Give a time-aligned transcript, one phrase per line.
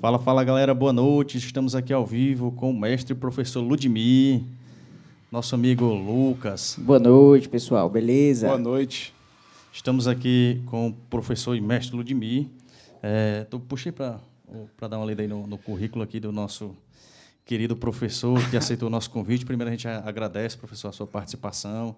[0.00, 1.38] Fala, fala galera, boa noite.
[1.38, 4.42] Estamos aqui ao vivo com o mestre e professor Ludmir,
[5.32, 6.76] nosso amigo Lucas.
[6.78, 8.46] Boa noite, pessoal, beleza?
[8.46, 9.14] Boa noite.
[9.72, 12.46] Estamos aqui com o professor e mestre Ludmir.
[13.02, 14.20] É, tô, puxei para
[14.88, 16.76] dar uma lida aí no, no currículo aqui do nosso
[17.46, 19.46] querido professor que aceitou o nosso convite.
[19.46, 21.96] Primeiro, a gente agradece, professor, a sua participação.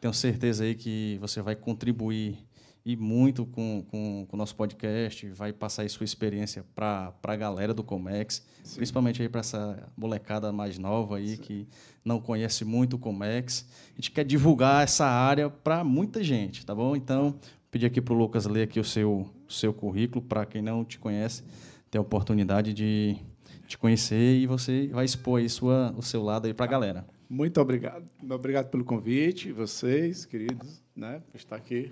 [0.00, 2.38] Tenho certeza aí que você vai contribuir
[2.84, 7.36] e muito com, com, com o nosso podcast, vai passar aí sua experiência para a
[7.36, 8.76] galera do Comex, Sim.
[8.76, 11.42] principalmente aí para essa molecada mais nova aí Sim.
[11.42, 11.68] que
[12.04, 13.66] não conhece muito o Comex.
[13.92, 16.94] A gente quer divulgar essa área para muita gente, tá bom?
[16.94, 17.38] Então,
[17.70, 20.98] pedir aqui para o Lucas ler aqui o seu, seu currículo, para quem não te
[20.98, 21.42] conhece,
[21.90, 23.16] ter a oportunidade de
[23.66, 27.06] te conhecer e você vai expor aí sua, o seu lado aí para a galera.
[27.30, 28.06] Muito obrigado.
[28.30, 31.90] Obrigado pelo convite, vocês, queridos, né, por estar aqui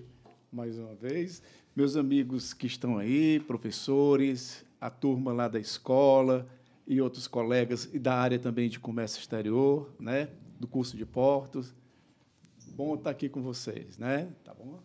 [0.52, 1.42] mais uma vez.
[1.74, 6.46] Meus amigos que estão aí, professores, a turma lá da escola
[6.86, 10.28] e outros colegas e da área também de comércio exterior, né,
[10.60, 11.74] do curso de portos.
[12.76, 14.28] Bom estar aqui com vocês, né?
[14.44, 14.78] Tá bom?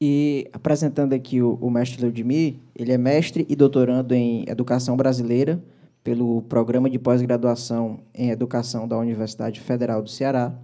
[0.00, 5.62] E apresentando aqui o, o mestre Leudemir, ele é mestre e doutorando em Educação Brasileira
[6.02, 10.58] pelo Programa de Pós-Graduação em Educação da Universidade Federal do Ceará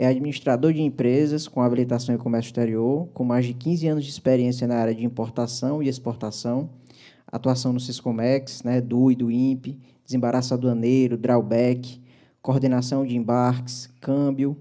[0.00, 4.10] é administrador de empresas com habilitação em comércio exterior, com mais de 15 anos de
[4.10, 6.70] experiência na área de importação e exportação,
[7.30, 12.00] atuação no Siscomex, né, do e do INPE, desembaraço aduaneiro, drawback,
[12.40, 14.56] coordenação de embarques, câmbio,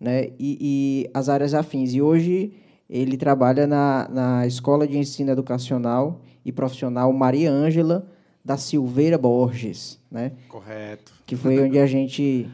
[0.00, 1.94] né, e, e as áreas afins.
[1.94, 2.52] E hoje
[2.88, 8.10] ele trabalha na, na Escola de Ensino Educacional e Profissional Maria Ângela
[8.44, 10.32] da Silveira Borges, né?
[10.48, 11.12] Correto.
[11.24, 12.48] Que foi onde a gente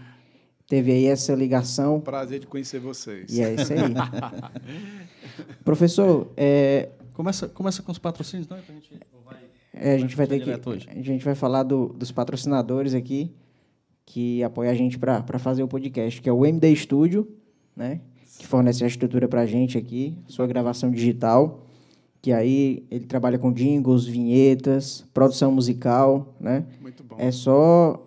[0.66, 2.00] teve aí essa ligação.
[2.00, 3.30] Prazer de conhecer vocês.
[3.36, 3.78] E é isso aí.
[5.64, 6.90] Professor, é...
[7.12, 8.56] começa, começa com os patrocínios, não?
[8.56, 8.90] É, a gente
[9.24, 9.38] vai,
[9.74, 10.88] é, a gente vai ter que hoje.
[10.90, 13.34] a gente vai falar do, dos patrocinadores aqui
[14.06, 17.28] que apoia a gente para fazer o podcast, que é o MD Studio,
[17.74, 18.00] né?
[18.38, 21.66] Que fornece a estrutura para a gente aqui, sua gravação digital,
[22.22, 26.64] que aí ele trabalha com jingles, vinhetas, produção musical, né?
[26.80, 27.16] Muito bom.
[27.18, 28.06] É só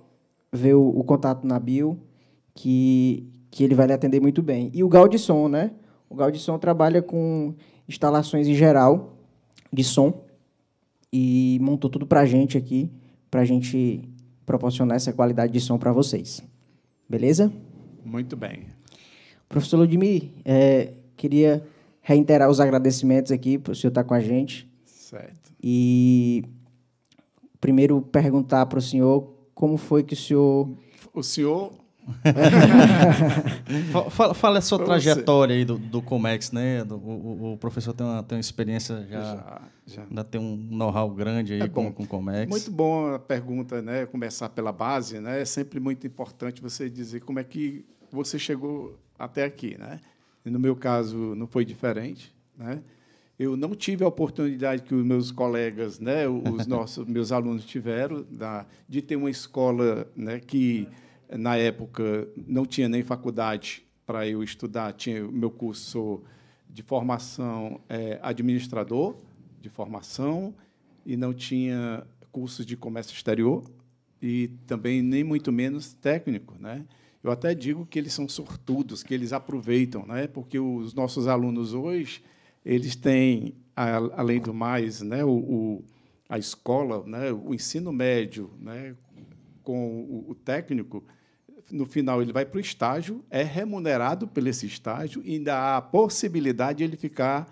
[0.52, 2.00] ver o, o contato na bio
[2.59, 4.70] que, que ele vai lhe atender muito bem.
[4.74, 5.72] E o Gaudisson, né?
[6.09, 7.56] O Gaudisson trabalha com
[7.88, 9.18] instalações em geral
[9.72, 10.25] de som
[11.12, 12.92] e montou tudo para a gente aqui,
[13.31, 14.02] para a gente
[14.46, 16.44] proporcionar essa qualidade de som para vocês.
[17.08, 17.52] Beleza?
[18.03, 18.66] Muito bem.
[19.48, 21.66] Professor Ludmir, é, queria
[22.02, 24.69] reiterar os agradecimentos aqui por o senhor estar com a gente.
[24.86, 25.53] Certo.
[25.64, 26.44] E
[27.62, 30.69] primeiro perguntar para o senhor como foi que o senhor...
[31.14, 31.74] O senhor
[34.12, 36.84] fala, fala a sua trajetória aí do, do Comex, né?
[36.84, 40.03] Do, o, o, professor tem uma, tem uma experiência já, já, já.
[40.03, 42.50] ainda tem um know-how grande aí é com, com o Comex.
[42.50, 44.06] Muito bom a pergunta, né?
[44.06, 45.42] Começar pela base, né?
[45.42, 50.00] É sempre muito importante você dizer como é que você chegou até aqui, né?
[50.46, 52.81] E no meu caso não foi diferente, né?
[53.40, 58.25] Eu não tive a oportunidade que os meus colegas, né, os nossos meus alunos tiveram,
[58.30, 60.86] da, de ter uma escola, né, que
[61.38, 66.24] na época, não tinha nem faculdade para eu estudar, tinha meu curso
[66.70, 69.16] de formação é, administrador,
[69.62, 70.54] de formação,
[71.06, 73.64] e não tinha curso de comércio exterior,
[74.22, 76.56] e também nem muito menos técnico.
[76.60, 76.86] Né?
[77.24, 80.28] Eu até digo que eles são sortudos, que eles aproveitam, né?
[80.28, 82.24] porque os nossos alunos hoje
[82.66, 85.84] eles têm, além do mais, né, o, o
[86.28, 88.96] a escola, né, o ensino médio, né,
[89.64, 91.04] com o, o técnico,
[91.72, 95.78] no final ele vai para o estágio, é remunerado por esse estágio e ainda há
[95.78, 97.47] a possibilidade de ele ficar,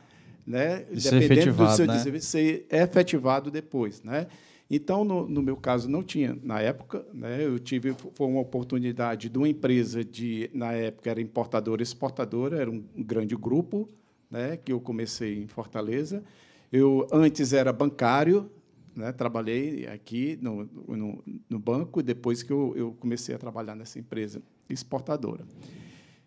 [0.46, 2.20] né, de dependendo do seu né?
[2.20, 4.28] ser efetivado depois, né?
[4.70, 7.46] Então, no, no, meu caso, não tinha na época, né?
[7.46, 12.70] Eu tive foi uma oportunidade de uma empresa de na época era importadora, exportadora, era
[12.70, 13.88] um, um grande grupo,
[14.30, 14.58] né?
[14.58, 16.22] Que eu comecei em Fortaleza.
[16.70, 18.52] Eu antes era bancário,
[18.98, 19.12] né?
[19.12, 24.42] Trabalhei aqui no, no, no, banco depois que eu, eu comecei a trabalhar nessa empresa
[24.70, 25.46] exportadora.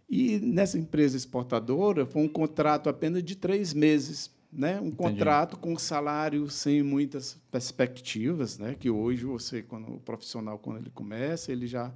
[0.09, 4.81] E nessa empresa exportadora foi um contrato apenas de três meses, né?
[4.81, 4.97] Um Entendi.
[4.97, 8.75] contrato com salário sem muitas perspectivas, né?
[8.79, 11.93] Que hoje você, quando o profissional quando ele começa, ele já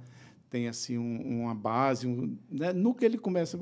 [0.49, 2.71] tem assim um, uma base, um, né?
[2.71, 3.59] no que ele começa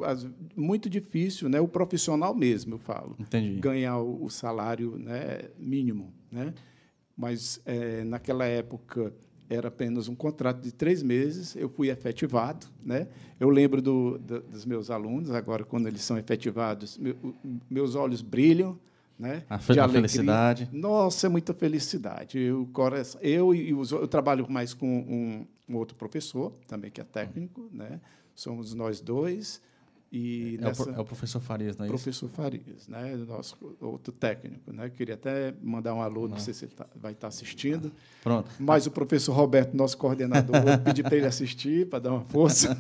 [0.56, 1.60] muito difícil, né?
[1.60, 3.60] O profissional mesmo, eu falo, Entendi.
[3.60, 5.50] ganhar o, o salário, né?
[5.58, 6.54] Mínimo, né?
[7.18, 9.14] Mas é, naquela época
[9.50, 12.68] era apenas um contrato de três meses, eu fui efetivado.
[12.84, 13.08] Né?
[13.40, 17.16] Eu lembro do, do, dos meus alunos, agora, quando eles são efetivados, meu,
[17.70, 18.80] meus olhos brilham,
[19.18, 19.44] né?
[19.50, 20.68] A, fe a felicidade.
[20.72, 22.40] Nossa, é muita felicidade.
[22.40, 22.68] Eu,
[23.22, 27.70] eu e os, eu trabalho mais com um, um outro professor também que é técnico,
[27.72, 28.02] né?
[28.36, 29.62] Somos nós dois.
[30.16, 32.36] E é, nessa, o, é o professor Farias, não é professor isso?
[32.36, 33.16] Farias, né?
[33.28, 34.72] nosso outro técnico.
[34.72, 34.88] Né?
[34.92, 37.92] Queria até mandar um alô, não, não sei se ele tá, vai estar assistindo.
[38.22, 38.48] Pronto.
[38.60, 40.54] Mas o professor Roberto, nosso coordenador,
[40.86, 42.78] pedi para ele assistir, para dar uma força.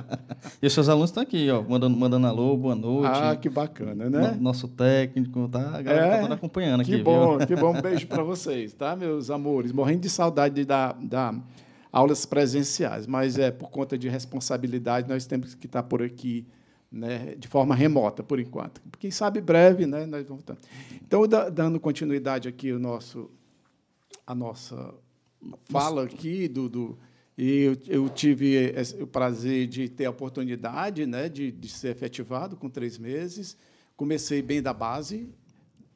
[0.62, 3.12] e os seus alunos estão aqui, ó, mandando, mandando alô, boa noite.
[3.12, 4.30] Ah, que bacana, né?
[4.30, 5.76] No, nosso técnico, tá?
[5.76, 6.96] A galera é, tá acompanhando aqui.
[6.96, 7.46] Que bom, viu?
[7.46, 7.76] que bom.
[7.76, 9.70] Um beijo para vocês, tá, meus amores?
[9.70, 11.34] Morrendo de saudade da, da
[11.92, 16.46] aulas presenciais, mas é por conta de responsabilidade, nós temos que estar por aqui
[16.90, 18.80] né, de forma remota, por enquanto.
[18.98, 20.44] Quem sabe breve, né, nós vamos.
[21.02, 21.22] Então,
[21.52, 23.30] dando continuidade aqui o nosso,
[24.26, 24.94] a nossa
[25.64, 26.98] fala aqui do, do
[27.38, 32.68] eu, eu tive o prazer de ter a oportunidade né, de, de ser efetivado com
[32.68, 33.56] três meses.
[33.96, 35.28] Comecei bem da base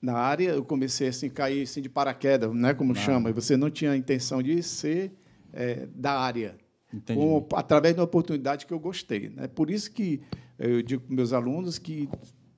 [0.01, 2.95] na área, eu comecei assim cair assim de paraquedas, né, como ah.
[2.95, 3.33] chama.
[3.33, 5.13] Você não tinha a intenção de ser
[5.53, 6.57] é, da área,
[7.07, 9.29] com, através de uma oportunidade que eu gostei.
[9.31, 9.49] Né?
[9.49, 10.21] Por isso que
[10.59, 12.09] eu digo para meus alunos que,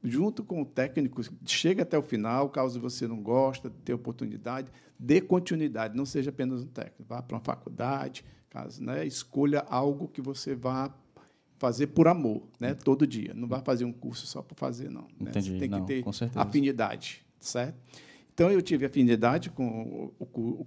[0.02, 5.20] junto com o técnico, chega até o final, caso você não gosta, ter oportunidade, dê
[5.20, 7.04] continuidade, não seja apenas um técnico.
[7.08, 9.06] Vá para uma faculdade, caso, né?
[9.06, 10.94] escolha algo que você vá
[11.58, 12.75] fazer por amor, né?
[12.75, 13.32] todo dia.
[13.34, 15.08] Não vá fazer um curso só para fazer, não.
[15.19, 15.31] Né?
[15.31, 15.52] Entendi.
[15.52, 16.04] Você tem não, que ter
[16.34, 17.76] afinidade, certo?
[18.34, 20.10] Então, eu tive afinidade com,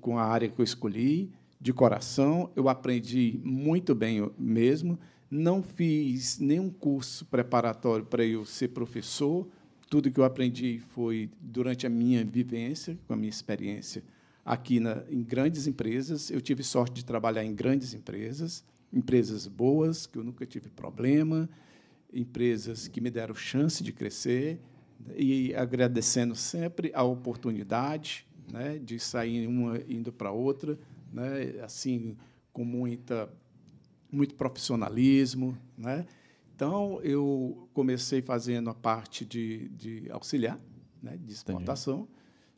[0.01, 4.97] com a área que eu escolhi, de coração, eu aprendi muito bem mesmo.
[5.29, 9.47] Não fiz nenhum curso preparatório para eu ser professor.
[9.89, 14.03] Tudo que eu aprendi foi durante a minha vivência, com a minha experiência
[14.43, 16.31] aqui na, em grandes empresas.
[16.31, 21.47] Eu tive sorte de trabalhar em grandes empresas, empresas boas, que eu nunca tive problema,
[22.11, 24.59] empresas que me deram chance de crescer,
[25.15, 30.77] e agradecendo sempre a oportunidade né, de sair uma indo para outra,
[31.13, 32.17] né, assim
[32.51, 33.29] com muita
[34.11, 36.05] muito profissionalismo, né?
[36.55, 40.59] Então eu comecei fazendo a parte de, de auxiliar,
[41.01, 41.99] né, de exportação.
[41.99, 42.11] Entendi.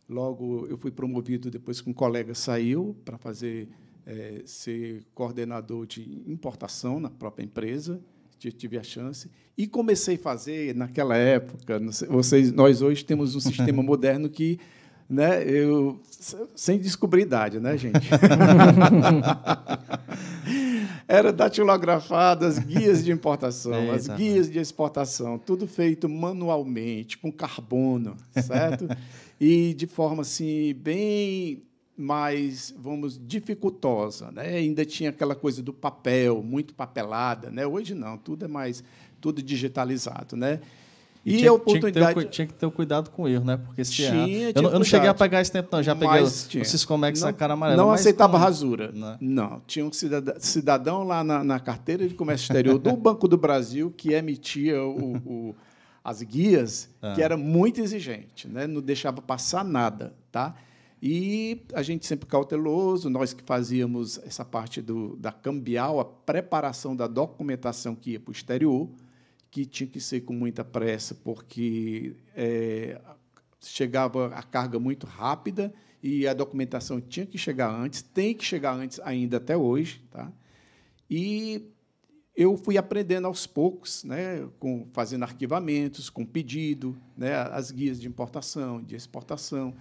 [0.09, 3.69] Logo eu fui promovido depois que um colega saiu para fazer
[4.05, 8.01] é, ser coordenador de importação na própria empresa.
[8.39, 11.79] Tive a chance e comecei a fazer naquela época.
[12.09, 14.59] Vocês, nós hoje temos um sistema moderno que
[15.07, 15.43] né?
[15.45, 15.99] Eu
[16.55, 18.09] sem descobrir idade, né, gente?
[21.07, 27.31] Era datilografado as guias de importação, é, as guias de exportação, tudo feito manualmente, com
[27.31, 28.87] carbono, certo?
[29.39, 31.63] e de forma assim bem
[31.97, 34.55] mais, vamos, dificultosa, né?
[34.55, 37.65] Ainda tinha aquela coisa do papel, muito papelada, né?
[37.65, 38.83] Hoje não, tudo é mais
[39.19, 40.59] tudo digitalizado, né?
[41.23, 42.13] E, tinha, a oportunidade.
[42.13, 43.57] Tinha que, ter, tinha que ter cuidado com o erro, né?
[43.57, 45.83] Porque se tinha, tinha eu, não, eu não cheguei a pegar esse tempo, não.
[45.83, 47.81] Já peguei mas, o, o Ciscomex a cara amarela.
[47.81, 48.43] Não aceitava com...
[48.43, 48.91] rasura.
[48.91, 49.07] Não.
[49.11, 49.17] Né?
[49.21, 49.61] não.
[49.67, 53.93] Tinha um cidadão, cidadão lá na, na, carteira de comércio exterior do Banco do Brasil
[53.95, 55.55] que emitia o, o
[56.03, 57.13] as guias, ah.
[57.13, 58.65] que era muito exigente, né?
[58.65, 60.15] não deixava passar nada.
[60.31, 60.55] Tá?
[61.01, 66.95] E a gente sempre cauteloso, nós que fazíamos essa parte do, da cambial, a preparação
[66.95, 68.89] da documentação que ia para o exterior
[69.51, 72.99] que tinha que ser com muita pressa, porque é,
[73.59, 78.73] chegava a carga muito rápida e a documentação tinha que chegar antes, tem que chegar
[78.73, 80.01] antes ainda até hoje.
[80.09, 80.31] Tá?
[81.09, 81.69] E
[82.33, 88.07] eu fui aprendendo aos poucos, né, com, fazendo arquivamentos, com pedido, né, as guias de
[88.07, 89.75] importação, de exportação.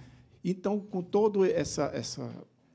[0.45, 2.29] Então, com toda essa, essa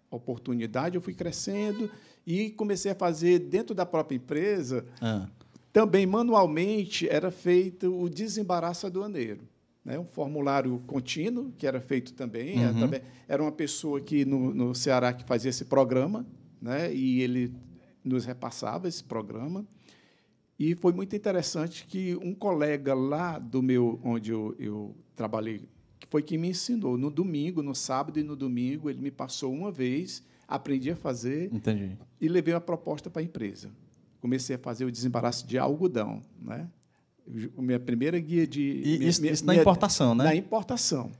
[0.09, 1.91] oportunidade, eu fui crescendo
[2.25, 5.27] e comecei a fazer, dentro da própria empresa, ah
[5.75, 9.41] também, manualmente, era feito o desembaraço aduaneiro.
[9.83, 9.99] Né?
[9.99, 12.55] Um formulário contínuo, que era feito também.
[12.55, 12.63] Uhum.
[12.63, 16.25] Era, também, era uma pessoa aqui no, no Ceará que fazia esse programa,
[16.61, 16.95] né?
[16.95, 17.53] e ele
[18.05, 19.67] nos repassava esse programa.
[20.57, 25.67] E foi muito interessante que um colega lá do meu, onde eu, eu trabalhei,
[25.99, 26.97] que foi quem me ensinou.
[26.97, 31.53] No domingo, no sábado e no domingo, ele me passou uma vez, aprendi a fazer
[31.53, 31.97] Entendi.
[32.21, 33.69] e levei a proposta para a empresa
[34.25, 36.19] comecei a fazer o desembaraço de algodão.
[36.41, 36.67] Né?
[37.55, 38.81] Minha primeira guia de.
[38.83, 40.23] E minha, isso, minha, isso na importação, né?
[40.23, 41.11] Na importação.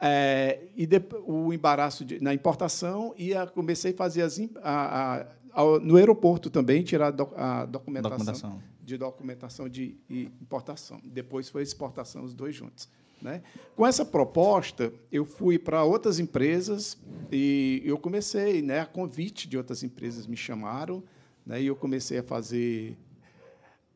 [0.00, 0.88] É, e
[1.26, 6.50] o embaraço de, na importação e a, comecei a fazer as, a, a, no aeroporto
[6.50, 11.00] também tirar do, a documentação, documentação, de documentação de importação.
[11.04, 12.88] Depois foi exportação, os dois juntos.
[13.20, 13.42] Né?
[13.76, 16.98] Com essa proposta, eu fui para outras empresas
[17.30, 21.02] e eu comecei, né, a convite de outras empresas me chamaram
[21.46, 21.60] né?
[21.62, 22.96] E eu comecei a fazer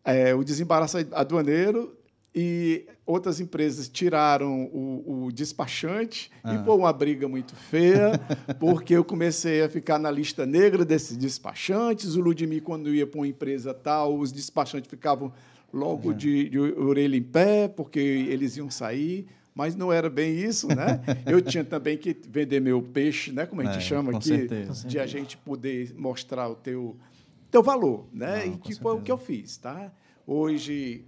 [0.05, 1.95] é, o desembaraço aduaneiro
[2.35, 6.55] e outras empresas tiraram o, o despachante Ah.
[6.55, 8.13] e foi uma briga muito feia,
[8.61, 12.15] porque eu comecei a ficar na lista negra desses despachantes.
[12.17, 15.33] O Ludmir, quando ia para uma empresa tal, os despachantes ficavam
[15.73, 19.27] logo de, de orelha em pé, porque eles iam sair.
[19.55, 21.01] Mas não era bem isso, né?
[21.27, 23.45] Eu tinha também que vender meu peixe, né?
[23.45, 24.87] Como a gente É, chama aqui, certeza.
[24.87, 26.97] de a gente poder mostrar o teu,
[27.51, 28.47] teu valor, né?
[28.47, 29.93] Não, e que foi o que eu fiz, tá?
[30.27, 31.07] Hoje,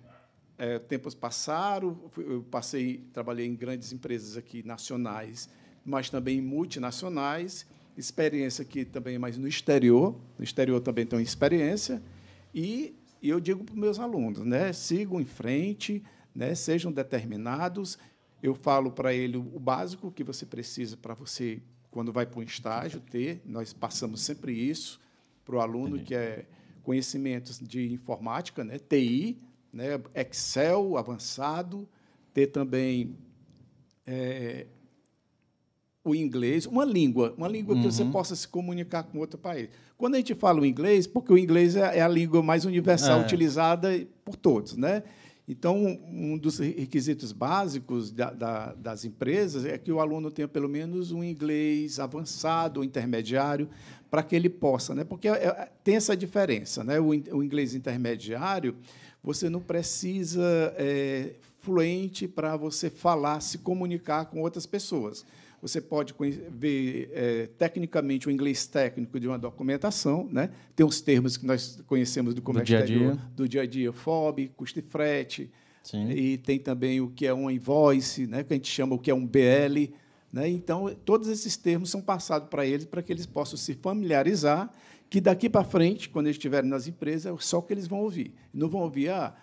[0.56, 5.49] é, tempos passaram, eu passei, trabalhei em grandes empresas aqui nacionais,
[5.85, 7.66] mas também multinacionais,
[7.97, 12.02] experiência aqui também, mas no exterior, no exterior também tenho experiência,
[12.54, 16.02] e, e eu digo para os meus alunos, né, sigam em frente,
[16.35, 17.99] né, sejam determinados,
[18.42, 22.40] eu falo para ele o o básico que você precisa para você, quando vai para
[22.40, 25.00] um estágio, ter, nós passamos sempre isso
[25.50, 26.04] para o aluno, Entendi.
[26.04, 26.47] que é
[26.85, 29.37] conhecimentos de informática, né, TI,
[29.73, 31.88] né, Excel avançado,
[32.33, 33.16] ter também
[34.07, 34.66] é,
[36.04, 38.11] o inglês, uma língua, uma língua que você Uhum.
[38.11, 39.69] possa se comunicar com outro país.
[39.99, 43.21] Quando a gente fala o inglês, porque o inglês é é a língua mais universal
[43.21, 43.23] É.
[43.25, 43.88] utilizada
[44.25, 45.02] por todos, né?
[45.47, 45.76] Então,
[46.07, 51.11] um dos requisitos básicos da- da- das empresas é que o aluno tenha pelo menos
[51.11, 53.69] um inglês avançado ou intermediário
[54.11, 55.05] para que ele possa, né?
[55.05, 56.99] Porque é- é- tem essa diferença, né?
[56.99, 58.75] O, in- o inglês intermediário,
[59.23, 65.25] você não precisa é, fluente para você falar, se comunicar com outras pessoas.
[65.62, 66.14] Você pode
[66.50, 70.50] ver é, tecnicamente o inglês técnico de uma documentação, né?
[70.75, 73.19] Tem os termos que nós conhecemos do comércio dia a dia.
[73.37, 75.50] do dia a dia, FOB, custo e frete,
[75.83, 76.11] Sim.
[76.11, 79.11] e tem também o que é um invoice, né, que a gente chama o que
[79.11, 79.93] é um BL.
[80.32, 80.49] Né?
[80.49, 84.70] Então, todos esses termos são passados para eles para que eles possam se familiarizar,
[85.08, 88.00] que daqui para frente, quando eles estiverem nas empresas, é só o que eles vão
[88.00, 88.32] ouvir.
[88.54, 89.34] Não vão ouvir ah,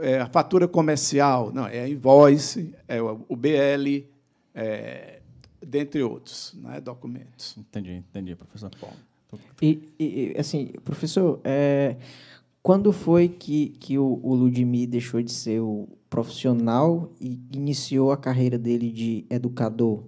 [0.00, 4.04] é, a fatura comercial, não, é a invoice, é o BL,
[4.54, 5.20] é,
[5.64, 7.56] dentre outros né, documentos.
[7.56, 8.70] Entendi, entendi, professor.
[8.80, 8.92] Bom,
[9.62, 11.96] E, e- e, assim, professor, é,
[12.60, 18.16] quando foi que, que o, o Ludmir deixou de ser o profissional e iniciou a
[18.16, 20.02] carreira dele de educador?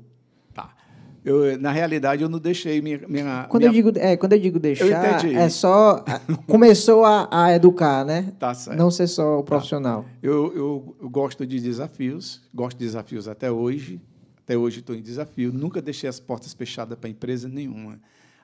[1.25, 1.31] Tá.
[1.31, 3.00] Eu, na realidade, eu não deixei minha...
[3.09, 3.71] minha Quando, minha...
[3.71, 5.35] eu, digo, é, quando eu digo deixar, entendi.
[5.37, 6.04] é só...
[6.07, 8.33] a- Começou a, a educar, né?
[8.38, 8.78] Tá certo.
[8.78, 10.04] Não ser só o profissional.
[10.23, 14.00] Eu, eu, eu gosto de desafios, gosto de desafios até hoje.
[14.45, 15.50] Até hoje estou em desafio.
[15.52, 17.99] Nunca deixei as portas fechadas para empresa nenhuma.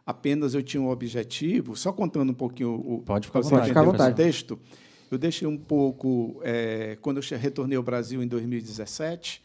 [0.07, 3.85] Apenas eu tinha um objetivo, só contando um pouquinho o Pode ficar vontade, ficar à
[3.85, 4.11] vontade.
[4.13, 4.59] contexto.
[5.11, 9.43] Eu deixei um pouco, eh, quando eu retornei ao Brasil em 2017,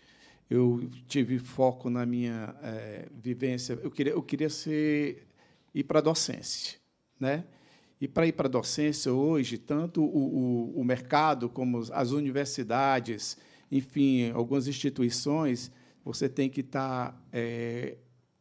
[0.49, 3.79] eu tive foco na minha eh, vivência.
[3.81, 5.27] Eu queria, eu queria ser,
[5.73, 6.77] ir para a docência.
[7.19, 7.43] Né?
[7.99, 13.37] E para ir para a docência hoje, tanto o, o, o mercado como as universidades,
[13.71, 15.71] enfim, algumas instituições,
[16.03, 17.97] você tem que estar eh,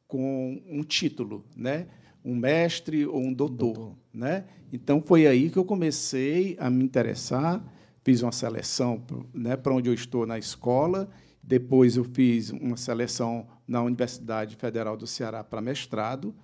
[0.07, 1.87] com um título, né?
[2.25, 3.95] um mestre ou um doutor.
[4.13, 4.45] Né?
[4.73, 7.63] Então, foi aí que eu comecei a me interessar,
[8.03, 11.11] fiz uma seleção né, para onde eu estou na escola,
[11.47, 16.35] depois eu fiz uma seleção na Universidade Federal do Ceará para mestrado,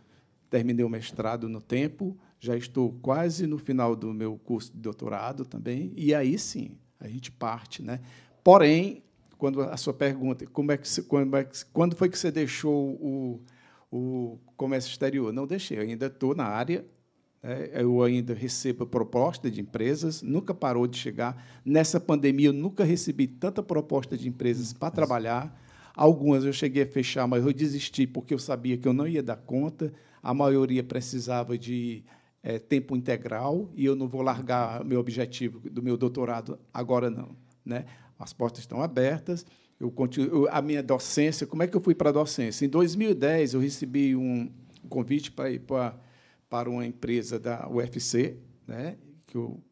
[0.50, 5.44] terminei o mestrado no tempo, já estou quase no final do meu curso de doutorado
[5.44, 7.82] também, e aí sim, a gente parte.
[7.82, 8.00] Né?
[8.44, 9.02] Porém,
[9.38, 12.90] quando a sua pergunta, como é que, como é que- quando foi que você deixou
[13.00, 13.40] o,
[13.90, 15.32] o comércio exterior?
[15.32, 16.84] Não deixei, eu ainda estou na área?
[17.72, 21.42] Eu ainda recebo proposta de empresas, nunca parou de chegar.
[21.64, 25.58] Nessa pandemia, eu nunca recebi tanta proposta de empresas para trabalhar.
[25.94, 29.22] Algumas eu cheguei a fechar, mas eu desisti porque eu sabia que eu não ia
[29.22, 29.92] dar conta.
[30.22, 32.04] A maioria precisava de
[32.42, 37.34] eh, tempo integral e eu não vou largar meu objetivo do meu doutorado agora, não.
[37.64, 37.86] Né?
[38.18, 39.46] As portas estão abertas.
[39.78, 42.66] Eu continuo, a minha docência, como é que eu fui para a docência?
[42.66, 44.50] Em 2010, eu recebi um
[44.90, 45.98] convite para ir para,
[46.50, 48.98] para uma empresa da UFC, né?
[49.24, 49.62] que eu,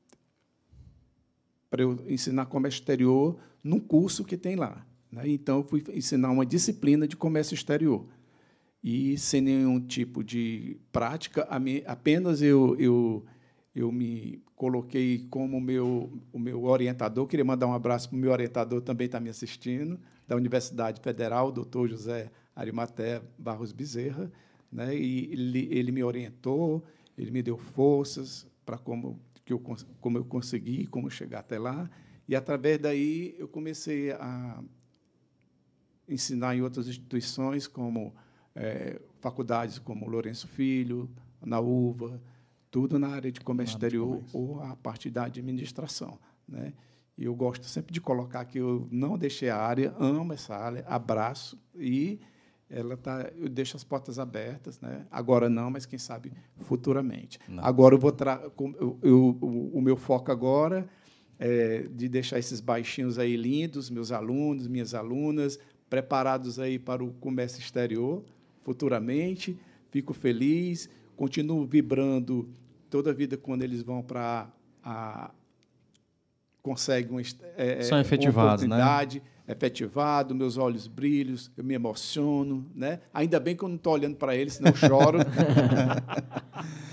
[1.69, 4.87] para eu ensinar comércio exterior num curso que tem lá.
[5.11, 5.25] Né?
[5.27, 8.07] Então, eu fui ensinar uma disciplina de comércio exterior.
[8.83, 11.49] E sem nenhum tipo de prática,
[11.85, 13.27] apenas eu, eu,
[13.75, 17.27] eu me coloquei como meu, o meu orientador.
[17.27, 21.51] Queria mandar um abraço para o meu orientador, também está me assistindo, da Universidade Federal,
[21.51, 24.31] doutor José Arimaté Barros Bezerra.
[24.71, 24.97] Né?
[24.97, 26.85] E ele, ele me orientou,
[27.17, 29.59] ele me deu forças para como, que eu,
[30.01, 31.91] como eu consegui, como chegar até lá.
[32.29, 34.63] E, através daí, eu comecei a
[36.09, 38.15] ensinar em outras instituições, como
[38.55, 41.09] eh, faculdades como Lourenço Filho,
[41.41, 42.21] na UVA,
[42.71, 44.39] tudo na área de comércio exterior comércio.
[44.39, 46.19] ou a parte da administração.
[46.47, 46.73] Né?
[47.17, 50.85] E eu gosto sempre de colocar que eu não deixei a área, amo essa área,
[50.87, 52.21] abraço e
[52.71, 55.07] ela tá, eu deixo as portas abertas, né?
[55.11, 57.39] Agora não, mas quem sabe futuramente.
[57.49, 57.65] Não.
[57.65, 60.89] Agora eu vou tra eu, eu, o, o meu foco agora
[61.39, 65.59] é de deixar esses baixinhos aí lindos, meus alunos, minhas alunas,
[65.89, 68.23] preparados aí para o comércio exterior
[68.63, 69.59] futuramente.
[69.91, 72.49] Fico feliz, continuo vibrando
[72.91, 74.51] toda a vida quando eles vão para
[74.83, 75.31] a
[76.63, 77.23] conseguem uma,
[77.57, 78.83] é, São efetivados, uma né?
[78.83, 79.25] oportunidade, né?
[79.49, 83.00] Efetivado, meus olhos brilham, eu me emociono, né?
[83.12, 85.19] Ainda bem que eu não estou olhando para eles, senão eu choro.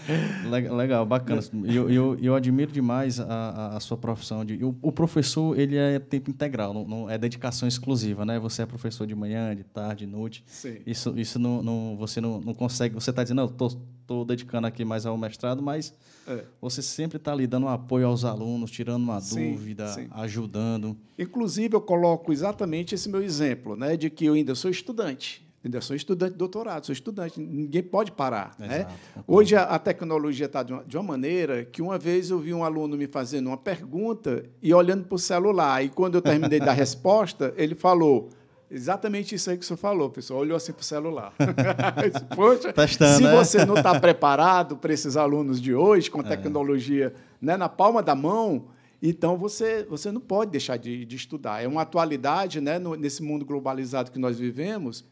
[0.75, 1.41] Legal, bacana.
[1.65, 4.45] Eu, eu, eu admiro demais a, a sua profissão.
[4.45, 8.39] De, o, o, professor ele é tempo integral, não, não, é dedicação exclusiva, né?
[8.39, 10.43] Você é professor de manhã, de tarde, de noite.
[10.47, 10.77] Sim.
[10.85, 12.93] Isso, isso não, não, você não, não consegue.
[12.93, 15.93] Você está dizendo, não, estou dedicando aqui mais ao mestrado, mas
[16.27, 16.43] é.
[16.61, 20.07] você sempre está ali dando apoio aos alunos, tirando uma sim, dúvida, sim.
[20.11, 20.97] ajudando.
[21.17, 23.97] Inclusive, eu coloco exatamente esse meu exemplo, né?
[23.97, 25.44] De que eu ainda sou estudante.
[25.65, 28.53] Ainda sou estudante de doutorado, sou estudante, ninguém pode parar.
[28.59, 28.85] né?
[29.25, 32.63] Hoje a, a tecnologia está de, de, uma maneira que uma vez eu vi um
[32.63, 35.83] aluno me fazendo uma pergunta e olhando para o celular.
[35.83, 38.29] E quando eu terminei da resposta, ele falou.
[38.69, 40.39] Exatamente isso aí que o senhor falou, pessoal.
[40.41, 41.33] Olhou assim para o celular.
[42.35, 43.35] Poxa, Testando, se né?
[43.35, 46.27] você não está preparado para esses alunos de hoje, com a é.
[46.27, 47.19] tecnologia é.
[47.41, 48.65] né, na palma da mão,
[49.01, 51.63] então você, você não pode deixar de, de estudar.
[51.63, 55.05] É uma atualidade né, no, nesse mundo globalizado que nós vivemos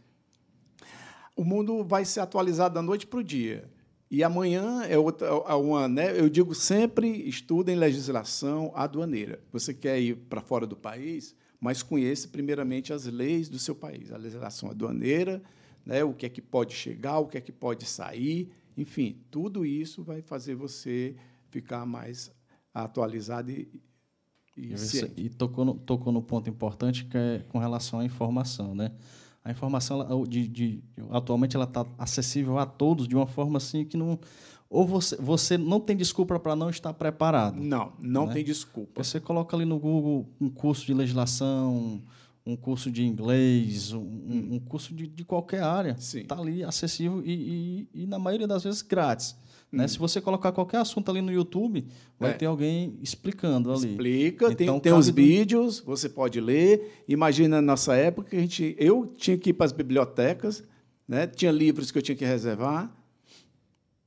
[1.35, 3.69] o mundo vai ser atualizado da noite para o dia.
[4.09, 6.19] E amanhã é outra, é uma, né?
[6.19, 9.41] Eu digo sempre, estudem legislação aduaneira.
[9.51, 14.11] Você quer ir para fora do país, mas conheça primeiramente as leis do seu país,
[14.11, 15.41] a legislação aduaneira,
[15.83, 16.03] né?
[16.03, 20.03] O que é que pode chegar, o que é que pode sair, enfim, tudo isso
[20.03, 21.15] vai fazer você
[21.49, 22.31] ficar mais
[22.73, 23.81] atualizado e,
[24.57, 24.73] e,
[25.17, 28.91] e tocou no, tocou no ponto importante que é com relação à informação, né?
[29.43, 33.97] A informação de, de, atualmente ela está acessível a todos de uma forma assim que
[33.97, 34.17] não
[34.69, 37.59] ou você, você não tem desculpa para não estar preparado.
[37.59, 38.33] Não, não né?
[38.33, 39.03] tem desculpa.
[39.03, 42.01] Você coloca ali no Google um curso de legislação,
[42.43, 43.99] um curso de inglês, um,
[44.53, 45.95] um curso de, de qualquer área.
[45.99, 49.35] Está ali acessível e, e, e, na maioria das vezes, grátis.
[49.73, 49.85] Né?
[49.85, 49.87] Hum.
[49.87, 51.87] Se você colocar qualquer assunto ali no YouTube,
[52.19, 52.33] vai é.
[52.33, 53.89] ter alguém explicando ali.
[53.89, 57.03] Explica, então, tem, tem os vídeos, você pode ler.
[57.07, 60.63] Imagina na nossa época que a gente, eu tinha que ir para as bibliotecas,
[61.07, 61.25] né?
[61.25, 62.95] tinha livros que eu tinha que reservar.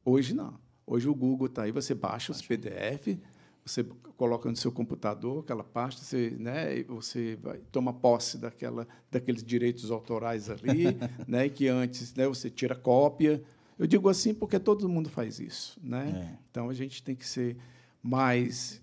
[0.04, 0.54] Hoje não.
[0.86, 3.18] Hoje o Google está aí, você baixa os PDF,
[3.64, 3.84] você
[4.16, 9.90] coloca no seu computador aquela pasta, você, né, você vai, toma posse daquela, daqueles direitos
[9.90, 13.42] autorais ali, né, que antes né, você tira cópia,
[13.78, 16.32] eu digo assim porque todo mundo faz isso, né?
[16.32, 16.38] É.
[16.50, 17.56] Então a gente tem que ser
[18.02, 18.80] mais.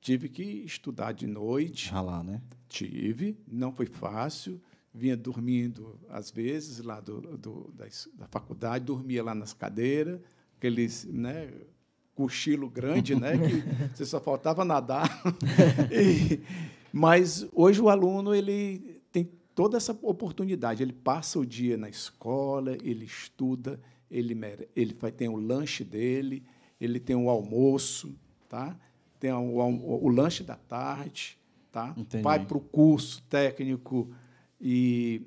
[0.00, 1.90] Tive que estudar de noite.
[1.90, 2.42] Ralar, né?
[2.68, 4.60] Tive, não foi fácil.
[4.92, 10.20] Vinha dormindo às vezes lá do, do da, da, faculdade, dormia lá nas cadeiras,
[10.56, 11.52] aqueles, né?
[12.14, 13.36] Cochilo grande, né?
[13.36, 13.62] Que
[13.94, 15.22] você só faltava nadar.
[15.92, 16.40] e,
[16.92, 20.82] mas hoje o aluno ele tem toda essa oportunidade.
[20.82, 23.78] Ele passa o dia na escola, ele estuda,
[24.10, 24.38] ele,
[24.74, 26.42] ele ter o lanche dele,
[26.80, 28.14] ele tem o almoço,
[28.48, 28.76] tá?
[29.18, 31.38] tem o, o, o lanche da tarde,
[31.72, 31.94] tá?
[32.22, 34.10] vai para o curso técnico
[34.60, 35.22] e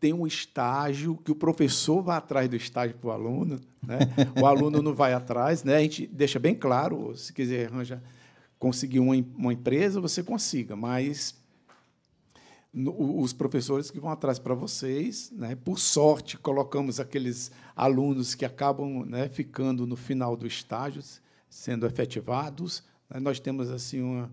[0.00, 3.98] tem um estágio que o professor vai atrás do estágio para o aluno, né?
[4.40, 5.76] o aluno não vai atrás, né?
[5.76, 8.02] a gente deixa bem claro, se quiser arranjar,
[8.58, 11.34] conseguir uma, uma empresa, você consiga, mas
[12.86, 15.32] os professores que vão atrás para vocês.
[15.32, 15.56] Né?
[15.56, 21.02] Por sorte, colocamos aqueles alunos que acabam né, ficando no final do estágio,
[21.48, 22.84] sendo efetivados.
[23.10, 23.18] Né?
[23.20, 24.30] Nós temos assim uma,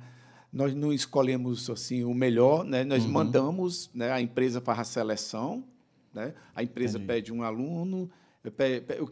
[0.51, 2.83] nós não escolhemos assim o melhor, né?
[2.83, 3.11] nós uhum.
[3.11, 4.11] mandamos, né?
[4.11, 5.63] a empresa faz a seleção,
[6.13, 6.33] né?
[6.53, 7.07] a empresa Entendi.
[7.07, 8.09] pede um aluno,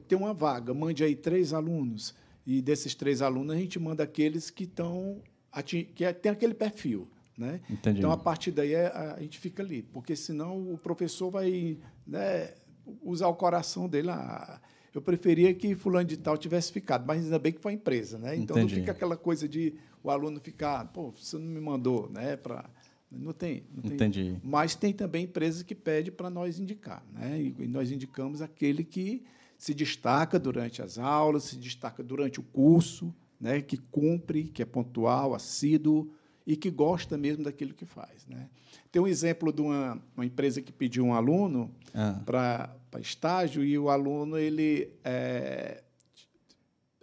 [0.08, 2.14] tem uma vaga, mande aí três alunos,
[2.46, 5.22] e desses três alunos a gente manda aqueles que estão
[5.66, 7.08] que é, tem aquele perfil.
[7.38, 7.62] Né?
[7.70, 8.00] Entendi.
[8.00, 12.54] Então, a partir daí, é, a, gente fica ali, porque senão o professor vai né,
[13.02, 14.10] usar o coração dele.
[14.10, 14.62] Ah,
[14.94, 18.18] eu preferia que fulano de tal tivesse ficado, mas ainda bem que foi a empresa.
[18.18, 18.36] Né?
[18.36, 18.76] Então, Entendi.
[18.76, 22.36] não fica aquela coisa de o aluno ficar, pô, você não me mandou, né?
[22.36, 22.70] Pra...
[23.10, 23.94] Não tem, não tem.
[23.94, 24.38] Entendi.
[24.44, 27.04] Mas tem também empresas que pedem para nós indicar.
[27.14, 27.54] Né?
[27.60, 29.24] E nós indicamos aquele que
[29.58, 33.62] se destaca durante as aulas, se destaca durante o curso, né?
[33.62, 36.12] que cumpre, que é pontual, assíduo,
[36.46, 38.26] e que gosta mesmo daquilo que faz.
[38.28, 38.48] Né?
[38.92, 42.22] Tem um exemplo de uma, uma empresa que pediu um aluno ah.
[42.26, 45.84] para estágio e o aluno ele é,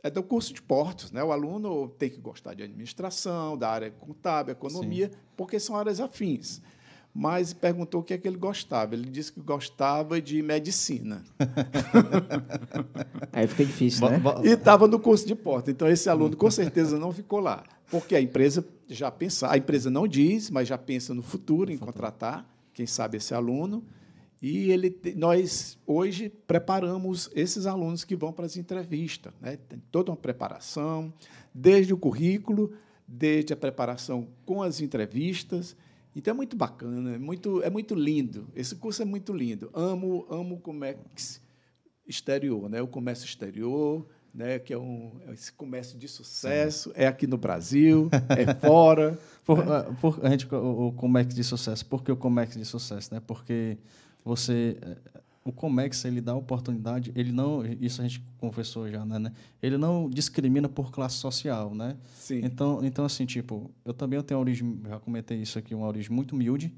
[0.02, 1.22] é do curso de portos, né?
[1.22, 5.18] O aluno tem que gostar de administração, da área contábil, economia, Sim.
[5.36, 6.60] porque são áreas afins.
[7.12, 8.94] Mas perguntou o que é que ele gostava.
[8.94, 11.24] Ele disse que gostava de medicina.
[13.32, 14.22] Aí fica difícil, né?
[14.44, 15.72] E estava no curso de portos.
[15.72, 19.90] Então esse aluno com certeza não ficou lá, porque a empresa já pensa, a empresa
[19.90, 23.84] não diz, mas já pensa no futuro em contratar, quem sabe esse aluno.
[24.40, 29.32] E ele, nós hoje preparamos esses alunos que vão para as entrevistas.
[29.40, 29.56] Né?
[29.56, 31.12] Tem toda uma preparação,
[31.52, 32.72] desde o currículo,
[33.06, 35.76] desde a preparação com as entrevistas.
[36.16, 38.48] Então é muito bacana, é muito, é muito lindo.
[38.54, 39.68] Esse curso é muito lindo.
[39.74, 41.42] Amo, amo o comércio
[42.06, 42.80] exterior, né?
[42.80, 44.58] o comércio exterior, né?
[44.58, 49.18] que é um, esse comércio de sucesso, é aqui no Brasil, é fora.
[49.44, 49.96] Por, né?
[50.00, 53.14] por, a gente, o, o comércio de sucesso, por que o comércio de sucesso?
[53.14, 53.20] Né?
[53.26, 53.78] Porque
[54.24, 59.18] você eh, o Comex ele dá oportunidade, ele não, isso a gente conversou já, né,
[59.18, 59.32] né?
[59.62, 61.96] Ele não discrimina por classe social, né?
[62.14, 62.40] Sim.
[62.44, 66.12] Então, então assim, tipo, eu também tenho uma origem, já comentei isso aqui, uma origem
[66.12, 66.72] muito humilde,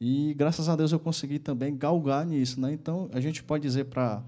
[0.00, 2.72] e graças a Deus eu consegui também galgar nisso, né?
[2.72, 4.22] Então, a gente pode dizer para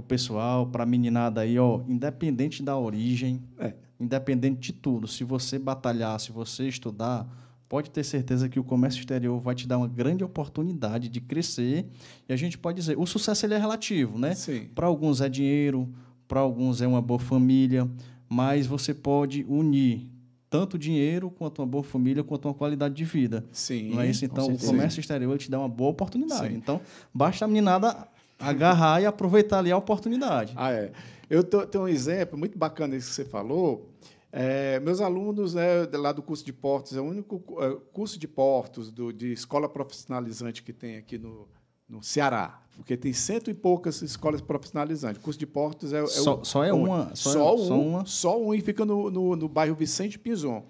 [0.00, 3.74] o pessoal, para a meninada aí, ó, independente da origem, é.
[3.98, 7.26] independente de tudo, se você batalhar, se você estudar,
[7.68, 11.86] pode ter certeza que o comércio exterior vai te dar uma grande oportunidade de crescer.
[12.28, 14.34] E a gente pode dizer, o sucesso ele é relativo, né?
[14.74, 15.88] Para alguns é dinheiro,
[16.28, 17.88] para alguns é uma boa família,
[18.28, 20.10] mas você pode unir
[20.48, 23.44] tanto dinheiro quanto uma boa família, quanto uma qualidade de vida.
[23.50, 23.90] Sim.
[23.90, 24.24] Não é isso?
[24.24, 26.46] Então, o comércio exterior ele te dá uma boa oportunidade.
[26.46, 26.54] Sim.
[26.54, 26.80] Então,
[27.12, 28.06] basta a meninada
[28.48, 30.52] agarrar e aproveitar ali a oportunidade.
[30.56, 30.92] Ah, é.
[31.28, 33.90] Eu tô, tenho um exemplo muito bacana isso que você falou.
[34.36, 38.26] É, meus alunos né, lá do curso de portos, é o único é, curso de
[38.26, 41.46] portos do, de escola profissionalizante que tem aqui no,
[41.88, 45.20] no Ceará, porque tem cento e poucas escolas profissionalizantes.
[45.20, 47.58] O curso de portos é, é só, o, só é uma, só, só, é, um,
[47.58, 50.64] só uma, só um e fica no, no, no, bairro Vicente Pinzon.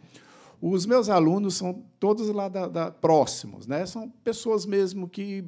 [0.60, 3.86] Os meus alunos são todos lá da, da, próximos, né?
[3.86, 5.44] São pessoas mesmo que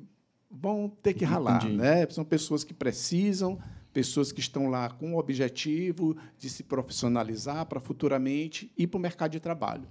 [0.51, 2.07] vão ter que ralar, né?
[2.11, 3.59] São pessoas que precisam
[3.97, 9.01] pessoas que estão lá com o objetivo de se profissionalizar para futuramente ir para o
[9.01, 9.89] mercado de trabalho.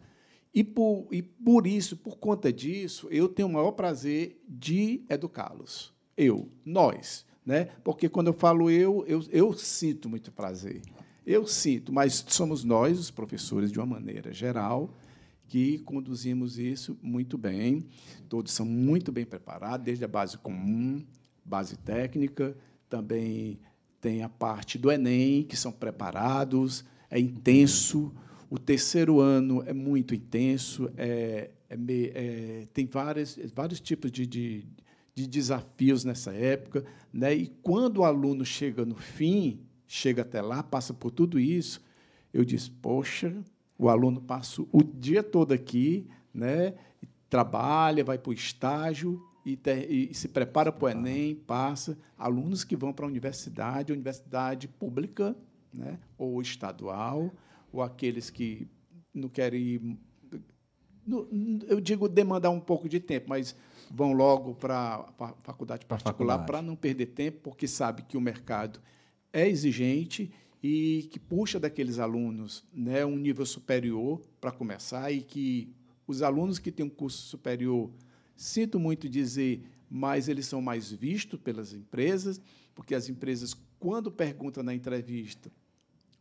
[0.54, 5.92] E por, e por isso, por conta disso, eu tenho o maior prazer de educá-los.
[6.16, 7.26] Eu, nós.
[7.44, 7.70] Né?
[7.84, 10.84] Porque quando eu falo eu, eu, eu sinto muito prazer.
[11.26, 14.94] Eu sinto, mas somos nós, os professores, de uma maneira geral,
[15.48, 17.86] que conduzimos isso muito bem.
[18.28, 21.04] Todos são muito bem preparados, desde a base comum,
[21.44, 22.56] base técnica,
[22.90, 23.60] também
[24.02, 28.14] tem a parte do Enem, que são preparados, é intenso.
[28.50, 31.78] O terceiro ano é muito intenso, é, é,
[32.14, 34.66] é, tem várias, vários tipos de, de,
[35.14, 36.86] de, desafios nessa época.
[37.12, 37.34] Né?
[37.34, 41.82] E quando o aluno chega no fim, chega até lá, passa por tudo isso,
[42.34, 43.36] eu disse, poxa,
[43.78, 46.74] o aluno passa o dia todo aqui, né?
[47.30, 51.98] trabalha, vai para o estágio, e, ter, e se prepara para o Enem, passa.
[52.18, 55.36] Alunos que vão para a universidade, universidade pública
[55.72, 57.32] né, ou estadual,
[57.72, 58.68] ou aqueles que
[59.14, 59.98] não querem ir.
[61.68, 63.56] Eu digo demandar um pouco de tempo, mas
[63.92, 68.80] vão logo para a faculdade particular para não perder tempo, porque sabe que o mercado
[69.32, 70.34] é exigente
[70.66, 75.70] e que puxa daqueles alunos né, um nível superior para começar e que
[76.08, 77.92] os alunos que têm um curso superior
[78.36, 82.42] Sinto muito dizer, mas eles são mais vistos pelas empresas,
[82.74, 85.52] porque as empresas, quando perguntam na entrevista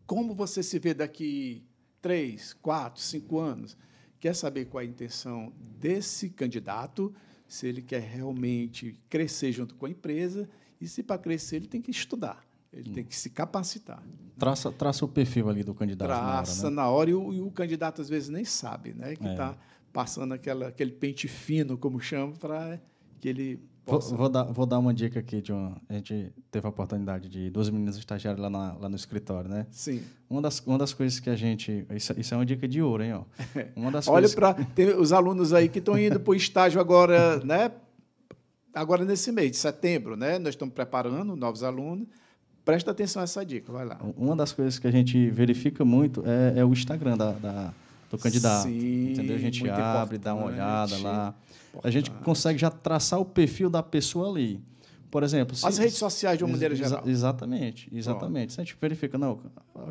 [0.07, 1.65] como você se vê daqui
[2.03, 3.75] três, quatro, cinco anos,
[4.21, 7.13] quer saber qual é a intenção desse candidato,
[7.49, 10.47] se ele quer realmente crescer junto com a empresa,
[10.79, 12.47] e se para crescer ele tem que estudar.
[12.75, 14.03] Ele tem que se capacitar.
[14.39, 16.09] Traça, traça o perfil ali do candidato.
[16.09, 16.77] Traça na hora, né?
[16.77, 19.15] na hora e, o, e, o, candidato às vezes nem sabe, né?
[19.15, 19.37] Que está é.
[19.37, 19.59] Tá
[19.93, 22.81] passando aquela, aquele pente fino, como chama, para
[23.21, 24.09] que ele possa...
[24.09, 27.49] Vou, vou, dar, vou dar uma dica aqui, uma, a gente teve a oportunidade de
[27.49, 29.69] duas meninas estagiárias lá, na, lá no escritório, né?
[29.71, 30.03] Sim.
[30.29, 31.87] Uma das, uma das coisas que a gente...
[31.95, 33.13] Isso, isso é uma dica de ouro, hein?
[33.13, 33.25] Ó.
[33.77, 34.35] Uma das Olha coisas...
[34.35, 37.71] para os alunos aí que estão indo para o estágio agora, né?
[38.75, 40.41] Agora nesse mês de setembro, né?
[40.41, 42.09] Nós estamos preparando novos alunos.
[42.65, 43.99] Presta atenção a essa dica, vai lá.
[44.17, 47.75] Uma das coisas que a gente verifica muito é, é o Instagram da, da
[48.11, 48.65] do candidato.
[48.65, 49.37] Sim, entendeu?
[49.37, 51.35] A gente abre, dá uma olhada lá.
[51.69, 51.87] Importante.
[51.87, 54.61] A gente consegue já traçar o perfil da pessoa ali.
[55.11, 57.03] Por exemplo, se, as redes sociais de uma maneira geral.
[57.07, 58.53] exatamente, exatamente.
[58.53, 59.39] Se a gente verifica, não,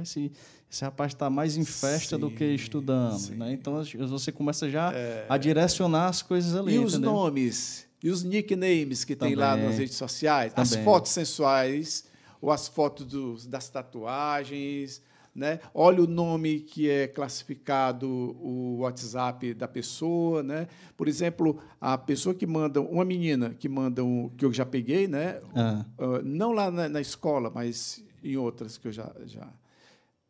[0.01, 0.29] esse,
[0.69, 3.53] esse rapaz está mais em festa sim, do que estudando, né?
[3.53, 5.25] Então você começa já é...
[5.29, 6.73] a direcionar as coisas ali.
[6.75, 7.13] E os entendeu?
[7.13, 9.35] nomes, e os nicknames que Também.
[9.35, 10.79] tem lá nas redes sociais, Também.
[10.79, 12.03] as fotos sensuais,
[12.43, 15.01] ou as fotos dos, das tatuagens,
[15.33, 15.61] né?
[15.73, 20.43] olha o nome que é classificado o WhatsApp da pessoa.
[20.43, 20.67] Né?
[20.97, 25.07] Por exemplo, a pessoa que manda, uma menina que manda um, que eu já peguei,
[25.07, 25.39] né?
[25.55, 25.85] Ah.
[25.97, 29.09] Uh, não lá na, na, escola, mas em outras que eu já.
[29.25, 29.47] já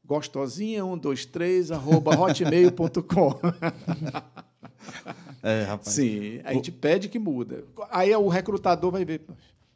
[0.05, 3.39] gostosinha 123 arroba hotmail.com.
[5.41, 5.95] É, rapaz.
[5.95, 7.65] Sim, a gente pede que muda.
[7.89, 9.21] Aí o recrutador vai ver,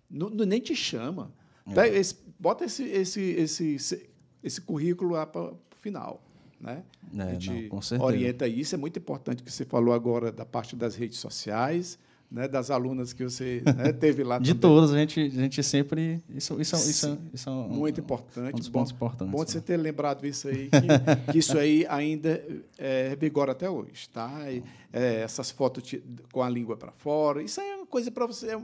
[0.10, 1.30] não, nem te chama.
[1.76, 1.98] É.
[1.98, 4.10] Esse, bota esse, esse, esse,
[4.44, 6.22] esse currículo lá para o final.
[6.60, 6.84] Né?
[7.18, 8.76] É, a gente não, orienta isso.
[8.76, 12.00] É muito importante que você falou agora da parte das redes sociais
[12.30, 14.38] né, das alunas que você né, teve lá.
[14.38, 14.62] de também.
[14.62, 16.22] todas, a gente, a gente sempre.
[16.30, 18.56] Isso, isso, isso, isso é um, muito importante.
[18.56, 19.32] Um dos pontos bom, importantes.
[19.32, 22.44] Bom de você ter lembrado isso aí, que, que isso aí ainda
[22.78, 24.10] é vigor até hoje.
[24.10, 24.52] Tá?
[24.52, 25.96] E, é, essas fotos
[26.32, 28.52] com a língua para fora, isso aí é uma coisa para você.
[28.52, 28.58] É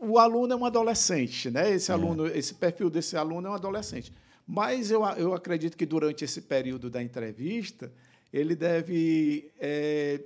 [0.00, 1.72] o aluno é um adolescente, né?
[1.72, 1.94] Esse é.
[1.94, 4.12] aluno, esse perfil desse aluno é um adolescente.
[4.46, 7.92] Mas eu, eu acredito que durante esse período da entrevista,
[8.32, 10.20] ele deve é,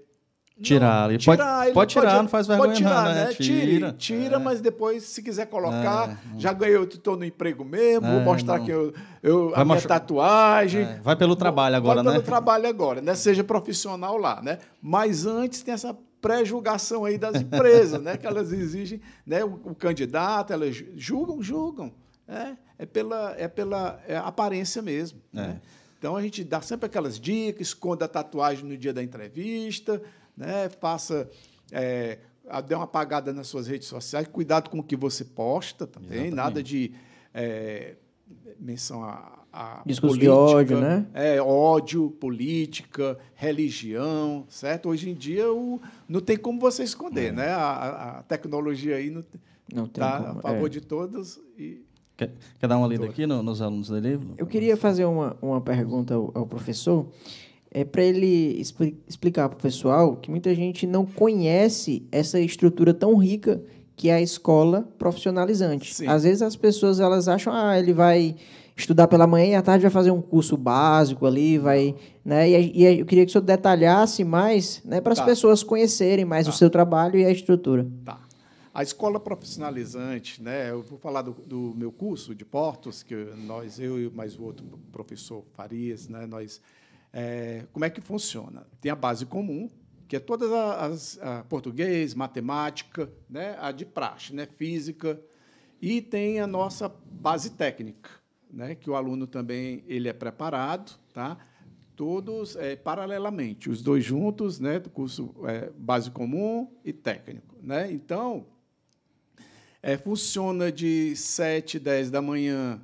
[0.60, 1.08] Tirar.
[1.10, 3.24] Ele pode, tirar, pode tirar, não faz vergonha pode tirar, não, né?
[3.24, 3.32] né?
[3.32, 4.38] Tira, tira, é.
[4.38, 6.38] mas depois, se quiser colocar, é.
[6.38, 8.64] já ganhei, estou no emprego mesmo, é, vou mostrar não.
[8.64, 10.82] que eu, eu a minha tatuagem.
[10.82, 11.00] É.
[11.02, 12.10] Vai pelo trabalho agora, vai né?
[12.10, 13.14] Vai pelo trabalho agora, né?
[13.14, 14.58] Seja profissional lá, né?
[14.80, 18.16] Mas antes tem essa pré-julgação aí das empresas, né?
[18.16, 19.44] Que elas exigem, né?
[19.44, 21.92] O, o candidato, elas julgam, julgam.
[22.26, 25.20] É, é pela, é pela é aparência mesmo.
[25.32, 25.60] Né?
[25.98, 30.00] Então a gente dá sempre aquelas dicas, esconda a tatuagem no dia da entrevista,
[30.36, 30.68] né?
[30.80, 31.28] faça.
[31.70, 32.18] É,
[32.66, 36.34] dê uma apagada nas suas redes sociais, cuidado com o que você posta também, Exatamente.
[36.34, 36.92] nada de
[37.32, 37.94] é,
[38.58, 41.06] menção a, a Discurso política, de ódio, né?
[41.12, 44.88] É, ódio, política, religião, certo?
[44.88, 47.32] Hoje em dia o, não tem como você esconder, é.
[47.32, 47.48] né?
[47.48, 49.22] A, a, tecnologia aí não,
[49.72, 50.38] não tem tá como.
[50.38, 50.68] a favor é.
[50.68, 51.82] de todos e
[52.14, 54.34] Quer, quer, dar uma lida aqui no, nos alunos do livro?
[54.36, 57.08] Eu queria fazer uma, uma pergunta ao, ao professor
[57.74, 62.92] é para ele expli explicar para o pessoal que muita gente não conhece essa estrutura
[62.92, 63.62] tão rica
[63.96, 65.94] que é a escola profissionalizante.
[65.94, 66.06] Sim.
[66.06, 68.36] Às vezes as pessoas elas acham, ah, ele vai
[68.76, 72.48] estudar pela manhã e à tarde vai fazer um curso básico ali, vai, né?
[72.48, 75.24] E, e eu queria que o senhor detalhasse mais, né, para as tá.
[75.24, 76.52] pessoas conhecerem mais tá.
[76.52, 77.86] o seu trabalho e a estrutura.
[78.04, 78.20] Tá.
[78.74, 80.70] A escola profissionalizante, né?
[80.70, 83.14] Eu vou falar do, do meu curso de portos que
[83.46, 86.26] nós, eu e mais o outro professor Farias, né?
[86.26, 86.60] Nós
[87.12, 88.66] é, como é que funciona?
[88.80, 89.68] Tem a base comum,
[90.08, 95.20] que é todas as, as português, matemática, né, a de praxe, né, física,
[95.80, 98.10] e tem a nossa base técnica,
[98.52, 101.38] né, que o aluno também ele é preparado, tá?
[101.96, 107.90] Todos é, paralelamente, os dois juntos, né, do curso é, base comum e técnico, né?
[107.90, 108.46] Então
[109.82, 112.80] é, funciona de 7 10 da manhã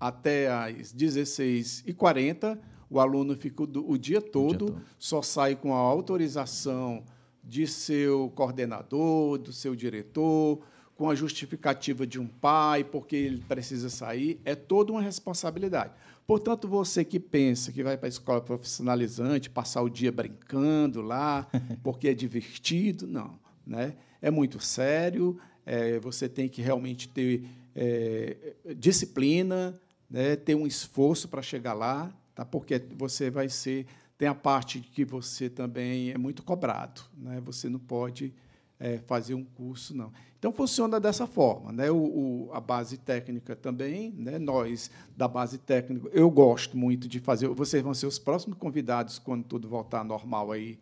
[0.00, 2.58] até às 16h40
[2.94, 7.02] o aluno fica o, o, dia, todo, o dia todo, só sai com a autorização
[7.42, 10.60] de seu coordenador, do seu diretor,
[10.96, 15.92] com a justificativa de um pai, porque ele precisa sair, é toda uma responsabilidade.
[16.26, 21.46] Portanto, você que pensa que vai para a escola profissionalizante, passar o dia brincando lá,
[21.82, 23.38] porque é divertido, não.
[23.66, 23.94] Né?
[24.22, 29.78] É muito sério, é, você tem que realmente ter é, disciplina,
[30.08, 30.36] né?
[30.36, 32.44] ter um esforço para chegar lá, tá?
[32.44, 33.86] porque você vai ser.
[34.16, 37.42] Tem a parte que você também é muito cobrado, né?
[37.44, 38.32] você não pode
[38.78, 40.12] é, fazer um curso, não.
[40.38, 41.72] Então, funciona dessa forma.
[41.72, 41.90] Né?
[41.90, 44.38] O, o, a base técnica também, né?
[44.38, 47.48] nós, da base técnica, eu gosto muito de fazer.
[47.48, 50.78] Vocês vão ser os próximos convidados, quando tudo voltar normal aí,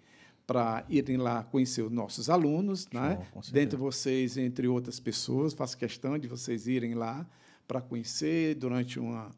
[0.46, 3.24] para irem lá conhecer os nossos alunos, Show, né?
[3.52, 7.24] dentre vocês, entre outras pessoas, faço questão de vocês irem lá
[7.68, 9.31] para conhecer durante uma,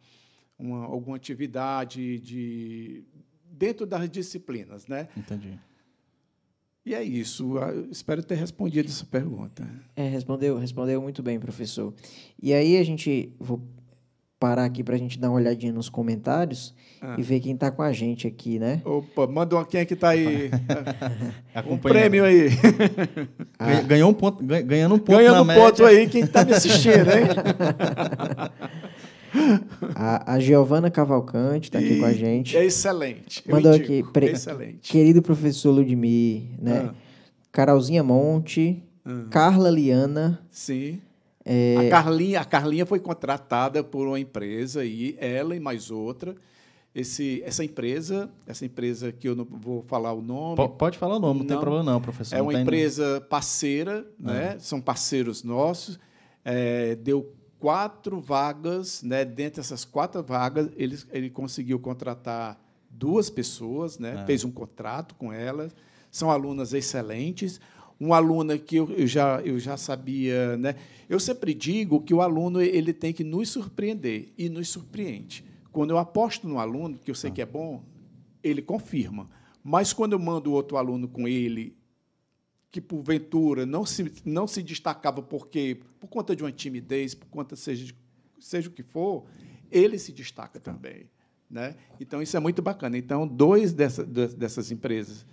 [0.58, 3.04] uma, alguma atividade de
[3.44, 5.08] dentro das disciplinas, né?
[5.16, 5.58] Entendi.
[6.86, 7.56] E é isso.
[7.56, 9.66] Eu espero ter respondido essa pergunta.
[9.96, 11.94] É, respondeu, respondeu muito bem, professor.
[12.42, 13.62] E aí a gente vou
[14.38, 17.16] parar aqui para a gente dar uma olhadinha nos comentários ah.
[17.16, 18.82] e ver quem está com a gente aqui, né?
[18.84, 20.50] Opa, manda uma, quem é que está aí?
[21.66, 22.48] um prêmio aí.
[23.56, 23.80] Ah.
[23.82, 25.62] Ganhou um ponto, ganhando um ponto Ganhando um média.
[25.62, 27.28] ponto aí, quem está me assistindo, hein?
[29.94, 32.56] A, a Giovana Cavalcante está aqui com a gente.
[32.56, 33.42] É excelente.
[33.48, 34.02] Mandou aqui.
[34.12, 34.26] Pre...
[34.26, 34.90] Excelente.
[34.90, 36.90] Querido professor Ludmir, né?
[36.90, 36.94] Ah.
[37.50, 39.26] Carolzinha Monte, ah.
[39.30, 40.40] Carla Liana.
[40.50, 41.00] Sim.
[41.44, 41.88] É...
[41.88, 46.34] A, Carlinha, a Carlinha foi contratada por uma empresa, e ela e mais outra.
[46.94, 50.56] Esse, essa empresa, essa empresa que eu não vou falar o nome.
[50.56, 52.36] P pode falar o nome, não, não tem problema não, professor.
[52.36, 54.54] É uma empresa parceira, né?
[54.56, 54.60] Ah.
[54.60, 55.98] São parceiros nossos.
[56.44, 59.24] É, deu quatro vagas, né?
[59.24, 64.20] Dentre essas quatro vagas, ele, ele conseguiu contratar duas pessoas, né?
[64.20, 64.26] É.
[64.26, 65.74] Fez um contrato com elas.
[66.10, 67.58] São alunas excelentes.
[67.98, 70.74] Uma aluna que eu, eu já, eu já sabia, né?
[71.08, 75.42] Eu sempre digo que o aluno ele tem que nos surpreender e nos surpreende.
[75.72, 77.82] Quando eu aposto no aluno, que eu sei que é bom,
[78.42, 79.26] ele confirma.
[79.62, 81.74] Mas quando eu mando outro aluno com ele
[82.74, 87.54] que porventura não se, não se destacava porque por conta de uma timidez, por conta
[87.54, 87.94] seja
[88.40, 89.26] seja o que for,
[89.70, 91.08] ele se destaca também,
[91.48, 91.76] né?
[92.00, 92.98] Então isso é muito bacana.
[92.98, 95.24] Então dois dessa, dessas empresas,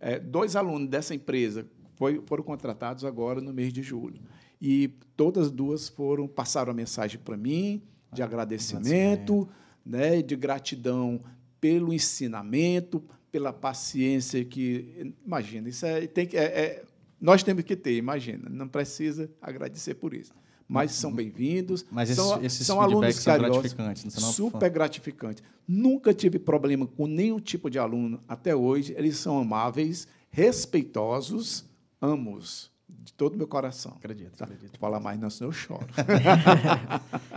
[0.00, 4.18] é, dois alunos dessa empresa foi- foram contratados agora no mês de julho
[4.58, 7.82] e todas as duas foram passaram a mensagem para mim
[8.14, 9.46] de agradecimento,
[9.84, 10.22] né?
[10.22, 11.20] De gratidão
[11.60, 16.84] pelo ensinamento, pela paciência que imagina isso é, tem que é- é-
[17.20, 20.32] nós temos que ter imagina não precisa agradecer por isso.
[20.70, 25.42] Mas são bem-vindos Mas são, esses- esses são alunos são carinhosos, gratificantes, não super gratificantes.
[25.66, 31.64] Nunca tive problema com nenhum tipo de aluno até hoje eles são amáveis respeitosos
[32.00, 33.92] amos de todo o meu coração.
[33.96, 34.44] Acredito, Tá?
[34.44, 34.78] acredito.
[34.78, 35.86] Falar mais não senão eu choro.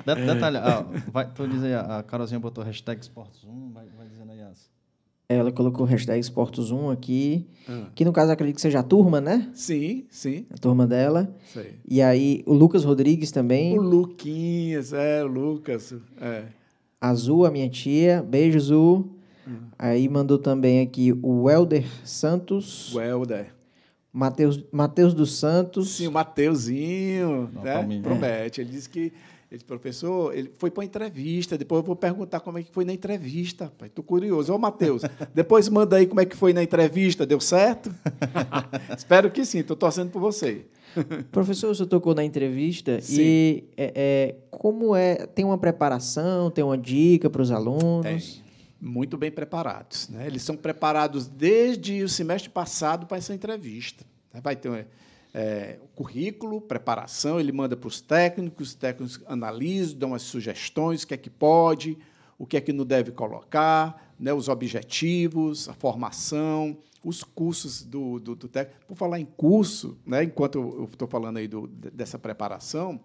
[0.05, 4.20] De- Detalhe, ah, vai, tu diz aí, a Carolzinha botou hashtag Esportes1, vai, vai as...
[5.33, 7.87] Ela colocou hashtag Esportos 1 aqui, Ah.
[7.95, 9.49] que no caso acredito que seja a turma, né?
[9.53, 11.33] sim sim A turma dela.
[11.47, 13.77] isso aí E aí o Lucas Rodrigues também.
[13.77, 16.43] o Luquinhas é o Lucas é
[16.99, 18.21] A Zu, a minha tia.
[18.21, 19.09] Beijo, Zu.
[19.77, 22.93] Aí mandou também aqui o Welder Santos.
[22.93, 23.47] o Helder
[24.13, 25.91] Matheus, Matheus dos Santos.
[25.91, 27.73] Sim, o Mateuzinho, né?
[27.73, 28.03] Palmeiras.
[28.05, 28.61] promete.
[28.61, 29.11] Ele disse que,
[29.51, 31.57] ele, professor, ele foi para entrevista.
[31.57, 33.65] Depois eu vou perguntar como é que foi na entrevista.
[33.65, 33.91] Rapaz.
[33.91, 34.53] Estou curioso.
[34.53, 35.01] Ô, Matheus,
[35.35, 37.25] depois manda aí como é que foi na entrevista.
[37.25, 37.93] Deu certo?
[38.97, 39.59] Espero que sim.
[39.59, 40.65] Estou torcendo por você.
[41.31, 43.21] Professor, você tocou na entrevista Sim.
[43.21, 45.25] e é, é, como é?
[45.25, 48.03] Tem uma preparação, tem uma dica para os alunos?
[48.03, 48.41] Tem.
[48.81, 50.09] Muito bem preparados.
[50.09, 50.27] Né?
[50.27, 54.03] Eles são preparados desde o semestre passado para essa entrevista.
[54.33, 54.41] né?
[54.43, 54.69] Vai ter
[55.33, 61.07] é, currículo, preparação, ele manda para os técnicos, os técnicos analisam, dão as sugestões, o
[61.07, 61.97] que é que pode,
[62.37, 64.33] o que é que não deve colocar, né?
[64.33, 68.85] os objetivos, a formação, os cursos do, do, do técnico.
[68.87, 70.23] Por falar em curso, né?
[70.23, 72.99] enquanto eu estou falando aí do, dessa preparação,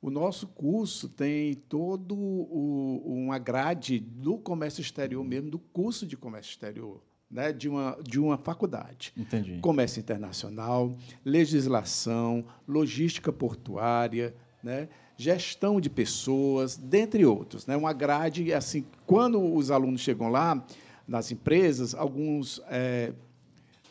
[0.00, 6.16] o nosso curso tem todo o, uma grade do comércio exterior mesmo, do curso de
[6.16, 7.00] comércio exterior,
[7.36, 7.52] né?
[7.52, 9.12] de, uma, de uma faculdade.
[9.14, 9.58] Entendi.
[9.60, 14.88] Comércio internacional, legislação, logística portuária, né?
[15.18, 17.66] gestão de pessoas, dentre outros.
[17.66, 17.76] Né?
[17.76, 20.64] Uma grade, assim, quando os alunos chegam lá,
[21.06, 23.12] nas empresas, alguns eh,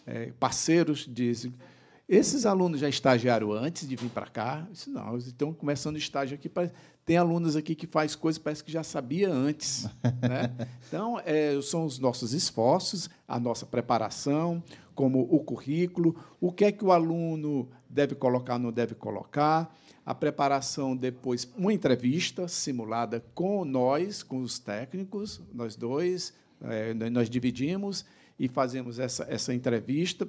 [0.05, 1.53] eh, parceiros dizem
[2.07, 4.63] esses alunos já estagiaram antes de vir para cá?
[4.67, 6.47] Eu disse, não, eles estão começando estágio aqui.
[6.47, 6.73] parece-
[7.05, 9.85] Tem alunos aqui que faz coisas parece que já sabia antes.
[10.27, 10.67] né?
[10.87, 14.63] Então, é, são os nossos esforços, a nossa preparação,
[14.95, 19.71] como o currículo, o que é que o aluno deve colocar, não deve colocar,
[20.03, 27.29] a preparação depois, uma entrevista simulada com nós, com os técnicos, nós dois, é, nós
[27.29, 28.03] dividimos
[28.39, 30.27] e fazemos essa, essa entrevista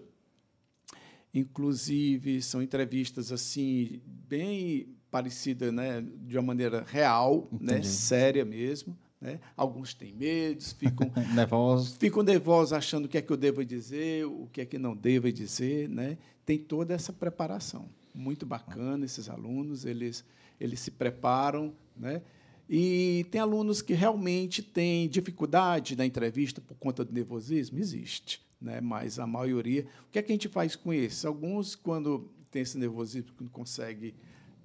[1.37, 8.95] Inclusive, são entrevistas assim bem parecidas, né, de uma maneira real, né, séria mesmo.
[9.19, 9.41] Né?
[9.57, 11.97] Alguns têm medos, ficam, Nervosos.
[11.97, 14.95] ficam nervosos achando o que é que eu devo dizer, o que é que não
[14.95, 15.89] devo dizer.
[15.89, 16.19] Né?
[16.45, 17.89] Tem toda essa preparação.
[18.15, 20.23] Muito bacana esses alunos, eles,
[20.61, 21.73] eles se preparam.
[21.97, 22.21] Né?
[22.69, 27.79] E tem alunos que realmente têm dificuldade na entrevista por conta do nervosismo?
[27.79, 28.45] Existe.
[28.61, 28.83] Né?
[28.83, 29.87] Mas a maioria.
[30.09, 31.25] O que é que a gente faz com esses?
[31.25, 34.15] Alguns, quando tem esse nervosismo, não consegue,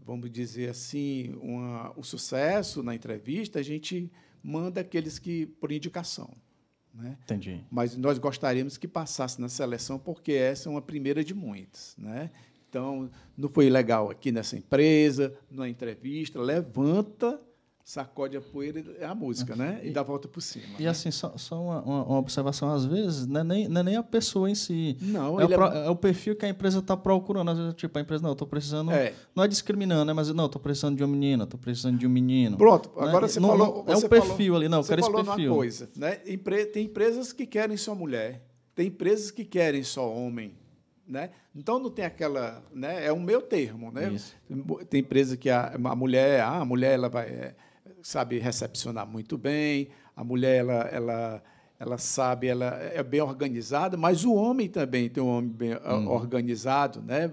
[0.06, 4.12] vamos dizer assim, uma, o sucesso na entrevista, a gente
[4.44, 6.30] manda aqueles que por indicação.
[6.94, 7.18] Né?
[7.24, 7.64] Entendi.
[7.70, 11.96] Mas nós gostaríamos que passasse na seleção, porque essa é uma primeira de muitas.
[11.98, 12.30] Né?
[12.70, 17.40] Então, não foi legal aqui nessa empresa, na entrevista, levanta,
[17.84, 19.80] sacode a poeira, é a música, né?
[19.84, 20.66] E dá a volta por cima.
[20.80, 20.90] E né?
[20.90, 23.96] assim, só, só uma, uma- uma observação, às vezes, não é nem, não é nem
[23.96, 24.96] a pessoa em si.
[25.02, 27.50] Não, é, o é- pro- é o perfil que a empresa está procurando.
[27.52, 28.92] Às vezes, tipo, a empresa, não, eu estou precisando.
[28.92, 29.14] É.
[29.36, 30.14] Não é discriminando, né?
[30.14, 32.58] Mas, não, estou precisando de uma menina, estou precisando de um menino.
[32.58, 33.08] Pronto, Né?
[33.08, 33.84] agora você Não- falou.
[33.86, 35.54] não- é você o perfil falou- ali, não, eu você quero esse falou numa perfil.
[35.56, 36.16] coisa, né?
[36.72, 38.44] Tem empresas que querem só mulher,
[38.76, 40.54] tem empresas que querem só homem.
[41.08, 41.32] Né?
[41.54, 42.64] Então não tem aquela.
[42.74, 43.06] Né?
[43.08, 43.92] É o meu termo.
[43.92, 44.16] Né?
[44.90, 47.56] Tem empresa que a, a mulher, ah, a mulher ela vai, é,
[48.04, 51.44] sabe recepcionar muito bem, a mulher ela, ela,
[51.80, 56.08] ela sabe, ela é bem organizada, mas o homem também tem um homem bem Uhum.
[56.10, 57.30] organizado, né?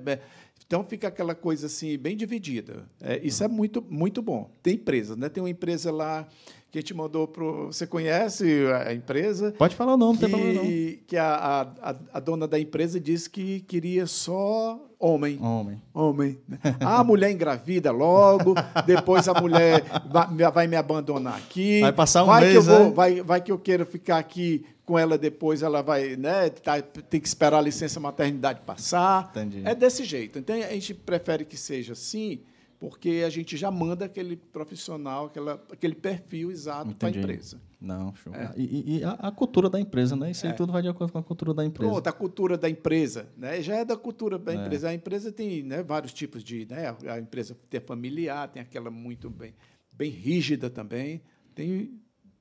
[0.67, 2.87] Então fica aquela coisa assim bem dividida.
[3.01, 4.51] É, isso é muito muito bom.
[4.63, 5.29] Tem empresas, né?
[5.31, 6.27] Tem uma empresa lá
[6.71, 9.55] que a gente mandou para você conhece a empresa?
[9.57, 10.99] Pode falar o nome, que, não tem problema não.
[11.07, 15.39] Que a, a, a, dona da empresa disse que queria só homem.
[15.41, 15.83] Homem.
[15.95, 16.39] Homem.
[16.47, 16.59] Né?
[16.81, 18.55] A mulher engravida logo,
[18.85, 21.81] depois a mulher vai, vai me abandonar aqui.
[21.81, 22.91] Vai passar um vai mês, que eu vou, né?
[22.91, 27.21] vai, vai que eu quero ficar aqui com ela depois, ela vai, né, tá, tem
[27.21, 29.31] que esperar a licença maternidade passar.
[29.31, 29.63] Entendi.
[29.63, 30.39] É desse jeito.
[30.39, 32.41] Então a gente prefere que seja assim,
[32.79, 37.61] porque a gente já manda aquele profissional, aquela, aquele perfil exato para a empresa.
[37.81, 38.33] Não, show.
[38.35, 38.53] É.
[38.57, 40.31] E, e a, a, cultura da empresa, né?
[40.31, 40.55] Isso aí é.
[40.55, 41.91] tudo vai de acordo com a cultura da empresa.
[41.91, 43.61] Pronto, a cultura da empresa, né?
[43.63, 44.57] Já é da cultura da é.
[44.57, 44.89] empresa.
[44.89, 46.95] A empresa tem né, vários tipos de, né?
[47.09, 49.55] A empresa tem familiar, tem aquela muito bem,
[49.93, 51.21] bem rígida também.
[51.55, 52.01] Tem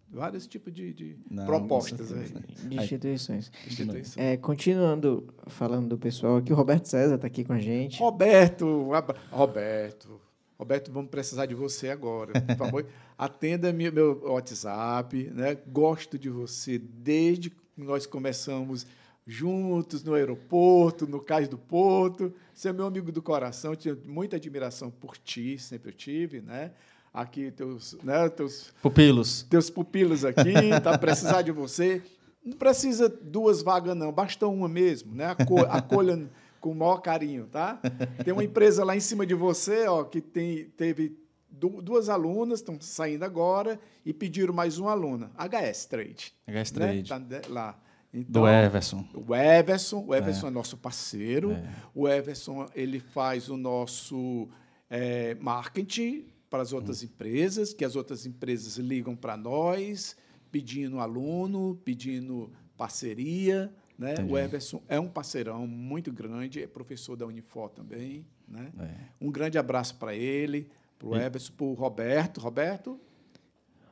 [0.09, 2.29] vários tipos de, de Não, propostas aí.
[2.69, 3.51] De instituições.
[3.65, 4.17] instituições.
[4.17, 7.99] É, continuando falando do pessoal aqui, o Roberto César está aqui com a gente.
[7.99, 8.89] Roberto,
[9.31, 10.21] Roberto,
[10.57, 12.39] Roberto, vamos precisar de você agora.
[12.41, 12.85] Por favor,
[13.17, 15.31] atenda meu WhatsApp.
[15.33, 15.55] Né?
[15.67, 18.85] Gosto de você desde que nós começamos
[19.25, 22.33] juntos no aeroporto, no cais do porto.
[22.53, 23.75] Você é meu amigo do coração.
[23.75, 26.71] Tinha muita admiração por ti, sempre eu tive, né?
[27.13, 29.43] aqui teus, né, teus pupilos.
[29.49, 30.53] Teus pupilos aqui,
[30.83, 32.01] tá precisar de você.
[32.45, 35.35] Não precisa duas vagas não, basta uma mesmo, né?
[35.69, 36.29] Acolha
[36.67, 37.79] com o maior carinho, tá?
[38.25, 41.17] Tem uma empresa lá em cima de você, ó, que tem teve
[41.49, 46.33] duas alunas estão saindo agora e pediram mais uma aluna, HS Trade.
[46.45, 47.13] HS Trade.
[47.13, 47.39] Né?
[47.39, 47.79] Tá lá.
[48.13, 49.07] Então, do Everson.
[49.13, 51.53] O Everson, o Everson é, é nosso parceiro.
[51.53, 51.69] É.
[51.95, 54.49] O Everson ele faz o nosso
[54.89, 57.05] é, marketing para as outras hum.
[57.05, 60.17] empresas, que as outras empresas ligam para nós,
[60.51, 63.73] pedindo aluno, pedindo parceria.
[63.97, 64.15] Né?
[64.29, 68.25] O Everson é um parceirão muito grande, é professor da Unifor também.
[68.47, 68.69] Né?
[68.79, 68.89] É.
[69.19, 70.69] Um grande abraço para ele,
[70.99, 72.39] para o Everson, para o Roberto.
[72.39, 72.99] Roberto,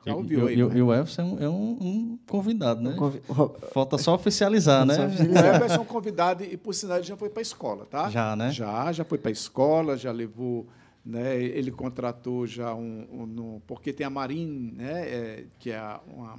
[0.06, 0.54] já ouviu aí.
[0.54, 0.82] E, né?
[0.82, 2.96] o Everson é um, um convidado, né?
[2.98, 4.94] Um Falta só oficializar, né?
[4.94, 5.44] Só oficializar.
[5.44, 8.08] O Everson é um convidado e, por sinal, ele já foi para a escola, tá?
[8.08, 8.52] Já, né?
[8.52, 10.66] Já, já foi para a escola, já levou
[11.06, 11.40] né?
[11.40, 15.08] Ele contratou já um, um porque tem a Marin, né?
[15.08, 16.36] É, que é uma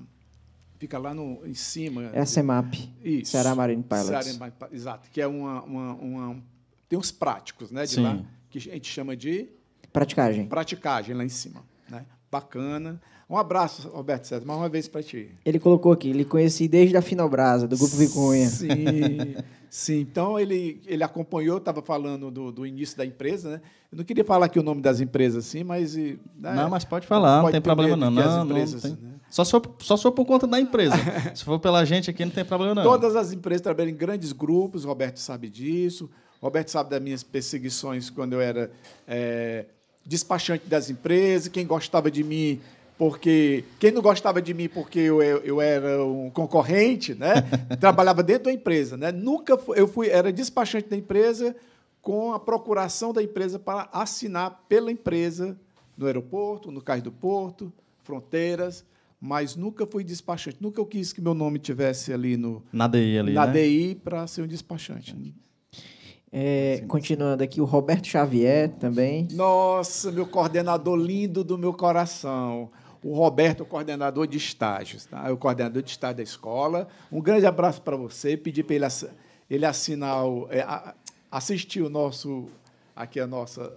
[0.77, 2.11] fica lá no, em cima.
[2.13, 2.75] É a CEMAP.
[3.03, 3.31] Isso.
[3.31, 4.25] Ceará Marine Pilots.
[4.25, 6.43] Ceará, exato, que é uma, uma, uma,
[6.87, 7.83] tem uns práticos, né?
[7.83, 8.03] De Sim.
[8.03, 9.49] lá que a gente chama de
[9.91, 10.47] praticagem.
[10.47, 12.05] Praticagem lá em cima, né?
[12.31, 13.01] Bacana.
[13.29, 15.31] Um abraço, Roberto César, mais uma vez para ti.
[15.45, 18.47] Ele colocou aqui, ele conheci desde a Finalbrasa, do Grupo Vicunha.
[18.47, 19.35] Sim,
[19.69, 19.99] sim.
[19.99, 23.61] Então, ele, ele acompanhou, estava falando do, do início da empresa, né?
[23.91, 25.95] Eu não queria falar aqui o nome das empresas, assim, mas...
[25.95, 26.17] Né?
[26.39, 28.11] Não, mas pode falar, pode não tem problema não.
[28.11, 29.05] Não, empresas, não tem...
[29.05, 29.15] né?
[29.29, 30.95] só, se for, só se for por conta da empresa.
[31.35, 32.83] se for pela gente aqui, não tem problema não.
[32.83, 36.09] Todas as empresas trabalham em grandes grupos, o Roberto sabe disso.
[36.41, 38.71] O Roberto sabe das minhas perseguições quando eu era
[39.05, 39.65] é,
[40.07, 42.59] despachante das empresas, quem gostava de mim
[42.97, 47.43] porque quem não gostava de mim porque eu, eu, eu era um concorrente, né?
[47.79, 49.11] Trabalhava dentro da empresa, né?
[49.11, 51.55] Nunca fui, eu fui era despachante da empresa
[52.01, 55.55] com a procuração da empresa para assinar pela empresa
[55.95, 57.71] no aeroporto, no cais do porto,
[58.03, 58.83] fronteiras,
[59.21, 60.57] mas nunca fui despachante.
[60.59, 63.53] Nunca eu quis que meu nome tivesse ali no na DI ali, na né?
[63.53, 65.15] DI para ser um despachante.
[66.39, 69.27] É, continuando aqui, o Roberto Xavier também.
[69.31, 72.69] Nossa, meu coordenador lindo do meu coração
[73.03, 75.27] o Roberto, o coordenador de estágios, tá?
[75.27, 76.87] É o coordenador de estágio da escola.
[77.11, 78.35] Um grande abraço para você.
[78.35, 78.85] Pedir para ele,
[79.49, 80.65] ele assinar, o, é,
[81.31, 82.47] assistir o nosso,
[82.95, 83.71] aqui a nossa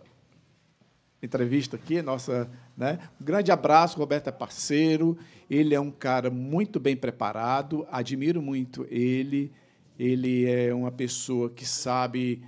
[1.23, 2.99] entrevista aqui, nossa, né?
[3.21, 5.17] Um grande abraço, o Roberto é parceiro,
[5.49, 9.53] ele é um cara muito bem preparado, admiro muito ele.
[10.01, 12.43] Ele é uma pessoa que sabe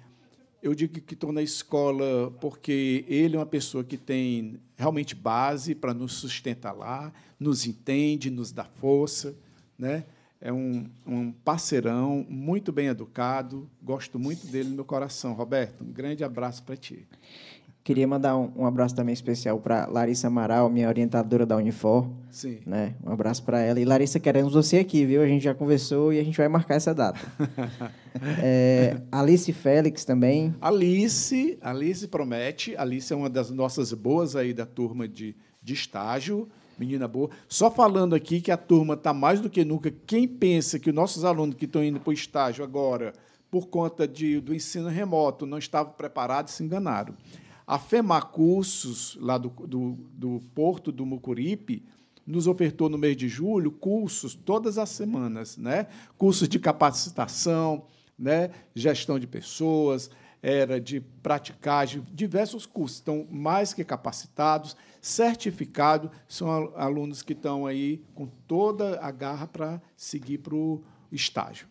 [0.62, 5.74] eu digo que estou na escola porque ele é uma pessoa que tem realmente base
[5.74, 9.34] para nos sustentar lá, nos entende, nos dá força,
[9.76, 10.04] né?
[10.40, 15.32] É um, um parceirão, muito bem educado, gosto muito dele no coração.
[15.34, 17.06] Roberto, um grande abraço para ti.
[17.84, 22.08] Queria mandar um, um abraço também especial para Larissa Amaral, minha orientadora da Unifor.
[22.30, 22.60] Sim.
[22.64, 22.94] Né?
[23.04, 23.80] Um abraço para ela.
[23.80, 25.20] E Larissa, queremos você aqui, viu?
[25.20, 27.18] A gente já conversou e a gente vai marcar essa data.
[28.40, 30.54] é, Alice Félix também.
[30.60, 32.76] Alice, Alice promete.
[32.76, 36.48] Alice é uma das nossas boas aí da turma de, de estágio.
[36.78, 37.30] Menina boa.
[37.48, 39.92] Só falando aqui que a turma está mais do que nunca.
[40.06, 43.12] Quem pensa que os nossos alunos que estão indo para o estágio agora,
[43.50, 47.14] por conta de, do ensino remoto, não estavam preparados, se enganaram.
[47.72, 51.82] A FEMACursos, lá do, do, do Porto do Mucuripe,
[52.26, 55.86] nos ofertou no mês de julho cursos todas as semanas, né?
[56.18, 57.86] Cursos de capacitação,
[58.18, 58.50] né?
[58.74, 60.10] Gestão de pessoas,
[60.42, 62.98] era de praticagem, diversos cursos.
[62.98, 69.80] Estão mais que capacitados, certificados, são alunos que estão aí com toda a garra para
[69.96, 71.66] seguir para o estágio.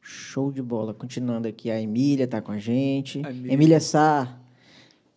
[0.00, 0.92] Show de bola.
[0.92, 3.20] Continuando aqui, a Emília está com a gente.
[3.20, 4.41] Emília, Emília Sá.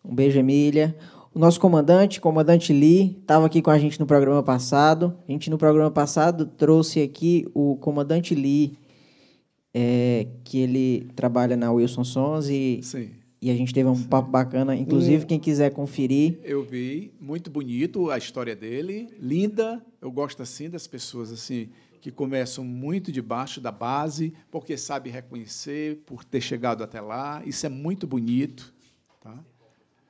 [0.08, 0.96] Um beijo, Emília.
[1.34, 5.18] O nosso comandante, comandante Lee, estava aqui com a gente no programa passado.
[5.28, 8.78] A gente, no programa passado, trouxe aqui o comandante Lee,
[9.74, 13.10] é, que ele trabalha na Wilson Sons e, Sim.
[13.42, 14.04] e a gente teve um Sim.
[14.04, 14.76] papo bacana.
[14.76, 16.38] Inclusive, um, quem quiser conferir.
[16.44, 19.84] Eu vi, muito bonito a história dele, linda.
[20.00, 21.68] Eu gosto assim das pessoas assim
[22.00, 27.42] que começam muito debaixo da base, porque sabe reconhecer, por ter chegado até lá.
[27.44, 28.72] Isso é muito bonito.
[29.20, 29.36] Tá?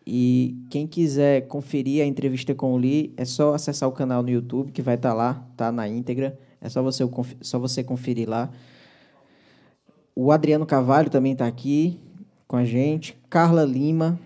[0.07, 4.31] E quem quiser conferir a entrevista com o Lee, é só acessar o canal no
[4.31, 6.39] YouTube, que vai estar tá lá, tá na íntegra.
[6.61, 7.03] É só você,
[7.41, 8.49] só você conferir lá.
[10.15, 11.99] O Adriano Cavalho também está aqui
[12.47, 13.19] com a gente.
[13.29, 14.19] Carla Lima.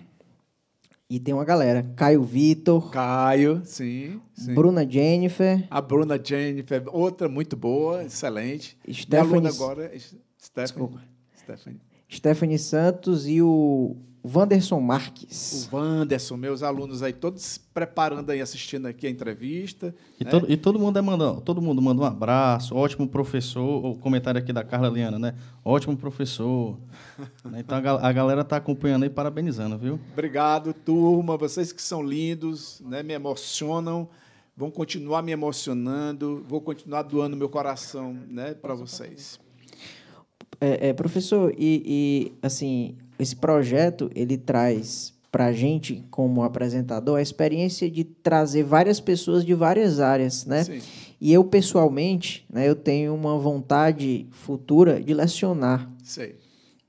[1.08, 1.82] E tem uma galera.
[1.96, 2.90] Caio Vitor.
[2.90, 4.54] Caio, sim, sim.
[4.54, 5.66] Bruna Jennifer.
[5.68, 8.78] A Bruna Jennifer, outra muito boa, excelente.
[8.88, 9.48] Stephanie...
[9.48, 9.98] agora é
[10.38, 10.98] Stephanie.
[11.36, 11.80] Stephanie.
[12.08, 15.68] Stephanie Santos e o Wanderson Marques.
[15.70, 19.94] O Wanderson, meus alunos aí, todos preparando aí, assistindo aqui a entrevista.
[20.18, 20.30] E, né?
[20.30, 24.40] todo, e todo mundo é mandando, todo mundo manda um abraço, ótimo professor, o comentário
[24.40, 25.34] aqui da Carla Liana, né?
[25.64, 26.78] Ótimo professor.
[27.58, 30.00] Então a, a galera está acompanhando aí, parabenizando, viu?
[30.12, 33.02] Obrigado, turma, vocês que são lindos, né?
[33.02, 34.08] Me emocionam,
[34.56, 39.40] vão continuar me emocionando, vou continuar doando meu coração, né, para vocês.
[40.60, 47.18] É, é, professor, e, e assim, esse projeto ele traz para a gente, como apresentador,
[47.18, 50.64] a experiência de trazer várias pessoas de várias áreas, né?
[50.64, 50.80] Sim.
[51.20, 55.88] E eu, pessoalmente, né, eu tenho uma vontade futura de lecionar.
[56.02, 56.34] Sei.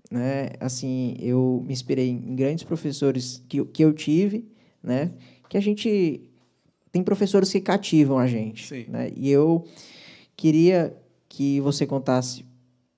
[0.09, 0.49] Né?
[0.59, 4.45] Assim, eu me inspirei em grandes professores que, que eu tive,
[4.82, 5.11] né?
[5.47, 6.21] Que a gente...
[6.91, 8.67] Tem professores que cativam a gente.
[8.67, 8.86] Sim.
[8.89, 9.11] Né?
[9.15, 9.65] E eu
[10.36, 10.93] queria
[11.29, 12.43] que você contasse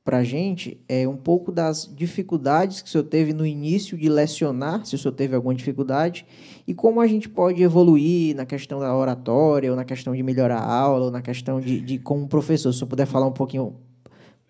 [0.03, 4.09] para a gente é um pouco das dificuldades que o senhor teve no início de
[4.09, 6.25] lecionar, se o senhor teve alguma dificuldade,
[6.67, 10.59] e como a gente pode evoluir na questão da oratória, ou na questão de melhorar
[10.59, 12.71] a aula, ou na questão de, de como professor.
[12.71, 13.77] Se o senhor puder falar um pouquinho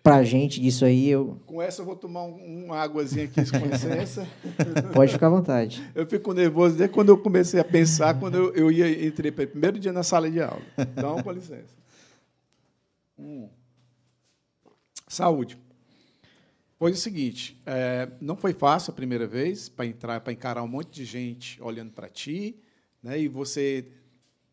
[0.02, 1.38] para a gente disso aí, eu...
[1.46, 4.26] Com essa eu vou tomar um, uma águazinha aqui, com licença.
[4.92, 5.82] pode ficar à vontade.
[5.94, 9.44] Eu fico nervoso desde quando eu comecei a pensar, quando eu, eu ia, entrei para
[9.44, 10.60] o primeiro dia na sala de aula.
[10.76, 11.74] Então, com licença.
[13.16, 13.48] Hum.
[15.14, 15.58] Saúde.
[16.78, 20.68] Foi o seguinte, é, não foi fácil a primeira vez para entrar, para encarar um
[20.68, 22.56] monte de gente olhando para ti,
[23.02, 23.20] né?
[23.20, 23.86] E você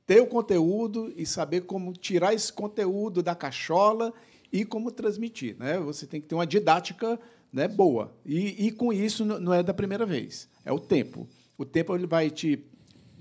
[0.06, 4.14] ter o conteúdo e saber como tirar esse conteúdo da cachola
[4.52, 5.80] e como transmitir, né?
[5.80, 7.20] Você tem que ter uma didática,
[7.52, 8.14] né, boa.
[8.26, 11.28] E, e com isso não é da primeira vez, é o tempo.
[11.58, 12.64] O tempo ele vai te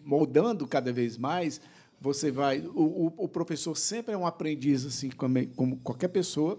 [0.04, 1.60] moldando cada vez mais.
[2.00, 6.58] Você vai, o, o, o professor sempre é um aprendiz assim como, como qualquer pessoa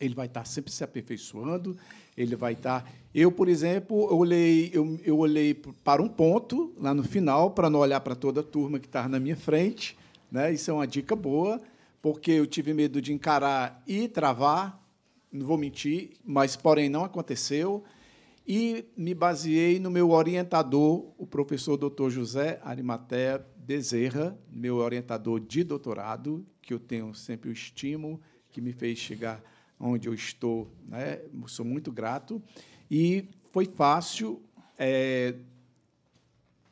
[0.00, 1.76] ele vai estar sempre se aperfeiçoando,
[2.16, 2.90] ele vai estar.
[3.14, 7.80] Eu, por exemplo, olhei, eu, eu olhei para um ponto lá no final, para não
[7.80, 9.96] olhar para toda a turma que estava na minha frente.
[10.30, 10.52] Né?
[10.52, 11.60] Isso é uma dica boa,
[12.02, 14.82] porque eu tive medo de encarar e travar,
[15.32, 17.82] não vou mentir, mas, porém, não aconteceu.
[18.46, 22.10] E me baseei no meu orientador, o professor Dr.
[22.10, 28.20] José Arimatea Bezerra, meu orientador de doutorado, que eu tenho sempre o estímulo,
[28.50, 29.42] que me fez chegar
[29.78, 30.68] onde eu estou.
[30.88, 31.20] Né?
[31.46, 32.42] Sou muito grato.
[32.90, 34.40] E foi fácil,
[34.78, 35.34] é,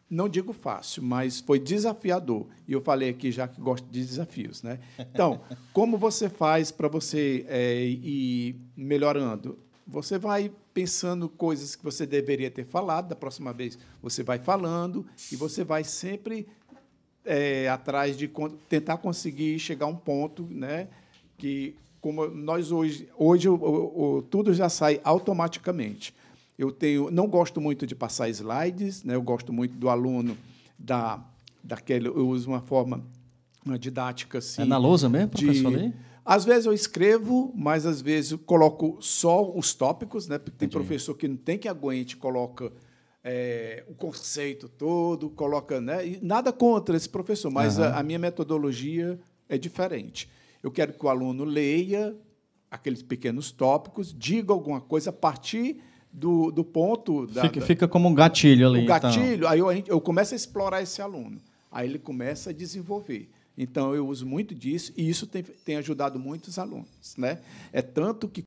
[0.08, 2.46] não digo fácil, mas foi desafiador.
[2.68, 4.62] E eu falei aqui já que gosto de desafios.
[4.62, 4.78] Né?
[4.98, 5.40] Então,
[5.72, 9.58] como você faz para você é, ir melhorando?
[9.86, 15.06] Você vai pensando coisas que você deveria ter falado, da próxima vez você vai falando,
[15.30, 16.48] e você vai sempre
[17.24, 18.30] é, atrás de
[18.68, 20.88] tentar conseguir chegar a um ponto né,
[21.38, 21.74] que
[22.04, 26.14] como nós hoje, hoje o, o, o, tudo já sai automaticamente.
[26.58, 29.14] Eu tenho, não gosto muito de passar slides, né?
[29.14, 30.36] Eu gosto muito do aluno
[30.78, 31.24] da
[31.62, 33.02] daquele, eu uso uma forma
[33.64, 34.60] uma didática assim.
[34.60, 38.98] É na lousa mesmo, professor de, Às vezes eu escrevo, mas às vezes eu coloco
[39.00, 40.36] só os tópicos, né?
[40.36, 40.76] Porque tem Entendi.
[40.76, 42.70] professor que não tem que aguente, coloca
[43.24, 46.06] é, o conceito todo, coloca, né?
[46.06, 47.84] E nada contra esse professor, mas uhum.
[47.84, 50.28] a, a minha metodologia é diferente.
[50.64, 52.16] Eu quero que o aluno leia
[52.70, 55.76] aqueles pequenos tópicos, diga alguma coisa a partir
[56.10, 57.26] do, do ponto.
[57.26, 58.78] Da, fica, fica como um gatilho ali.
[58.78, 58.98] Um então.
[58.98, 59.48] gatilho, então.
[59.50, 61.38] aí eu, eu começo a explorar esse aluno.
[61.70, 63.28] Aí ele começa a desenvolver.
[63.58, 67.14] Então, eu uso muito disso e isso tem, tem ajudado muitos alunos.
[67.18, 67.40] Né?
[67.70, 68.42] É tanto que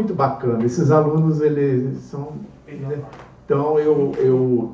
[0.00, 0.64] Muito bacana.
[0.64, 2.32] Esses alunos, eles são.
[3.44, 4.72] Então, eu, eu,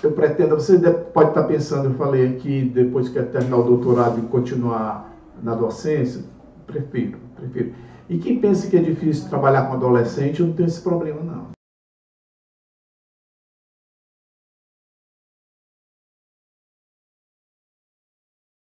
[0.00, 0.54] eu pretendo.
[0.54, 0.78] Você
[1.12, 5.12] pode estar pensando, eu falei aqui, depois que terminar o doutorado e continuar
[5.42, 6.22] na docência,
[6.68, 7.72] prefiro, prefiro.
[8.08, 11.57] E quem pensa que é difícil trabalhar com adolescente, eu não tenho esse problema, não.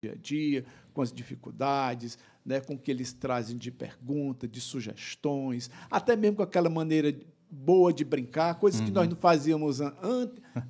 [0.02, 4.60] Dia a dia, com as dificuldades, né, com o que eles trazem de pergunta, de
[4.60, 7.16] sugestões, até mesmo com aquela maneira
[7.48, 8.86] boa de brincar, coisas uhum.
[8.86, 9.10] que nós uhum.
[9.10, 9.94] não fazíamos an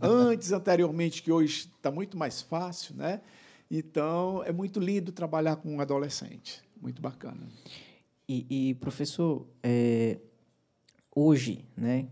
[0.02, 2.94] antes, anteriormente, que hoje está muito mais fácil.
[2.94, 3.22] Né?
[3.70, 7.48] Então, é muito lindo trabalhar com um adolescente, muito bacana.
[8.28, 10.18] E, e professor, é,
[11.14, 12.06] hoje, né,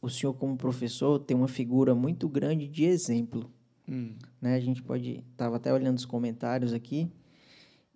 [0.00, 3.50] o senhor como professor tem uma figura muito grande de exemplo
[3.88, 4.14] Hum.
[4.40, 4.54] Né?
[4.54, 5.24] A gente pode.
[5.32, 7.10] Estava até olhando os comentários aqui.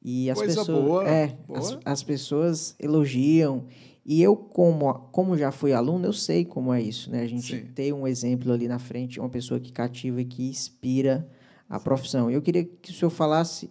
[0.02, 0.84] E as Coisa pessoas.
[0.84, 1.58] Boa, é, boa.
[1.58, 3.66] As, as pessoas elogiam.
[4.04, 7.10] E eu, como, como já fui aluno, eu sei como é isso.
[7.10, 7.22] Né?
[7.22, 7.66] A gente Sim.
[7.74, 11.28] tem um exemplo ali na frente, uma pessoa que cativa e que inspira
[11.68, 12.30] a profissão.
[12.30, 13.70] Eu queria que o senhor falasse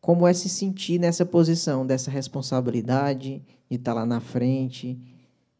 [0.00, 4.98] como é se sentir nessa posição, dessa responsabilidade de estar lá na frente,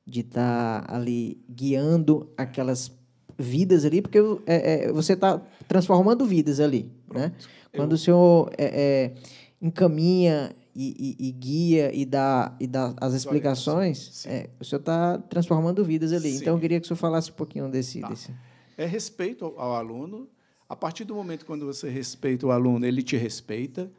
[0.07, 2.89] de estar ali guiando aquelas
[3.37, 6.91] vidas ali, porque é, é, você está transformando vidas ali.
[7.13, 7.33] Né?
[7.75, 7.97] Quando Eu...
[7.97, 9.15] o senhor é, é,
[9.61, 15.19] encaminha e, e, e, guia e dá, e dá as explicações, é, o senhor está
[15.19, 16.31] transformando vidas ali.
[16.31, 16.43] Sim.
[16.43, 18.09] Então, eu queria que o senhor falasse um pouquinho desse, tá.
[18.09, 18.33] desse.
[18.77, 20.29] É respeito ao aluno.
[20.69, 23.91] A partir do momento quando você respeita o aluno, ele te respeita.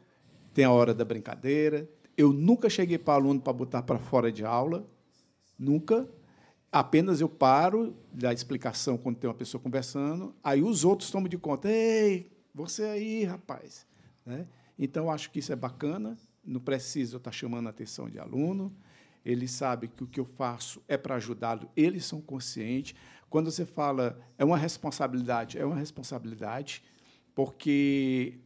[0.54, 1.88] Tem a hora da brincadeira.
[2.16, 4.86] Eu nunca cheguei para o aluno para botar para fora de aula.
[5.58, 6.08] Nunca.
[6.72, 11.36] Apenas eu paro da explicação quando tem uma pessoa conversando, aí os outros tomam de
[11.36, 11.68] conta.
[11.68, 13.86] Ei, você aí, rapaz.
[14.24, 14.46] Né?
[14.78, 16.16] Então, acho que isso é bacana.
[16.44, 18.74] Não preciso estar chamando a atenção de aluno.
[19.24, 21.68] Ele sabe que o que eu faço é para ajudá-lo.
[21.76, 22.94] Eles são conscientes.
[23.28, 26.82] Quando você fala é uma responsabilidade, é uma responsabilidade,
[27.34, 28.38] porque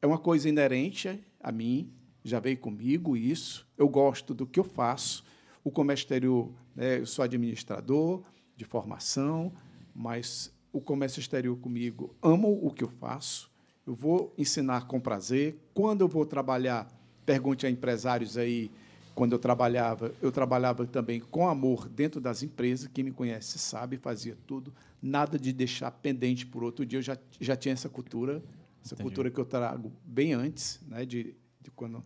[0.00, 1.92] é uma coisa inerente a mim,
[2.24, 3.66] já veio comigo isso.
[3.76, 5.24] Eu gosto do que eu faço.
[5.66, 7.00] O comércio exterior né?
[7.00, 8.22] Eu sou administrador
[8.54, 9.52] de formação,
[9.92, 13.50] mas o comércio exterior comigo amo o que eu faço.
[13.84, 15.58] Eu vou ensinar com prazer.
[15.74, 16.86] Quando eu vou trabalhar,
[17.24, 18.70] pergunte a empresários aí.
[19.12, 22.88] Quando eu trabalhava, eu trabalhava também com amor dentro das empresas.
[22.92, 24.72] Quem me conhece sabe, fazia tudo.
[25.02, 26.98] Nada de deixar pendente por outro dia.
[26.98, 28.42] Eu já, já tinha essa cultura,
[28.84, 29.02] essa Entendi.
[29.02, 32.02] cultura que eu trago bem antes, né, de, de quando.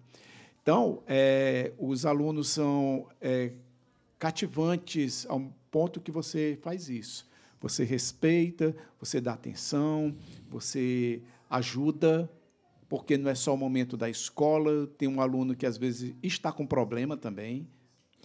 [0.71, 3.51] Então, é, os alunos são é,
[4.21, 7.29] cativantes ao ponto que você faz isso.
[7.61, 10.15] Você respeita, você dá atenção,
[10.49, 12.31] você ajuda,
[12.89, 14.87] porque não é só o momento da escola.
[14.97, 17.67] Tem um aluno que às vezes está com problema também,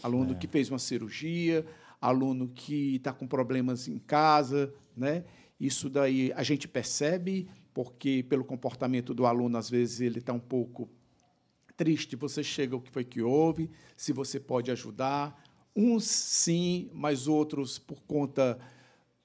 [0.04, 0.36] aluno é.
[0.36, 1.66] que fez uma cirurgia,
[2.00, 5.24] aluno que está com problemas em casa, né?
[5.60, 10.40] Isso daí a gente percebe, porque pelo comportamento do aluno, às vezes ele está um
[10.40, 10.88] pouco
[11.76, 12.16] triste.
[12.16, 15.42] Você chega o que foi que houve, se você pode ajudar,
[15.76, 18.58] Uns sim, mas outros por conta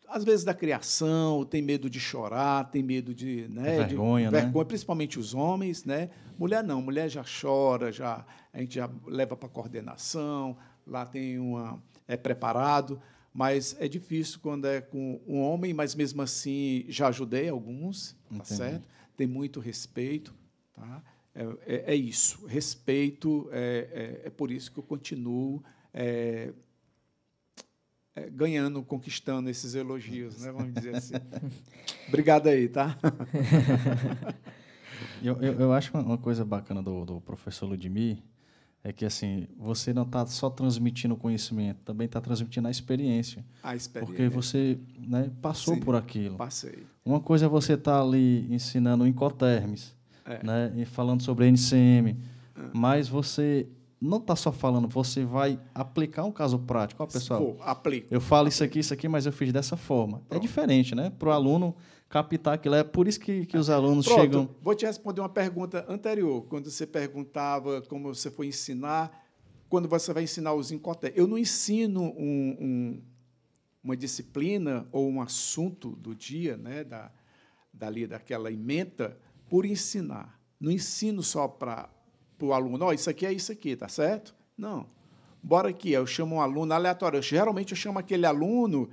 [0.09, 4.41] às vezes da criação, tem medo de chorar, tem medo de, né, vergonha, de, né?
[4.41, 6.11] vergonha, principalmente os homens, né?
[6.37, 11.81] Mulher não, mulher já chora, já a gente já leva para coordenação, lá tem uma
[12.09, 13.01] é preparado,
[13.33, 18.35] mas é difícil quando é com um homem, mas mesmo assim já ajudei alguns, tá
[18.35, 18.55] Entendi.
[18.55, 18.89] certo?
[19.17, 20.35] Tem muito respeito,
[20.75, 21.01] tá?
[21.35, 25.63] É, é, é isso, respeito é, é, é por isso que eu continuo
[25.95, 26.53] é,
[28.15, 30.51] é, ganhando, conquistando esses elogios, né?
[30.51, 31.15] vamos dizer assim.
[32.09, 32.99] Obrigado aí, tá?
[35.23, 38.19] eu, eu, eu, acho uma coisa bacana do, do professor Ludmir
[38.83, 43.45] é que assim você não está só transmitindo conhecimento, também está transmitindo a experiência.
[43.63, 44.17] A experiência.
[44.17, 46.37] Porque você né, passou Sim, por aquilo.
[46.37, 46.85] Passei.
[47.05, 49.95] Uma coisa é você estar tá ali ensinando Incoterms,
[50.33, 50.45] é.
[50.45, 52.17] né, e falando sobre NCM, é.
[52.73, 53.69] mas você
[54.01, 57.03] não está só falando, você vai aplicar um caso prático.
[57.03, 58.07] Ó, pessoal, Vou, aplico.
[58.11, 60.19] Eu falo isso aqui, isso aqui, mas eu fiz dessa forma.
[60.19, 60.37] É Pronto.
[60.37, 61.11] É diferente, né?
[61.11, 61.77] Para o aluno
[62.09, 62.75] captar aquilo.
[62.75, 64.21] É por isso que, que os alunos Pronto.
[64.21, 64.49] chegam.
[64.63, 69.27] Vou te responder uma pergunta anterior, quando você perguntava como você foi ensinar,
[69.69, 71.13] quando você vai ensinar os incotés.
[71.15, 73.03] Eu não ensino um, um,
[73.85, 77.13] uma disciplina ou um assunto do dia, né, da,
[77.73, 79.17] dali, daquela ementa,
[79.51, 80.41] por ensinar.
[80.59, 81.91] Não ensino só para
[82.41, 84.35] o aluno, oh, isso aqui é isso aqui, tá certo?
[84.57, 84.87] Não.
[85.43, 87.19] Bora aqui, eu chamo um aluno aleatório.
[87.19, 88.89] Eu, geralmente eu chamo aquele aluno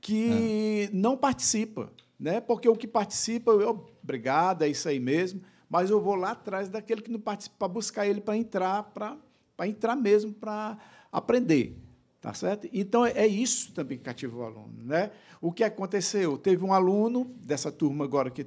[0.00, 0.90] que é.
[0.92, 2.40] não participa, né?
[2.40, 6.68] Porque o que participa, eu, obrigado, é isso aí mesmo, mas eu vou lá atrás
[6.68, 9.18] daquele que não participa para buscar ele para entrar, para
[9.66, 10.78] entrar mesmo, para
[11.12, 11.76] aprender.
[12.20, 12.68] Tá certo?
[12.70, 14.74] Então, é isso também que cativa o aluno.
[14.84, 15.10] Né?
[15.40, 16.36] O que aconteceu?
[16.36, 18.46] Teve um aluno dessa turma agora que,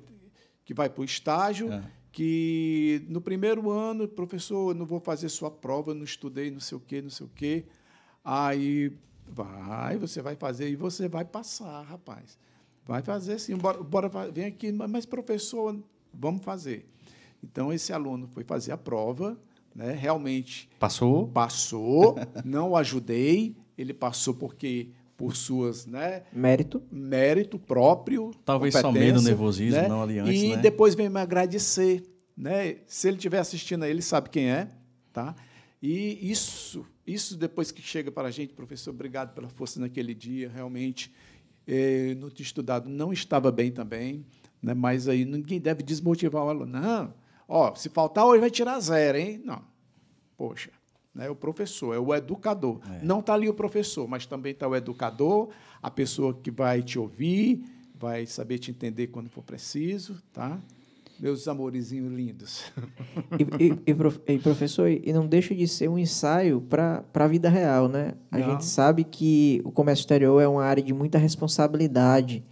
[0.66, 1.84] que vai para o estágio, é.
[2.12, 6.82] que no primeiro ano, professor, não vou fazer sua prova, não estudei, não sei o
[6.82, 7.66] quê, não sei o quê.
[8.24, 8.96] Aí
[9.28, 12.38] vai, você vai fazer e você vai passar, rapaz.
[12.86, 15.78] Vai fazer sim, bora, bora vem aqui, mas professor,
[16.14, 16.86] vamos fazer.
[17.42, 19.38] Então, esse aluno foi fazer a prova,
[19.76, 19.92] né?
[19.94, 20.70] realmente.
[20.80, 21.28] Passou?
[21.28, 26.24] Passou, não ajudei, ele passou porque por suas, né?
[26.32, 26.82] Mérito.
[26.92, 28.32] Mérito próprio.
[28.44, 29.88] Talvez só medo, nervosismo, né?
[29.88, 30.32] não aliança.
[30.32, 30.58] E né?
[30.58, 32.04] depois vem me agradecer,
[32.36, 32.78] né?
[32.88, 34.68] Se ele estiver assistindo aí, ele sabe quem é,
[35.12, 35.36] tá?
[35.82, 40.50] E isso, isso depois que chega para a gente, professor, obrigado pela força naquele dia,
[40.50, 41.14] realmente
[41.68, 44.26] eh, no estudado não estava bem também,
[44.62, 44.74] né?
[44.74, 46.80] Mas aí ninguém deve desmotivar o aluno.
[46.80, 47.14] Não,
[47.48, 49.42] ó, se faltar hoje vai tirar zero, hein?
[49.44, 49.62] Não.
[50.38, 50.72] Poxa,
[51.14, 51.30] né?
[51.30, 52.80] o professor, é o educador.
[52.90, 53.04] É.
[53.04, 55.50] Não está ali o professor, mas também está o educador,
[55.82, 57.64] a pessoa que vai te ouvir,
[57.96, 60.60] vai saber te entender quando for preciso, tá?
[61.20, 62.64] Meus amorizinhos lindos.
[63.40, 67.28] E, e, e, prof, e, professor, e não deixa de ser um ensaio para a
[67.28, 68.14] vida real, né?
[68.32, 68.52] A não.
[68.52, 72.44] gente sabe que o comércio exterior é uma área de muita responsabilidade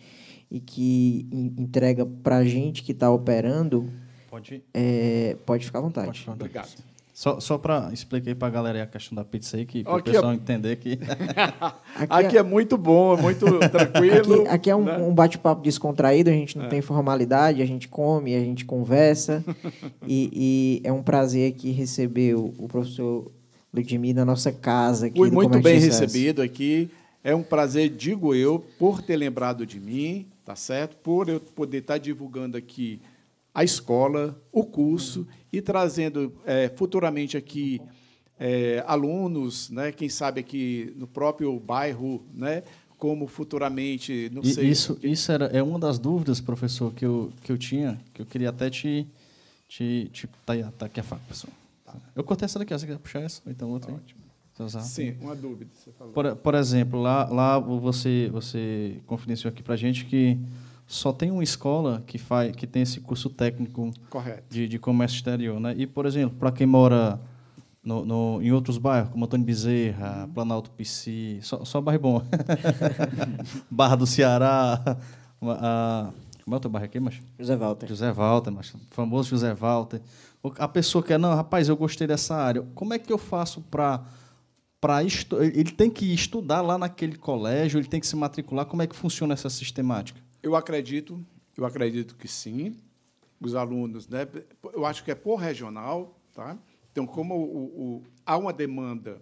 [0.49, 3.89] e que entrega para a gente que está operando.
[4.30, 6.07] Pode, é, pode ficar à vontade.
[6.07, 6.49] Pode ficar à vontade.
[6.49, 6.90] Obrigado.
[7.22, 10.01] Só, só para explicar para a galera a questão da pizza aí, que para o
[10.01, 10.34] pessoal é...
[10.34, 10.97] entender que...
[11.93, 12.39] aqui, aqui é...
[12.39, 12.43] é...
[12.43, 14.41] muito bom, é muito tranquilo.
[14.41, 14.97] Aqui, aqui é um, né?
[14.97, 16.69] um bate-papo descontraído, a gente não é.
[16.69, 19.45] tem formalidade, a gente come, a gente conversa.
[20.07, 23.32] e, e, é um prazer aqui receber o, o professor
[23.72, 25.05] Ludmir na nossa casa.
[25.05, 26.89] Aqui Fui muito bem recebido aqui.
[27.24, 30.97] É um prazer, digo eu, por ter lembrado de mim, tá certo?
[30.97, 32.99] Por eu poder estar divulgando aqui
[33.54, 37.82] a escola, o curso e trazendo é, futuramente aqui
[38.39, 42.64] é, alunos, né, quem sabe aqui no próprio bairro, né,
[42.97, 44.68] como futuramente, não sei.
[44.68, 48.26] Isso, isso era, é uma das dúvidas, professor, que eu, que eu tinha, que eu
[48.26, 49.08] queria até te.
[49.68, 51.52] te, te tá, tá aqui a faca, pessoal.
[51.84, 51.95] Tá.
[52.16, 53.41] Eu cortei essa daqui, você quer puxar essa?
[53.43, 53.91] Ou então outra?
[53.91, 54.22] Ótimo.
[54.82, 55.72] Sim, uma dúvida.
[56.14, 60.38] Por, por exemplo, lá, lá você, você confidenciou aqui para a gente que
[60.91, 63.91] só tem uma escola que faz que tem esse curso técnico
[64.49, 65.73] de, de comércio exterior, né?
[65.77, 67.17] E por exemplo, para quem mora
[67.81, 70.33] no, no, em outros bairros, como Antônio Bezerra, uhum.
[70.33, 72.21] Planalto PC, só, só bairro bom.
[73.71, 74.97] Barra do Ceará,
[75.41, 76.11] a,
[76.43, 77.87] como é o teu bairro aqui, mas José Walter.
[77.87, 80.01] José Walter, mas famoso José Walter.
[80.57, 82.63] A pessoa quer, não, rapaz, eu gostei dessa área.
[82.75, 84.03] Como é que eu faço para
[84.81, 88.65] para ele tem que estudar lá naquele colégio, ele tem que se matricular.
[88.65, 90.19] Como é que funciona essa sistemática?
[90.41, 91.23] Eu acredito,
[91.57, 92.75] eu acredito que sim.
[93.39, 94.27] Os alunos, né?
[94.71, 96.55] Eu acho que é por regional, tá?
[96.91, 99.17] Então, como o, o, há uma demanda,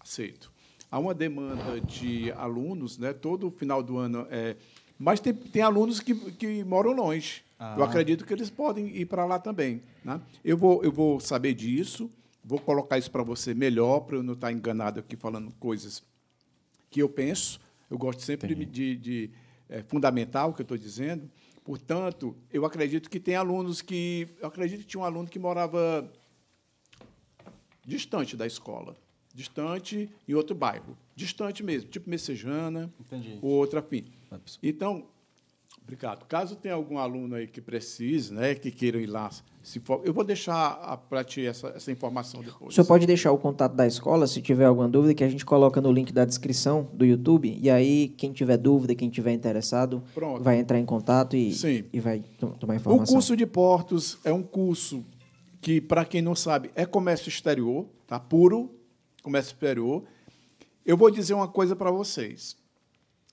[0.00, 0.50] aceito,
[0.90, 3.12] há uma demanda de alunos, né?
[3.12, 4.56] Todo final do ano é,
[5.00, 7.42] mas tem, tem alunos que, que moram longe.
[7.58, 7.74] Ah.
[7.78, 9.82] Eu acredito que eles podem ir para lá também.
[10.04, 10.20] Né?
[10.44, 12.10] Eu, vou, eu vou saber disso,
[12.44, 16.02] vou colocar isso para você melhor, para eu não estar enganado aqui falando coisas
[16.90, 17.58] que eu penso.
[17.90, 19.30] Eu gosto sempre de, de, de
[19.70, 21.30] é, fundamental que eu estou dizendo.
[21.64, 24.28] Portanto, eu acredito que tem alunos que.
[24.40, 26.12] Eu acredito que tinha um aluno que morava
[27.86, 28.96] distante da escola,
[29.34, 33.38] distante em outro bairro, distante mesmo, tipo Messejana, Entendi.
[33.40, 34.04] ou outra afim.
[34.62, 35.06] Então,
[35.82, 36.24] obrigado.
[36.26, 39.30] Caso tenha algum aluno aí que precise, né, que queira ir lá
[39.62, 42.72] se for, eu vou deixar para ti essa, essa informação depois.
[42.72, 45.44] O senhor pode deixar o contato da escola, se tiver alguma dúvida, que a gente
[45.44, 47.58] coloca no link da descrição do YouTube.
[47.60, 50.42] E aí, quem tiver dúvida, quem tiver interessado, Pronto.
[50.42, 51.84] vai entrar em contato e, Sim.
[51.92, 52.24] e vai
[52.58, 53.04] tomar informação.
[53.04, 55.04] O curso de portos é um curso
[55.60, 58.18] que, para quem não sabe, é comércio exterior, tá?
[58.18, 58.74] puro
[59.22, 60.02] comércio exterior.
[60.86, 62.56] Eu vou dizer uma coisa para vocês.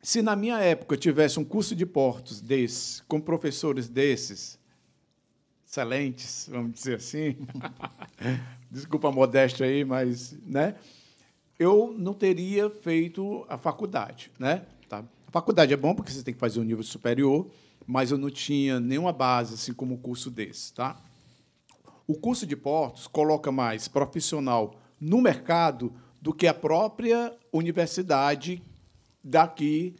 [0.01, 4.59] Se na minha época tivesse um curso de portos desse, com professores desses,
[5.67, 7.35] excelentes, vamos dizer assim.
[8.71, 10.75] Desculpa a modéstia aí, mas, né?
[11.59, 14.65] Eu não teria feito a faculdade, né?
[14.87, 15.03] Tá?
[15.27, 17.49] A faculdade é bom porque você tem que fazer um nível superior,
[17.85, 21.01] mas eu não tinha nenhuma base assim como um curso desse, tá?
[22.05, 28.61] O curso de portos coloca mais profissional no mercado do que a própria universidade
[29.27, 29.95] daqui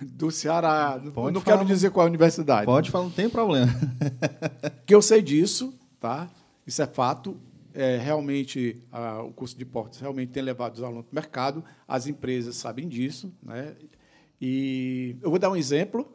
[0.00, 1.00] do Ceará.
[1.12, 2.66] Pode não falar, quero dizer qual é a universidade.
[2.66, 3.72] Pode falar, não tem problema.
[4.86, 6.28] que eu sei disso, tá?
[6.66, 7.36] Isso é fato.
[7.72, 11.64] É, realmente, a, o curso de portos realmente tem levado os alunos para o mercado.
[11.86, 13.32] As empresas sabem disso.
[13.42, 13.74] Né?
[14.40, 16.12] E eu vou dar um exemplo.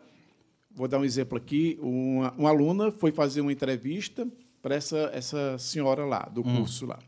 [0.72, 1.80] Vou dar um exemplo aqui.
[1.82, 4.28] Uma, uma aluna foi fazer uma entrevista
[4.62, 6.58] para essa, essa senhora lá, do hum.
[6.58, 7.00] curso lá.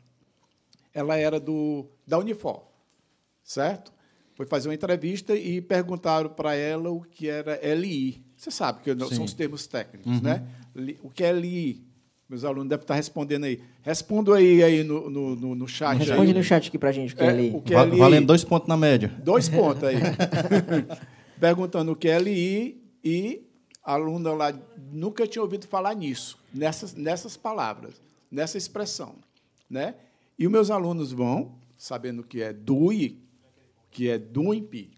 [0.93, 2.63] ela era do da Unifor,
[3.43, 3.91] certo?
[4.38, 8.23] Foi fazer uma entrevista e perguntaram para ela o que era LI.
[8.38, 9.15] Você sabe que Sim.
[9.15, 10.21] são os termos técnicos, uhum.
[10.21, 10.43] né?
[11.01, 11.83] O que é LI?
[12.29, 13.59] Meus alunos devem estar respondendo aí.
[13.81, 15.97] Respondo aí, aí no, no, no chat.
[15.97, 16.38] Responde aí.
[16.38, 17.51] no chat aqui para a gente o que é, é LI.
[17.55, 17.97] O que é LI.
[17.97, 19.11] Valendo dois pontos na média.
[19.23, 19.95] Dois pontos aí.
[21.39, 23.41] Perguntando o que é LI e
[23.83, 24.53] a aluna lá
[24.91, 29.15] nunca tinha ouvido falar nisso, nessas, nessas palavras, nessa expressão.
[29.67, 29.95] Né?
[30.38, 33.25] E os meus alunos vão, sabendo que é DUI,
[33.97, 34.91] que é DUIMP,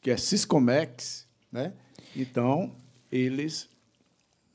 [0.00, 1.72] que é Siscomex, né?
[2.14, 2.70] Então,
[3.10, 3.68] eles...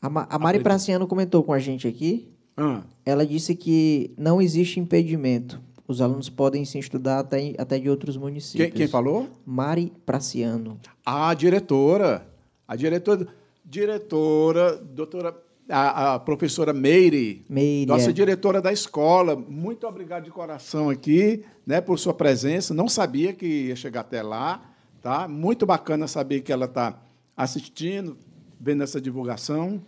[0.02, 2.32] A, Ma a Mari Praciano comentou com a gente aqui.
[2.56, 2.84] Ah.
[3.06, 5.62] Ela disse que não existe impedimento.
[5.86, 8.70] Os alunos podem se estudar até, até de outros municípios.
[8.70, 9.28] Quem, quem falou?
[9.46, 10.80] Mari Praciano.
[11.06, 12.26] A diretora.
[12.66, 13.28] A diretora,
[13.66, 15.34] diretora, doutora
[15.72, 18.14] a, a, professora Meire, Meire nossa é.
[18.14, 19.36] diretora da escola.
[19.36, 22.74] Muito obrigado de coração aqui, né, por sua presença.
[22.74, 24.62] Não sabia que ia chegar até lá,
[25.02, 25.28] tá?
[25.28, 27.02] Muito bacana saber que ela está
[27.36, 28.18] assistindo,
[28.60, 29.82] vendo essa divulgação.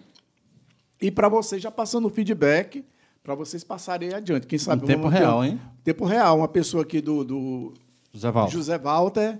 [1.01, 2.84] E para vocês, já passando o feedback,
[3.21, 4.47] para vocês passarem adiante.
[4.47, 4.84] Quem sabe.
[4.84, 5.61] Em tempo real, ter, hein?
[5.84, 6.38] Tempo real.
[6.38, 7.73] Uma pessoa aqui do, do
[8.11, 8.51] José Walter.
[8.51, 9.39] José Walter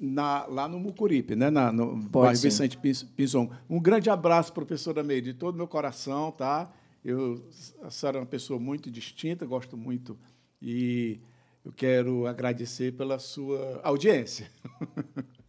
[0.00, 1.50] na, lá no Mucuripe, né?
[1.50, 3.50] Na, no bairro Vicente Pinzon.
[3.68, 6.72] Um grande abraço, professora Meire, de todo meu coração, tá?
[7.04, 7.44] Eu,
[7.82, 10.18] a senhora é uma pessoa muito distinta, gosto muito
[10.60, 11.20] e
[11.64, 14.50] eu quero agradecer pela sua audiência.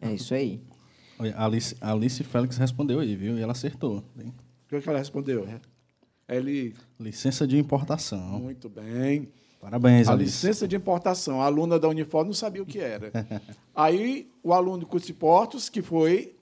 [0.00, 0.62] É isso aí.
[1.36, 3.36] A Alice, a Alice Félix respondeu aí, viu?
[3.36, 4.02] E ela acertou.
[4.18, 4.32] Hein?
[4.64, 5.46] O que, é que ela respondeu?
[6.26, 6.74] Ele...
[6.98, 8.40] Licença de importação.
[8.40, 9.28] Muito bem.
[9.60, 10.46] Parabéns, A Alice.
[10.46, 11.42] licença de importação.
[11.42, 13.10] A aluna da Unifor não sabia o que era.
[13.74, 16.36] Aí, o aluno do curso de portos, que foi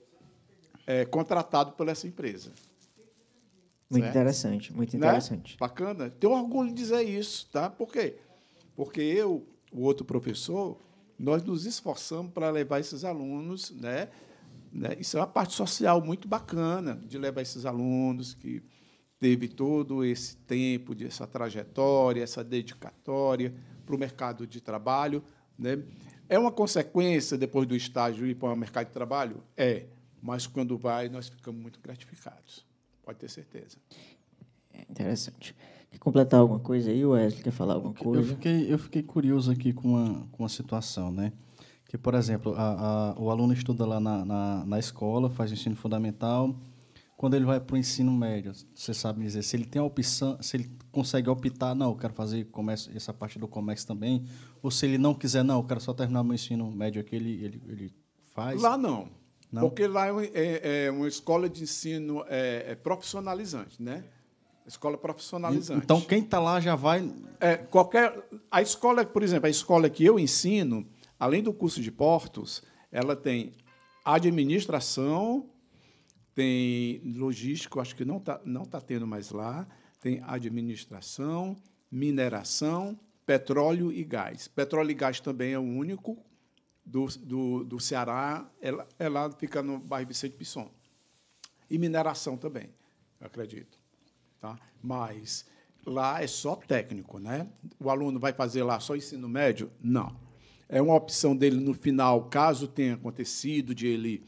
[0.85, 2.51] é, contratado por essa empresa.
[3.89, 4.15] Muito certo?
[4.17, 5.07] interessante, muito né?
[5.07, 5.53] interessante.
[5.53, 5.57] Né?
[5.59, 6.09] Bacana.
[6.09, 7.69] Tenho orgulho de dizer isso, tá?
[7.69, 8.17] Por quê?
[8.75, 10.77] Porque eu, o outro professor,
[11.17, 14.09] nós nos esforçamos para levar esses alunos, né?
[14.71, 14.95] né?
[14.99, 18.61] Isso é uma parte social muito bacana de levar esses alunos que
[19.19, 23.53] teve todo esse tempo, de essa trajetória, essa dedicatória
[23.85, 25.23] para o mercado de trabalho.
[25.57, 25.81] Né?
[26.29, 29.43] É uma consequência, depois do estágio, ir para o mercado de trabalho?
[29.55, 29.85] É,
[30.21, 32.65] mas quando vai, nós ficamos muito gratificados.
[33.03, 33.77] Pode ter certeza.
[34.73, 35.55] É interessante.
[35.89, 37.43] Quer completar alguma coisa aí, Wesley?
[37.43, 38.21] Quer falar alguma coisa?
[38.21, 41.31] Eu fiquei, eu fiquei curioso aqui com uma, com uma situação, né?
[41.85, 45.53] Que, por exemplo, a, a, o aluno estuda lá na, na, na escola, faz o
[45.53, 46.53] ensino fundamental,
[47.17, 50.37] quando ele vai para o ensino médio, você sabe dizer se ele tem a opção,
[50.39, 54.23] se ele consegue optar, não, eu quero fazer comércio, essa parte do comércio também,
[54.61, 57.43] ou se ele não quiser, não, eu quero só terminar meu ensino médio aqui, ele,
[57.43, 57.95] ele, ele
[58.29, 58.61] faz?
[58.61, 59.09] Lá não.
[59.51, 59.63] não.
[59.63, 64.03] Porque lá é, é, é, uma escola de ensino é, é profissionalizante, né?
[64.67, 65.81] Escola profissionalizante.
[65.83, 67.11] Então, quem está lá já vai...
[67.39, 68.13] É, qualquer...
[68.51, 70.85] A escola, por exemplo, a escola que eu ensino,
[71.19, 72.61] além do curso de portos,
[72.91, 73.53] ela tem
[74.05, 75.49] administração
[76.37, 79.67] tem logístico, acho que não está não tá tendo mais lá,
[79.99, 81.57] tem administração,
[81.89, 84.47] mineração, petróleo e gás.
[84.47, 86.15] Petróleo e gás também é o único
[86.85, 88.69] do, do, do Ceará, é,
[88.99, 90.69] é lá, fica no bairro Vicente Pisson.
[91.67, 92.69] E mineração também,
[93.19, 93.79] acredito.
[94.39, 94.59] Tá?
[94.79, 95.43] Mas
[95.83, 97.47] lá é só técnico, né?
[97.79, 99.71] O aluno vai fazer lá só ensino médio?
[99.81, 100.15] Não.
[100.69, 104.23] É uma opção dele no final, caso tenha acontecido de ele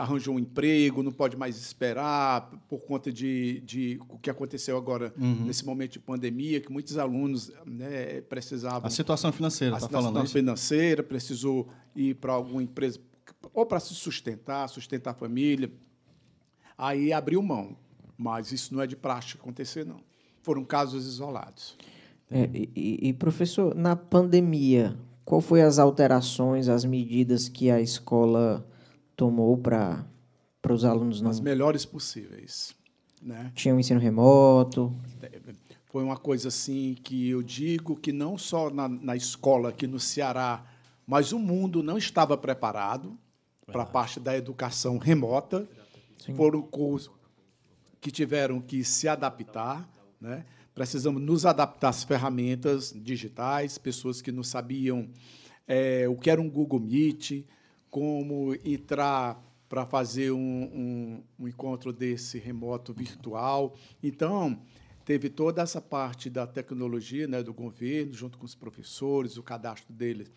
[0.00, 5.12] arranjou um emprego, não pode mais esperar por conta de, de o que aconteceu agora
[5.18, 5.44] uhum.
[5.44, 8.86] nesse momento de pandemia, que muitos alunos né, precisavam.
[8.86, 12.98] A situação financeira, está falando A situação financeira, precisou ir para alguma empresa,
[13.52, 15.70] ou para se sustentar, sustentar a família.
[16.78, 17.76] Aí abriu mão.
[18.16, 20.00] Mas isso não é de praxe acontecer, não.
[20.42, 21.76] Foram casos isolados.
[22.30, 28.66] É, e, e, professor, na pandemia, qual foi as alterações, as medidas que a escola
[29.20, 30.06] tomou para
[30.70, 31.30] os alunos não...
[31.30, 32.74] As melhores possíveis.
[33.20, 33.52] Né?
[33.54, 34.96] Tinha um ensino remoto.
[35.84, 40.00] Foi uma coisa assim que eu digo que não só na, na escola aqui no
[40.00, 40.64] Ceará,
[41.06, 43.14] mas o mundo não estava preparado
[43.66, 45.68] para a parte da educação remota.
[46.16, 46.34] Sim.
[46.34, 47.12] Foram cursos
[48.00, 49.86] que tiveram que se adaptar.
[50.18, 50.46] Né?
[50.74, 55.10] Precisamos nos adaptar às ferramentas digitais, pessoas que não sabiam
[55.68, 57.44] é, o que era um Google Meet,
[57.90, 63.76] como entrar para fazer um, um, um, encontro desse remoto virtual.
[64.02, 64.60] Então,
[65.04, 69.92] teve toda essa parte da tecnologia né, do governo, junto com os professores, o cadastro
[69.92, 70.30] deles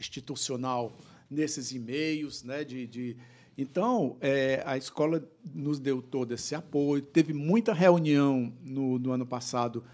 [0.00, 0.96] institucional
[1.30, 2.42] nesses e-mails.
[2.44, 3.16] Né, de, de...
[3.58, 5.22] Então, é, a escola
[5.54, 7.02] nos deu todo esse apoio.
[7.02, 9.84] Teve muita reunião no, no ano passado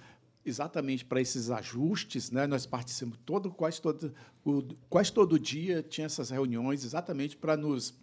[0.44, 2.46] exatamente para esses ajustes, né?
[2.46, 4.12] Nós participamos todo, quase todo,
[4.44, 7.94] o, quase todo dia tinha essas reuniões exatamente para nos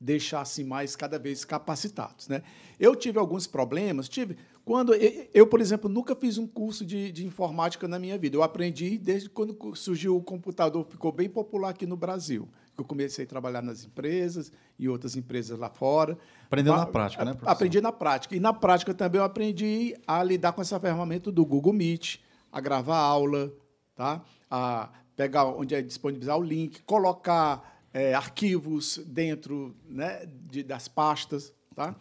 [0.00, 2.42] deixar assim mais cada vez capacitados, né?
[2.78, 7.26] Eu tive alguns problemas, tive quando eu, por exemplo, nunca fiz um curso de, de
[7.26, 8.36] informática na minha vida.
[8.36, 12.48] Eu aprendi desde quando surgiu o computador, ficou bem popular aqui no Brasil.
[12.80, 16.16] Eu comecei a trabalhar nas empresas e outras empresas lá fora.
[16.46, 17.52] Aprendeu na prática, né, professor?
[17.52, 18.34] Aprendi na prática.
[18.34, 22.18] E na prática também eu aprendi a lidar com essa ferramenta do Google Meet,
[22.50, 23.52] a gravar aula,
[23.94, 24.22] tá?
[24.50, 31.52] a pegar onde é disponibilizar o link, colocar é, arquivos dentro né, de, das pastas.
[31.74, 31.94] Tá?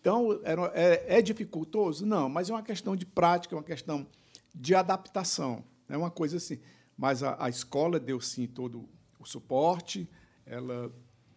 [0.00, 2.04] Então, era, é, é, dificultoso?
[2.04, 4.06] Não, mas é uma questão de prática, é uma questão
[4.54, 5.62] de adaptação.
[5.88, 6.58] É uma coisa assim.
[6.96, 10.08] Mas a, a escola deu, sim, todo o suporte,
[10.46, 10.90] ela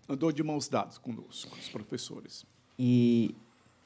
[0.08, 2.46] andou de mãos dadas conosco, com os professores.
[2.78, 3.36] E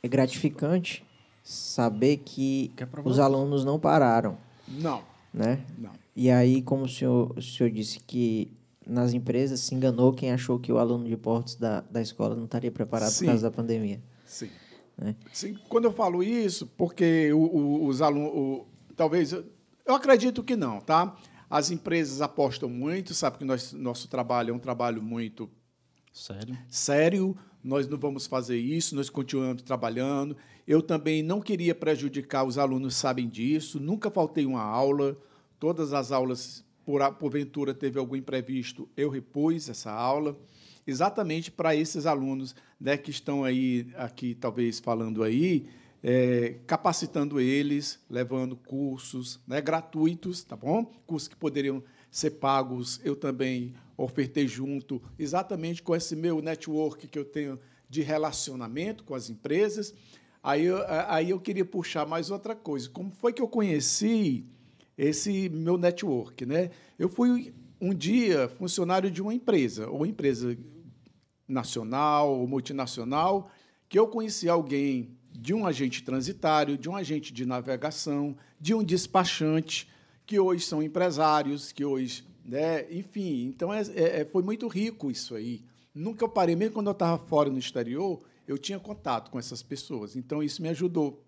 [0.04, 1.06] é gratificante
[1.44, 2.72] saber que
[3.04, 4.38] os alunos não pararam.
[4.68, 5.04] Não.
[5.34, 5.66] Né?
[5.78, 5.92] Não.
[6.16, 8.52] E aí, como o senhor, o senhor disse que
[8.86, 12.46] nas empresas se enganou quem achou que o aluno de portos da, da escola não
[12.46, 13.26] estaria preparado Sim.
[13.26, 14.02] por causa da pandemia.
[14.26, 14.50] Sim.
[14.98, 15.16] Né?
[15.32, 15.58] Sim.
[15.70, 18.66] Quando eu falo isso, porque o, o, os alunos,
[18.96, 21.16] talvez, eu acredito que não, tá?
[21.52, 25.50] As empresas apostam muito, sabe que nós, nosso trabalho é um trabalho muito
[26.14, 26.58] sério.
[26.70, 27.38] sério.
[27.62, 30.38] Nós não vamos fazer isso, nós continuamos trabalhando.
[30.66, 35.18] Eu também não queria prejudicar, os alunos sabem disso, nunca faltei uma aula.
[35.60, 40.40] Todas as aulas, por porventura teve algum imprevisto, eu repus essa aula,
[40.88, 45.68] exatamente para esses alunos né, que estão aí, aqui talvez falando aí,
[46.04, 50.86] é, capacitando eles, levando cursos né, gratuitos, tá bom?
[51.06, 57.20] Cursos que poderiam ser pagos, eu também ofertei junto, exatamente com esse meu network que
[57.20, 59.94] eu tenho de relacionamento com as empresas.
[60.44, 60.78] Aí eu,
[61.08, 62.90] aí eu queria puxar mais outra coisa.
[62.90, 64.46] Como foi que eu conheci
[64.98, 66.46] esse meu network?
[66.46, 66.72] Né?
[66.98, 70.58] Eu fui um dia funcionário de uma empresa, ou empresa
[71.48, 73.52] nacional ou multinacional,
[73.88, 78.84] que eu conheci alguém de um agente transitário, de um agente de navegação, de um
[78.84, 79.90] despachante,
[80.24, 82.24] que hoje são empresários, que hoje.
[82.46, 85.64] Né, enfim, então é, é, é foi muito rico isso aí.
[85.96, 89.64] Nunca eu parei, mesmo quando eu estava fora no exterior, eu tinha contato com essas
[89.64, 90.16] pessoas.
[90.16, 91.26] Então, isso me ajudou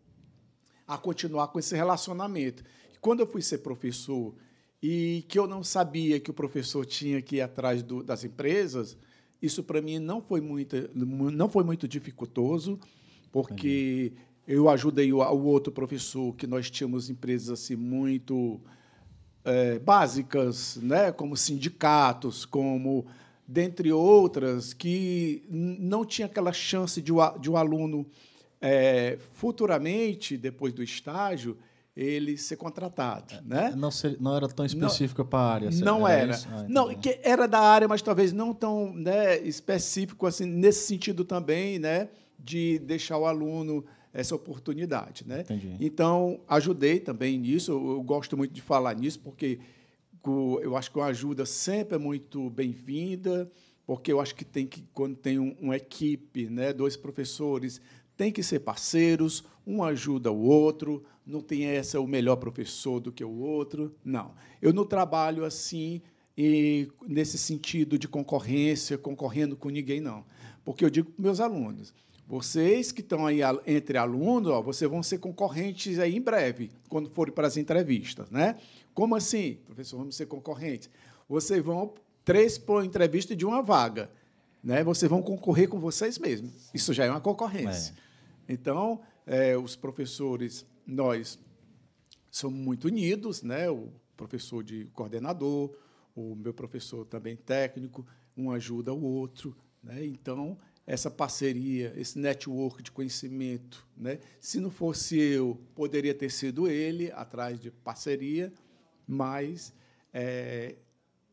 [0.88, 2.64] a continuar com esse relacionamento.
[3.02, 4.36] Quando eu fui ser professor
[4.82, 8.96] e que eu não sabia que o professor tinha que ir atrás do, das empresas,
[9.42, 12.80] isso para mim não foi muito, não foi muito dificultoso
[13.34, 14.28] porque Entendi.
[14.48, 18.62] eu ajudei o, o, outro professor que nós tínhamos empresas assim muito
[19.44, 23.08] é, básicas, né, como sindicatos, como
[23.46, 28.06] dentre outras que não tinha aquela chance de o, de o aluno
[28.62, 31.58] é, futuramente depois do estágio
[31.96, 33.72] ele ser contratado, né?
[33.76, 35.70] Não, ser, não era tão específica para a área.
[35.72, 36.34] Não era.
[36.34, 36.42] era.
[36.52, 41.24] Ah, não, que era da área, mas talvez não tão né, específico assim nesse sentido
[41.24, 42.10] também, né?
[42.44, 45.28] De deixar o aluno essa oportunidade.
[45.28, 45.42] Né?
[45.42, 45.78] Entendi.
[45.80, 49.60] Então, ajudei também nisso, eu gosto muito de falar nisso, porque
[50.62, 53.52] eu acho que uma ajuda sempre é muito bem-vinda,
[53.86, 57.82] porque eu acho que tem que, quando tem uma equipe, né, dois professores,
[58.16, 63.12] tem que ser parceiros, um ajuda o outro, não tem essa o melhor professor do
[63.12, 63.96] que o outro.
[64.04, 64.34] Não.
[64.62, 66.02] Eu não trabalho assim
[66.38, 70.26] e nesse sentido de concorrência, concorrendo com ninguém, não.
[70.64, 71.94] Porque eu digo para meus alunos,
[72.28, 77.10] vocês que estão aí entre alunos, ó, vocês vão ser concorrentes aí em breve, quando
[77.10, 78.58] forem para as entrevistas, né?
[78.94, 80.90] Como assim, professor, vamos ser concorrentes?
[81.28, 81.94] Vocês vão
[82.24, 84.10] três por entrevista de uma vaga,
[84.64, 84.84] né?
[84.84, 86.70] Vocês vão concorrer com vocês mesmos.
[86.74, 87.94] Isso já é uma concorrência.
[88.48, 88.54] É.
[88.54, 91.40] Então, é, os professores, nós
[92.32, 93.70] somos muito unidos, né?
[93.70, 95.76] O professor de coordenador,
[96.16, 98.06] o meu professor também técnico,
[98.38, 100.06] um ajuda o outro, né?
[100.06, 103.88] Então, essa parceria, esse network de conhecimento.
[103.96, 104.20] Né?
[104.40, 108.52] Se não fosse eu, poderia ter sido ele, atrás de parceria,
[109.08, 109.74] mas
[110.14, 110.76] é,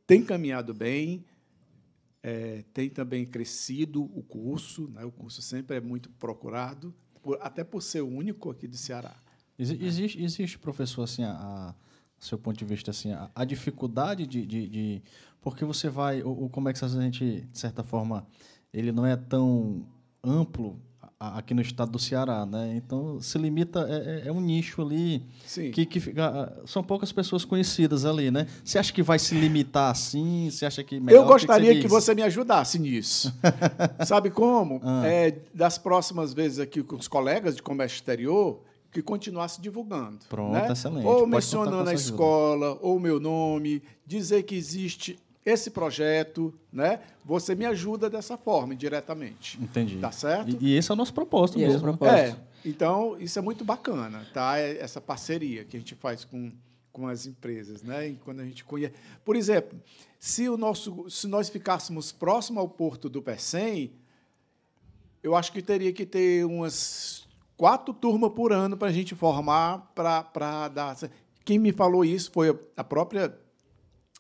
[0.07, 1.25] tem caminhado bem,
[2.23, 5.05] é, tem também crescido o curso, né?
[5.05, 9.17] o curso sempre é muito procurado, por, até por ser o único aqui do Ceará.
[9.59, 11.75] Existe, existe professor, assim, a, a
[12.19, 15.03] seu ponto de vista, assim, a, a dificuldade de, de, de,
[15.41, 16.23] Porque você vai.
[16.23, 18.27] Ou, ou como é que a gente, de certa forma
[18.73, 19.85] ele não é tão
[20.23, 20.79] amplo
[21.21, 22.75] aqui no estado do Ceará, né?
[22.77, 25.71] Então se limita é, é, é um nicho ali Sim.
[25.71, 28.47] que, que fica, são poucas pessoas conhecidas ali, né?
[28.65, 30.49] Você acha que vai se limitar assim?
[30.51, 33.35] Você acha que melhor, eu gostaria que, que, você me ajudasse nisso.
[34.07, 34.81] Sabe como?
[34.83, 35.07] Ah.
[35.07, 40.19] É, das próximas vezes aqui com os colegas de comércio exterior que continuasse divulgando.
[40.29, 40.73] Pronto, né?
[40.73, 41.07] excelente.
[41.07, 41.95] Ou Pode mencionando a ajuda.
[41.95, 47.01] escola, ou o meu nome, dizer que existe esse projeto, né?
[47.25, 49.59] Você me ajuda dessa forma, indiretamente.
[49.63, 49.99] Entendi.
[49.99, 50.51] Tá certo?
[50.61, 51.97] E, e esse é o nosso propósito E esse é o mesmo.
[51.99, 52.39] propósito.
[52.65, 54.59] É, então isso é muito bacana, tá?
[54.59, 56.53] É Essa parceria que a gente faz com,
[56.93, 58.09] com as empresas, né?
[58.09, 59.81] E quando a gente conhece, por exemplo,
[60.19, 63.93] se o nosso, se nós ficássemos próximo ao porto do Pecém,
[65.23, 67.27] eu acho que teria que ter umas
[67.57, 70.97] quatro turmas por ano para a gente formar para dar.
[71.45, 73.35] Quem me falou isso foi a própria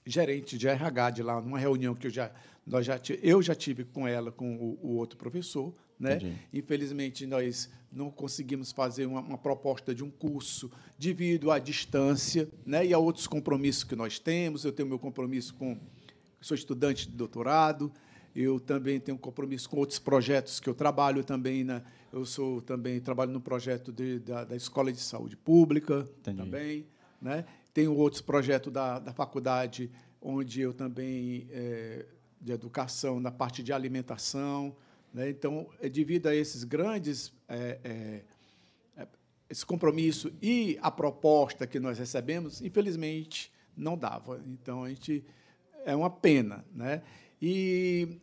[0.04, 2.30] gerente de RH de lá, numa reunião que eu já,
[2.66, 5.74] nós já eu já tive com ela, com o, o outro professor.
[5.98, 6.16] Né?
[6.16, 6.36] Entendi.
[6.54, 12.86] Infelizmente, nós não conseguimos fazer uma, uma proposta de um curso devido à distância né?
[12.86, 14.64] e a outros compromissos que nós temos.
[14.64, 15.78] Eu tenho meu compromisso com.
[16.40, 17.92] Sou estudante de doutorado,
[18.34, 21.64] eu também tenho compromisso com outros projetos que eu trabalho também.
[21.64, 26.38] Na, eu sou também trabalho no projeto de, da, da Escola de Saúde Pública Entendi.
[26.38, 26.86] também.
[27.20, 27.44] Né?
[27.72, 29.90] Tenho outros projetos da, da faculdade,
[30.20, 32.06] onde eu também, é,
[32.40, 34.76] de educação, na parte de alimentação.
[35.12, 35.30] Né?
[35.30, 37.32] Então, é devido a esses grandes.
[37.48, 38.22] é, é,
[38.96, 39.08] é,
[39.48, 44.40] esse compromisso e a proposta que nós recebemos, infelizmente, não dava.
[44.46, 45.24] Então, a gente.
[45.84, 46.64] É uma pena.
[46.74, 47.02] Né?
[47.40, 48.20] E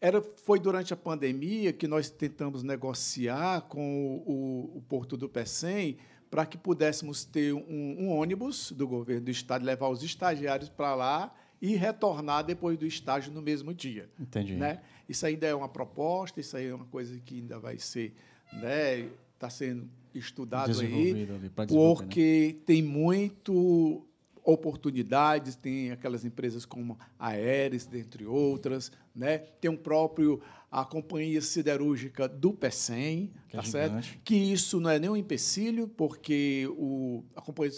[0.00, 5.96] era, foi durante a pandemia que nós tentamos negociar com o, o, Porto do Pecém
[6.30, 10.94] para que pudéssemos ter um, um ônibus do governo do estado, levar os estagiários para
[10.94, 14.08] lá e retornar depois do estágio no mesmo dia.
[14.18, 14.54] Entendi.
[14.54, 14.80] Né?
[15.08, 18.14] Isso ainda é uma proposta, isso aí é uma coisa que ainda vai ser,
[18.52, 21.26] né, está sendo estudado aí, né?
[21.66, 24.06] porque tem muito
[24.46, 29.38] oportunidades, tem aquelas empresas como a Aeres, dentre outras, né?
[29.38, 30.40] Tem um próprio
[30.70, 33.88] a companhia siderúrgica do Pecém, Que é tá certo?
[34.02, 34.20] gigante.
[34.24, 37.72] Que isso não é nenhum empecilho, porque o, a companhia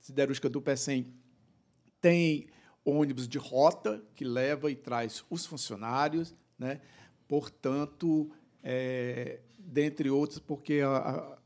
[0.00, 1.12] siderúrgica, do Pecém
[2.00, 2.46] tem
[2.84, 6.80] ônibus de rota que leva e traz os funcionários, né?
[7.26, 8.30] Portanto,
[8.62, 11.38] é, dentre outros, porque a, a-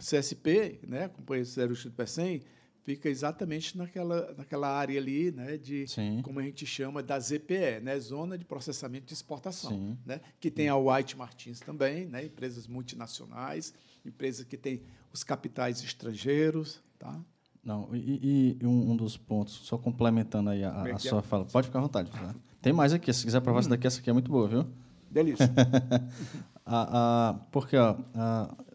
[0.00, 2.42] CSP, né, a Companhia Siderúrgica do Pecém,
[2.84, 6.22] fica exatamente naquela, naquela área ali, né, de Sim.
[6.22, 9.98] como a gente chama da ZPE, né, Zona de Processamento de Exportação, Sim.
[10.06, 13.74] né, que tem a White Martins também, né, empresas multinacionais,
[14.04, 17.20] empresas que têm os capitais estrangeiros, tá?
[17.62, 20.98] Não, e, e um, um dos pontos, só complementando aí a, é a é?
[20.98, 22.10] sua fala, pode ficar à vontade.
[22.10, 22.34] tá?
[22.62, 24.66] Tem mais aqui, se quiser provar essa daqui, essa aqui é muito boa, viu?
[25.10, 25.48] Delícia.
[26.70, 27.96] A, porque ó,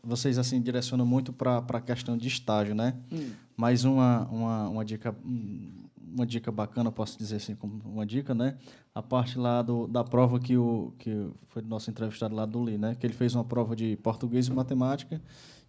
[0.04, 2.96] vocês assim direcionam muito para a questão de estágio, né?
[3.12, 3.32] Hum.
[3.56, 5.84] Mas uma, uma, uma dica hum,
[6.14, 8.56] uma dica bacana, posso dizer assim, como uma dica, né?
[8.94, 12.64] A parte lá do, da prova que o que foi do nosso entrevistado lá do
[12.64, 12.96] Li, né?
[12.96, 15.20] Que ele fez uma prova de português e matemática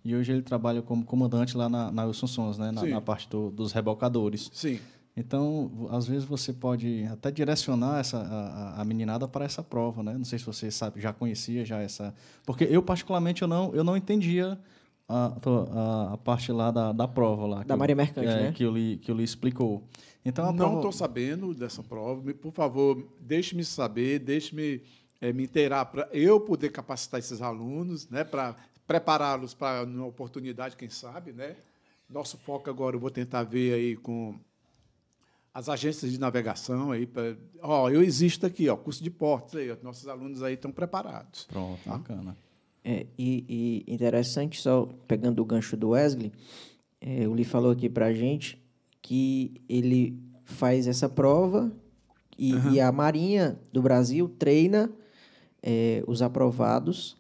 [0.05, 2.71] e hoje ele trabalha como comandante lá na, na Wilson Sons, né?
[2.71, 4.51] Na, na parte do, dos rebocadores.
[4.53, 4.79] Sim.
[5.17, 10.15] Então, às vezes você pode até direcionar essa, a, a- meninada para essa prova, né?
[10.15, 12.13] Não sei se você sabe, já conhecia já essa...
[12.45, 14.59] Porque eu, particularmente, eu não, eu não entendia
[15.09, 15.27] a,
[15.71, 17.63] a, a parte lá da, da prova lá.
[17.63, 18.53] Da eu- Maria Mercante, é, né?
[18.53, 19.85] Que o Li, que Li explicou.
[20.25, 20.75] Então, a Não prova...
[20.77, 22.35] estou sabendo dessa prova.
[22.35, 24.83] Por favor, deixe-me saber, deixe-me
[25.21, 30.77] eh, me inteirar para eu poder capacitar esses alunos, né, para prepará-los para uma oportunidade,
[30.77, 31.55] quem sabe, né?
[32.11, 34.35] Nosso foco agora eu vou tentar ver aí com
[35.55, 39.71] as agências de navegação aí para, ó, eu existo aqui, ó, curso de portos aí,
[39.71, 41.45] ó, nossos alunos aí estão preparados.
[41.45, 42.37] Pronto, bacana.
[42.85, 46.33] É, e, e interessante, só pegando o gancho do Wesley,
[47.01, 48.61] é, o Lee falou aqui para a gente
[49.01, 51.73] que ele faz essa prova
[52.37, 54.91] e, e a Marinha do Brasil treina
[55.63, 57.17] é, os aprovados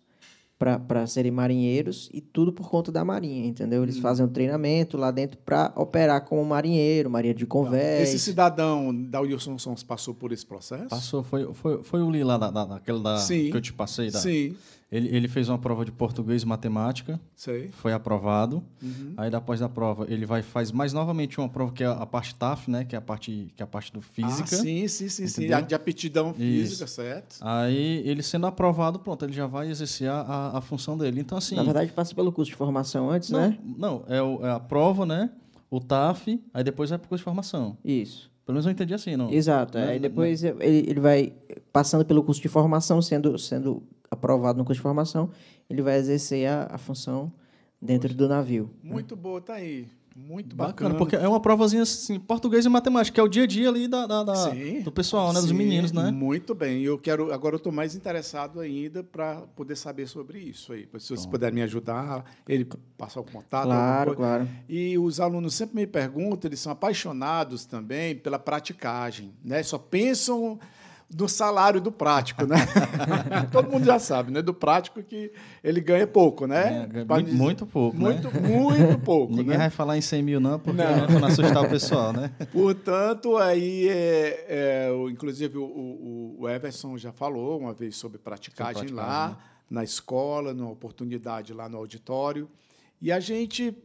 [0.58, 3.82] para serem marinheiros e tudo por conta da Marinha, entendeu?
[3.82, 8.08] Eles fazem um treinamento lá dentro para operar como marinheiro, marinheiro de convés.
[8.08, 10.88] Esse cidadão da Wilson Sons passou por esse processo?
[10.88, 13.50] Passou, foi, foi, foi o Li lá, da, da, daquele da, Sim.
[13.50, 14.10] que eu te passei.
[14.10, 14.54] Da, Sim,
[14.92, 17.68] Ele, ele fez uma prova de português e matemática, sei.
[17.68, 18.62] foi aprovado.
[18.82, 19.14] Uhum.
[19.16, 22.34] Aí depois da prova, ele vai faz mais novamente uma prova que é a parte
[22.34, 24.44] TAF, né, que é a parte que é a parte do física.
[24.56, 25.40] Ah, sim, sim, sim, sim.
[25.40, 25.56] Entendeu?
[25.58, 26.94] A De aptidão física, Isso.
[26.94, 27.36] certo?
[27.40, 31.20] Aí ele sendo aprovado, pronto, ele já vai exercer a, a função dele.
[31.20, 33.58] Então assim, Na verdade, passa pelo curso de formação antes, não, né?
[33.76, 35.30] não é, o- é a prova, né?
[35.70, 37.76] O TAF, aí depois vai para o curso de formação.
[37.84, 38.30] Isso.
[38.46, 39.30] Pelo menos eu entendi assim, não.
[39.32, 39.76] Exato.
[39.78, 41.32] Não, Aí não, depois ele, ele vai
[41.72, 43.82] passando pelo curso de formação, sendo, sendo
[44.14, 45.30] aprovado no curso de formação,
[45.68, 47.32] ele vai exercer a, a função
[47.80, 48.70] dentro do navio.
[48.82, 49.86] Muito boa, tá aí.
[50.16, 50.94] Muito bacana.
[50.94, 53.88] porque é uma provazinha assim, português e matemática, que é o dia a dia ali
[53.88, 54.50] da, da- da-
[54.84, 55.40] do pessoal, né?
[55.40, 56.08] Dos sim, meninos, né?
[56.12, 56.82] Muito bem.
[56.84, 60.82] Eu quero agora eu estou mais interessado ainda para poder saber sobre isso aí.
[60.82, 62.64] Se vocês puderem me ajudar, ele
[62.96, 63.64] passar o contato.
[63.64, 64.48] Claro, claro.
[64.68, 69.64] E os alunos sempre me perguntam, eles são apaixonados também pela praticagem, né?
[69.64, 70.60] Só pensam
[71.10, 72.56] do salário do prático, né?
[73.52, 74.42] Todo mundo já sabe, né?
[74.42, 75.30] Do prático que
[75.62, 76.82] ele ganha pouco, né?
[76.82, 78.40] É, ganha Pra muito, dizer- muito pouco, muito, né?
[78.40, 79.58] muito pouco, Ninguém né?
[79.58, 81.06] vai falar em 100 mil, não, porque Não.
[81.08, 81.20] não.
[81.20, 82.32] não assustar o pessoal, né?
[82.52, 88.74] Portanto, aí, é, é, inclusive, o, o- o Everson já falou uma vez sobre praticagem,
[88.88, 92.48] Sobre lá, praticagem, na escola, numa oportunidade lá no auditório.
[93.00, 93.76] E a gente,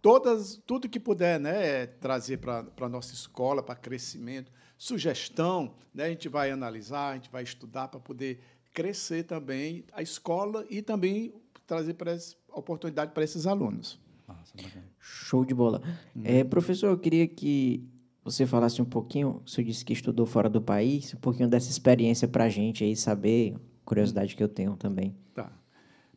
[0.00, 4.50] todas, tudo que puder né, trazer para a nossa escola, para crescimento,
[4.82, 8.40] sugestão, né, a gente vai analisar, a gente vai estudar para poder
[8.74, 11.32] crescer também a escola e também
[11.64, 14.00] trazer para essa oportunidade para esses alunos.
[14.26, 14.52] Nossa.
[14.98, 15.80] Show de bola.
[16.24, 17.88] É, professor, eu queria que
[18.24, 22.26] você falasse um pouquinho, você disse que estudou fora do país, um pouquinho dessa experiência
[22.26, 23.54] para a gente aí saber,
[23.84, 25.14] curiosidade que eu tenho também.
[25.32, 25.52] Tá.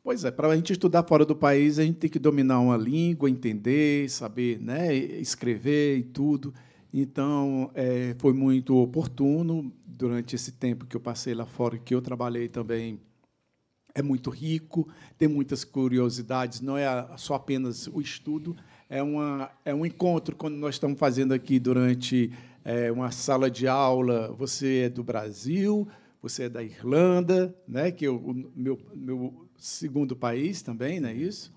[0.04, 2.78] Pois é, para a gente estudar fora do país, a gente tem que dominar uma
[2.78, 6.52] língua, entender, saber né, escrever e tudo.
[6.98, 12.02] Então, é, foi muito oportuno durante esse tempo que eu passei lá fora, que eu
[12.02, 13.02] trabalhei também.
[13.94, 16.86] É muito rico, tem muitas curiosidades, não é
[17.18, 18.56] só apenas o estudo,
[18.90, 22.32] é, uma, é um encontro quando nós estamos fazendo aqui durante
[22.64, 24.32] é, uma sala de aula.
[24.38, 25.86] Você é do Brasil,
[26.22, 31.10] você é da Irlanda, né, que é o o meu, meu segundo país também, não
[31.10, 31.54] é isso?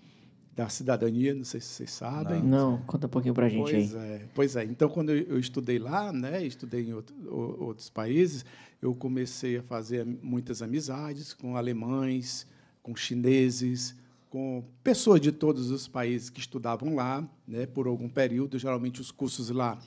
[0.59, 2.43] Da cidadania, não sei se vocês sabem.
[2.43, 4.10] Não, conta um pouquinho para a gente Pois aí.
[4.10, 4.64] é, pois é.
[4.64, 7.14] Então, quando eu estudei lá, né, estudei em outro-
[7.62, 8.44] outros países,
[8.82, 12.44] eu comecei a fazer muitas amizades com alemães,
[12.82, 13.94] com chineses,
[14.28, 18.59] com pessoas de todos os países que estudavam lá, né, por algum período.
[18.59, 19.78] Geralmente os cursos lá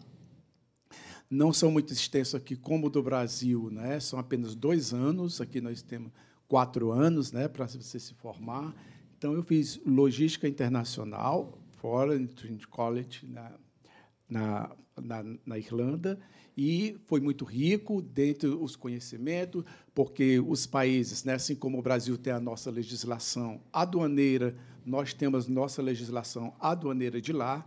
[1.29, 3.99] não são muito extensos aqui como o do Brasil, né?
[3.99, 5.41] São apenas dois anos.
[5.41, 6.13] Aqui nós temos
[6.47, 8.73] quatro anos, né, para você se formar.
[9.21, 13.51] Então eu fiz logística internacional fora em Trinity College na,
[14.27, 16.19] na, na, na Irlanda
[16.57, 22.17] e foi muito rico dentro dos conhecimentos, porque os países, né, assim como o Brasil
[22.17, 27.63] tem a nossa legislação aduaneira, nós temos nossa legislação aduaneira de lá,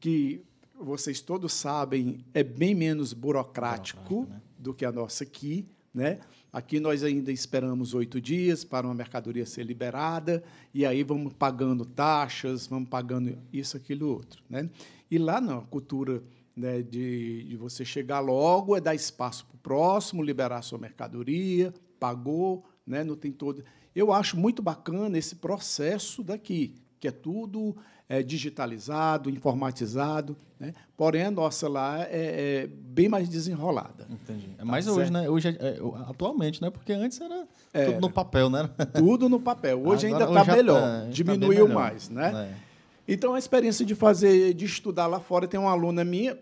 [0.00, 0.42] que
[0.80, 4.26] vocês todos sabem é bem menos burocrático
[4.58, 6.20] do que a nossa aqui, né?
[6.52, 10.42] Aqui nós ainda esperamos oito dias para uma mercadoria ser liberada
[10.72, 14.70] e aí vamos pagando taxas, vamos pagando isso, aquilo, outro, né?
[15.10, 16.22] E lá não, a cultura
[16.56, 20.78] né, de, de você chegar logo é dar espaço para o próximo, liberar a sua
[20.78, 23.04] mercadoria, pagou, né?
[23.04, 23.62] Não tem todo.
[23.94, 27.76] Eu acho muito bacana esse processo daqui, que é tudo
[28.08, 30.72] é, digitalizado, informatizado, né?
[30.96, 34.06] Porém a nossa lá é, é bem mais desenrolada.
[34.08, 34.48] Entendi.
[34.58, 35.12] É mais Tá hoje, certo.
[35.12, 35.28] né?
[35.28, 35.78] Hoje, é- é,
[36.08, 36.70] atualmente, né?
[36.70, 37.46] Porque antes era
[37.86, 38.70] tudo no papel, né?
[38.94, 39.78] Tudo no papel.
[39.84, 41.74] Hoje Agora- ainda hoje está já melhor, tá- tá diminuiu melhor.
[41.74, 42.50] mais, né?
[42.52, 43.12] É.
[43.12, 46.38] Então, a experiência de fazer, de estudar lá fora, tem uma aluna minha,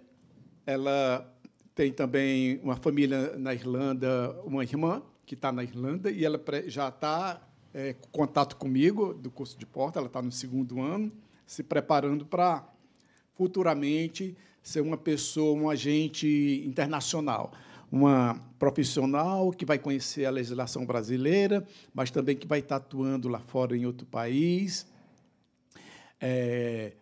[0.66, 1.30] ela
[1.74, 6.88] tem também uma família na Irlanda, uma irmã que está na Irlanda, e ela já
[6.88, 7.40] está
[7.76, 11.10] é, contato comigo do curso de porta, ela está no segundo ano,
[11.46, 12.66] se preparando para
[13.34, 17.52] futuramente ser uma pessoa, um agente internacional,
[17.92, 23.40] uma profissional que vai conhecer a legislação brasileira, mas também que vai estar atuando lá
[23.40, 24.86] fora em outro país,
[26.20, 26.92] é,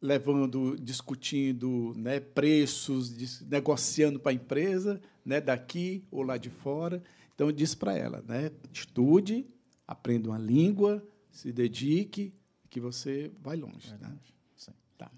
[0.00, 7.02] levando, discutindo né, preços, negociando para a empresa, né, daqui ou lá de fora.
[7.34, 9.46] Então, eu disse para ela, né, estude,
[9.86, 12.32] aprenda uma língua, se dedique,
[12.70, 13.92] que você vai longe.
[14.00, 14.12] Né?
[14.56, 14.72] Sim.
[14.96, 15.10] Tá.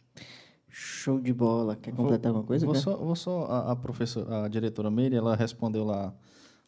[0.69, 1.77] Show de bola.
[1.77, 2.65] Quer completar alguma coisa?
[2.65, 6.15] Vou só, vou só a, a professora, a diretora Meire, ela respondeu lá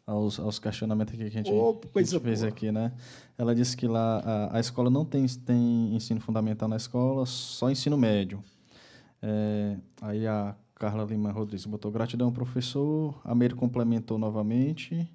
[0.06, 2.50] aos, aos questionamentos que a gente, que a gente fez boa.
[2.50, 2.92] aqui, né?
[3.38, 7.70] Ela disse que lá a, a escola não tem, tem ensino fundamental na escola, só
[7.70, 8.44] ensino médio.
[9.22, 13.18] É, aí a Carla Lima Rodrigues botou gratidão, professor.
[13.24, 15.10] A Meire complementou novamente.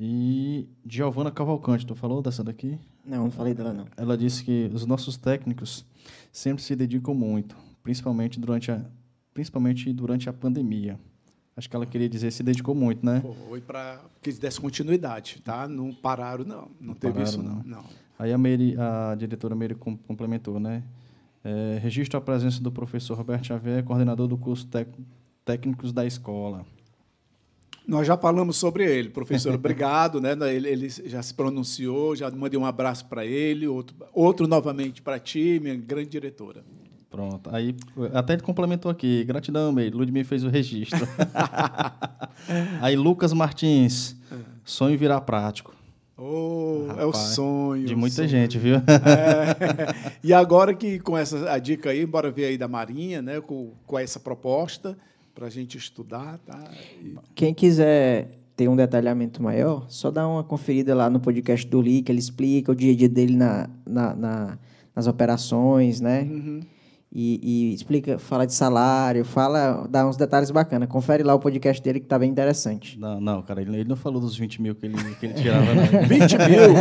[0.00, 2.78] E Giovana Cavalcante, tu falou dessa daqui?
[3.04, 3.86] Não, não falei dela não.
[3.96, 5.84] Ela disse que os nossos técnicos
[6.30, 8.80] sempre se dedicam muito, principalmente durante a,
[9.34, 11.00] principalmente durante a pandemia.
[11.56, 13.20] Acho que ela queria dizer se dedicou muito, né?
[13.48, 15.66] Foi para que eles dessem continuidade, tá?
[15.66, 16.70] Não pararam, não.
[16.80, 17.56] Não, teve pararam, isso, não.
[17.56, 17.62] não.
[17.64, 17.84] não.
[18.16, 20.84] Aí a, Meire, a diretora Meire com- complementou, né?
[21.42, 24.68] É, registro a presença do professor Roberto Xavier, coordenador do curso
[25.44, 26.64] técnicos da escola.
[27.88, 29.54] Nós já falamos sobre ele, professor.
[29.54, 30.36] Obrigado, né?
[30.54, 35.18] Ele, ele já se pronunciou, já mandei um abraço para ele, outro, outro novamente para
[35.18, 36.62] ti, minha grande diretora.
[37.08, 37.48] Pronto.
[37.50, 37.74] Aí,
[38.12, 39.24] até ele complementou aqui.
[39.24, 39.96] Gratidão, Meire.
[39.96, 41.08] Ludmilla fez o registro.
[42.82, 44.14] Aí, Lucas Martins.
[44.62, 45.74] Sonho virar prático.
[46.14, 47.86] Oh, é o sonho.
[47.86, 48.28] De muita sonho.
[48.28, 48.76] gente, viu?
[48.76, 50.18] É.
[50.22, 53.40] E agora que com essa a dica aí, bora ver aí da Marinha, né?
[53.40, 54.98] Com, com essa proposta
[55.38, 56.58] para a gente estudar, tá?
[57.00, 57.14] E...
[57.32, 62.02] Quem quiser ter um detalhamento maior, só dá uma conferida lá no podcast do Lee,
[62.02, 64.58] que ele explica o dia a dia dele na, na, na
[64.96, 66.22] nas operações, né?
[66.22, 66.60] Uhum.
[67.12, 70.88] E, e, explica, fala de salário, fala, dá uns detalhes bacanas.
[70.88, 72.98] Confere lá o podcast dele que tá bem interessante.
[72.98, 75.72] Não, não, cara, ele, ele não falou dos 20 mil que ele, que ele tirava,
[75.72, 75.84] não.
[76.02, 76.76] 20 mil?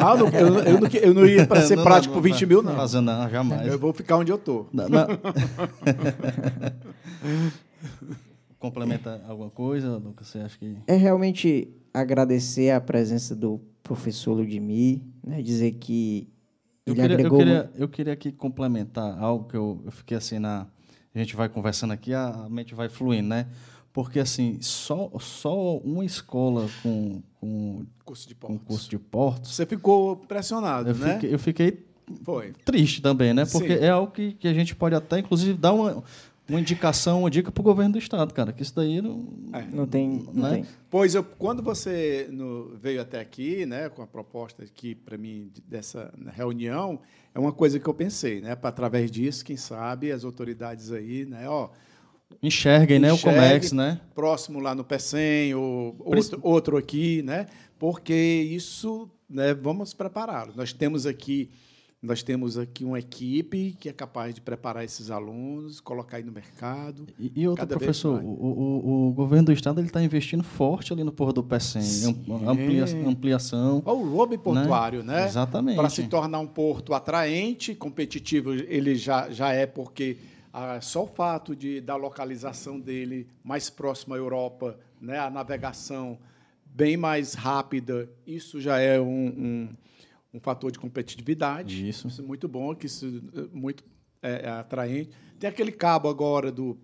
[0.00, 2.44] Ah, não, eu, eu, não, eu não ia para ser Não, prático não, por 20
[2.44, 2.74] mil, não.
[2.74, 3.68] Não, não, jamais.
[3.68, 4.66] Eu vou ficar onde eu tô.
[4.72, 5.06] Não, não.
[8.58, 10.28] Complementa alguma coisa, Lucas?
[10.28, 10.76] Você acha que.
[10.86, 15.42] É realmente agradecer a presença do professor Ludmir, né?
[15.42, 16.28] dizer que
[16.86, 17.38] Eu ele queria, eu, agregou...
[17.38, 20.66] queria, eu queria aqui complementar algo que eu, eu fiquei assim na.
[21.14, 23.46] A gente vai conversando aqui, a mente vai fluindo, né?
[23.92, 28.66] Porque, assim, só, só uma escola com, com, Curso de com portos.
[28.66, 31.14] curso de portos, Você ficou pressionado, eu né?
[31.14, 31.86] fiquei, eu fiquei
[32.24, 32.52] Foi.
[32.64, 33.44] triste também, né?
[33.46, 33.84] Porque Sim.
[33.84, 36.02] é algo que, que a gente pode até, inclusive, dar uma,
[36.48, 38.52] uma indicação, uma dica para o governo do Estado, cara.
[38.52, 39.26] Que isso daí não.
[39.52, 39.62] É.
[39.74, 40.22] Não tem...
[40.32, 40.50] Não Né?
[40.56, 40.64] tem.
[40.90, 45.50] Pois eu, quando você no- veio até aqui, né, com a proposta aqui para mim
[45.52, 47.00] de- dessa reunião,
[47.34, 51.24] é uma coisa que eu pensei, né, para através disso, quem sabe as autoridades aí,
[51.24, 51.70] né, ó,
[52.42, 53.12] Enxerguem, né?
[53.12, 53.18] O.
[53.18, 54.00] Comex, né?
[54.14, 57.46] próximo lá no PECEM ou outro, outro aqui, né,
[57.78, 60.56] porque isso, né, vamos prepará-los.
[60.56, 61.50] Nós temos aqui
[62.04, 66.30] nós temos aqui uma equipe que é capaz de preparar esses alunos, colocar aí no
[66.30, 67.06] mercado.
[67.18, 71.10] E, e outra, professor, o, o, o governo do Estado está investindo forte ali no
[71.10, 71.82] Porto do PECEM.
[71.82, 72.24] Sim.
[72.46, 73.82] Amplia, ampliação.
[73.86, 75.24] Olha o lobby portuário, né?
[75.24, 75.76] Exatamente.
[75.76, 80.18] Para se tornar um porto atraente, competitivo, ele já, já é porque
[80.52, 86.18] ah, só o fato de, da localização dele mais próximo à Europa, né, a navegação
[86.66, 89.68] bem mais rápida, isso já é um, um,
[90.34, 91.88] um fator de competitividade.
[91.88, 92.08] Isso.
[92.20, 93.84] é muito bom, que isso é muito
[94.20, 95.10] é, é atraente.
[95.38, 96.76] Tem aquele cabo agora do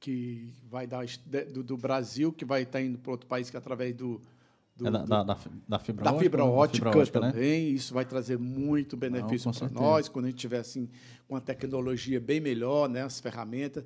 [0.00, 1.04] que vai dar
[1.52, 4.20] do, do Brasil, que vai estar indo para outro país que é através do,
[4.76, 5.38] do- É da, do- da, da,
[5.68, 6.24] da fibra da ótica.
[6.24, 6.50] fibra né?
[6.50, 7.32] Ótica, fibra ótica, né?
[7.32, 7.70] também.
[7.70, 10.88] Isso vai trazer muito benefício para nós, quando a gente tiver assim,
[11.28, 13.84] com a tecnologia bem melhor, né, as ferramentas.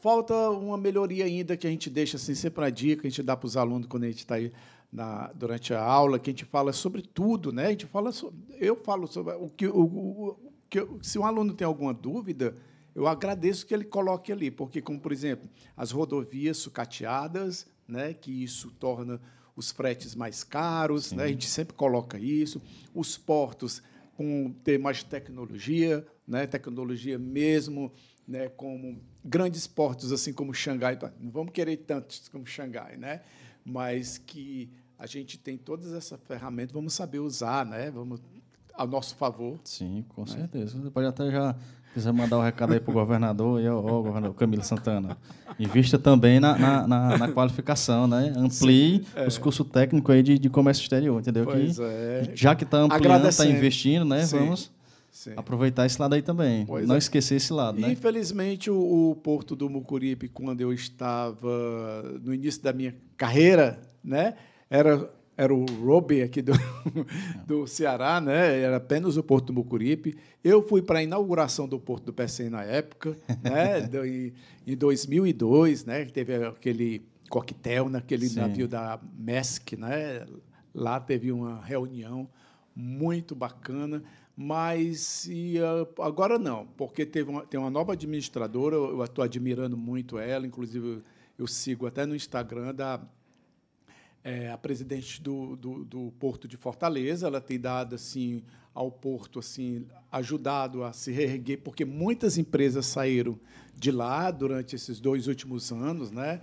[0.00, 3.36] Falta uma melhoria ainda que a gente deixa assim, sempre a dica, a gente dá
[3.36, 4.52] para os alunos quando a gente está aí
[4.92, 7.66] na, durante a aula, que a gente fala sobre tudo, né?
[7.66, 11.52] A gente fala sobre, eu falo sobre o que, o, o- que se um aluno
[11.52, 12.54] tem alguma dúvida,
[12.94, 18.14] eu agradeço que ele coloque ali, porque como por exemplo as rodovias sucateadas, né?
[18.14, 19.20] Que isso torna
[19.56, 21.24] os fretes mais caros, né?
[21.24, 22.62] A gente sempre coloca isso.
[22.94, 23.82] Os portos
[24.16, 26.46] com ter mais tecnologia, né?
[26.46, 27.92] Tecnologia mesmo,
[28.26, 28.48] né?
[28.48, 33.20] Como grandes portos assim como Xangai, não vamos querer tantos como Xangai, né?
[33.64, 37.90] Mas que a gente tem todas essas ferramentas, vamos saber usar, né?
[37.90, 38.20] Vamos
[38.74, 39.58] ao nosso favor.
[39.64, 40.80] Sim, com certeza.
[40.80, 41.54] Você pode até já
[41.92, 45.16] quiser mandar o recado aí para o governador e ó, governador Camilo Santana.
[45.58, 48.32] Invista também na, na, na- na qualificação, né?
[48.36, 51.44] Amplie os cursos técnicos aí de, de comércio exterior, entendeu?
[51.44, 52.30] Pois que, é.
[52.34, 54.24] Já que está ampliando, está investindo, né?
[54.24, 54.38] Sim.
[54.38, 54.70] Vamos
[55.10, 55.32] Sim.
[55.36, 56.64] aproveitar esse lado aí também.
[56.66, 56.98] Pois Não é.
[56.98, 57.90] esquecer esse lado, né?
[57.90, 64.34] Infelizmente, o, o Porto do Mucuripe, quando eu estava no início da minha carreira, né,
[64.70, 66.52] era, era o Robe aqui do,
[67.46, 70.16] do Ceará, né, era apenas o Porto do Mucuripe.
[70.42, 74.32] Eu fui para a inauguração do Porto do PECEM na época, né, em,
[74.72, 78.40] em 2002, né, que teve aquele coquetel naquele Sim.
[78.40, 80.24] navio da MESC, né,
[80.74, 82.28] lá teve uma reunião
[82.74, 84.02] muito bacana,
[84.40, 89.76] mas e, ah, agora não, porque teve uma, tem uma nova administradora, eu estou admirando
[89.76, 91.02] muito ela, inclusive
[91.36, 93.00] eu, sigo até no Instagram da
[94.22, 99.40] é, a presidente do, do, do Porto de Fortaleza, ela tem dado assim ao Porto
[99.40, 103.40] assim ajudado a se reerguer, porque muitas empresas saíram
[103.74, 106.40] de lá durante esses dois últimos anos, né?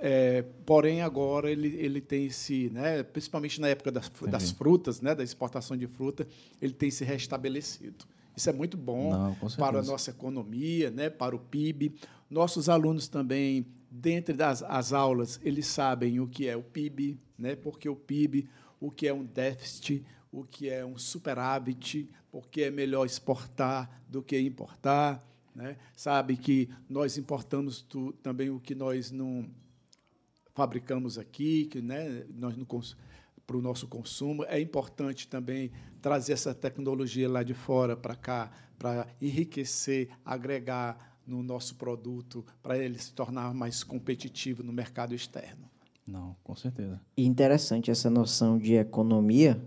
[0.00, 5.14] É, porém agora ele, ele tem se, né, principalmente na época das, das frutas, né,
[5.14, 6.26] da exportação de fruta,
[6.60, 8.06] ele tem se restabelecido.
[8.34, 11.94] Isso é muito bom Não, para a nossa economia, né, para o PIB.
[12.28, 17.56] Nossos alunos também, dentro das as aulas, eles sabem o que é o PIB, né,
[17.56, 18.48] porque o PIB,
[18.80, 24.22] o que é um déficit, o que é um superávit, porque é melhor exportar do
[24.22, 25.26] que importar.
[25.54, 25.76] Né?
[25.94, 29.48] Sabe que nós importamos tu, também o que nós não
[30.56, 32.96] fabricamos aqui, que né, nós cons-
[33.46, 34.42] para o nosso consumo.
[34.44, 35.70] É importante também
[36.00, 42.78] trazer essa tecnologia lá de fora para cá, para enriquecer, agregar no nosso produto, para
[42.78, 45.68] ele se tornar mais competitivo no mercado externo.
[46.06, 47.00] Não, com certeza.
[47.16, 49.60] E interessante essa noção de economia,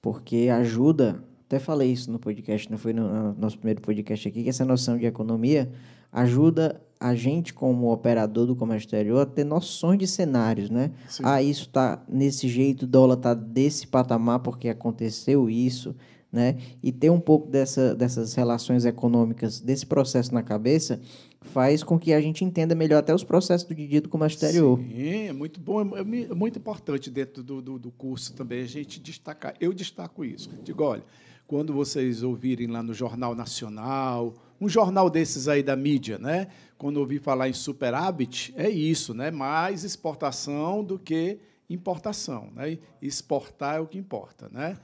[0.00, 4.48] porque ajuda, até falei isso no podcast, não foi no, nosso primeiro podcast aqui, que
[4.48, 5.70] essa noção de economia
[6.10, 10.92] ajuda a gente, como operador do comércio exterior, a ter noções de cenários, né?
[11.10, 11.22] Sim.
[11.26, 15.94] Ah, isso está nesse jeito, o dólar está desse patamar porque aconteceu isso,
[16.32, 16.56] né?
[16.82, 21.00] E ter um pouco dessa, dessas relações econômicas, desse processo na cabeça,
[21.42, 24.78] faz com que a gente entenda melhor até os processos do dia do comércio exterior.
[24.78, 28.66] Sim, é muito bom, é, é muito importante dentro do, do, do, curso também a
[28.66, 29.54] gente destacar.
[29.60, 30.48] Eu destaco isso.
[30.64, 31.04] Digo, olha,
[31.52, 36.46] quando vocês ouvirem lá no Jornal Nacional, um jornal desses aí da mídia, né?
[36.78, 39.30] Quando ouvir falar em superávit, é isso, né?
[39.30, 41.38] Mais exportação do que
[41.68, 42.78] importação, né?
[43.02, 44.78] Exportar é o que importa, né?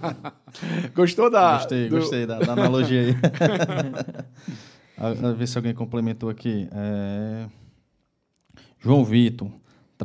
[0.96, 1.58] Gostou da?
[1.58, 1.96] Gostei, do...
[1.98, 3.14] gostei da, da analogia aí.
[4.96, 6.66] a, a ver se alguém complementou aqui.
[6.72, 7.46] É...
[8.80, 9.50] João Vitor,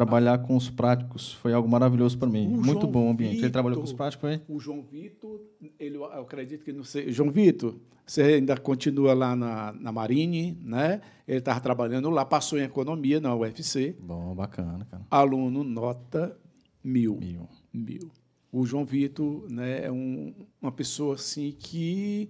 [0.05, 2.47] trabalhar com os práticos foi algo maravilhoso para mim.
[2.47, 3.31] O Muito João bom o ambiente.
[3.31, 4.41] Vitor, ele trabalhou com os práticos, hein?
[4.47, 5.41] O João Vitor,
[5.79, 7.11] ele, eu acredito que não sei.
[7.11, 11.01] João Vitor, você ainda continua lá na, na Marine, né?
[11.27, 13.95] Ele estava trabalhando lá, passou em economia na UFC.
[13.99, 15.05] Bom, bacana, cara.
[15.11, 16.35] Aluno nota
[16.83, 17.17] mil.
[17.17, 17.47] Mil.
[17.73, 18.11] Mil.
[18.51, 22.29] O João Vitor né, é um, uma pessoa assim que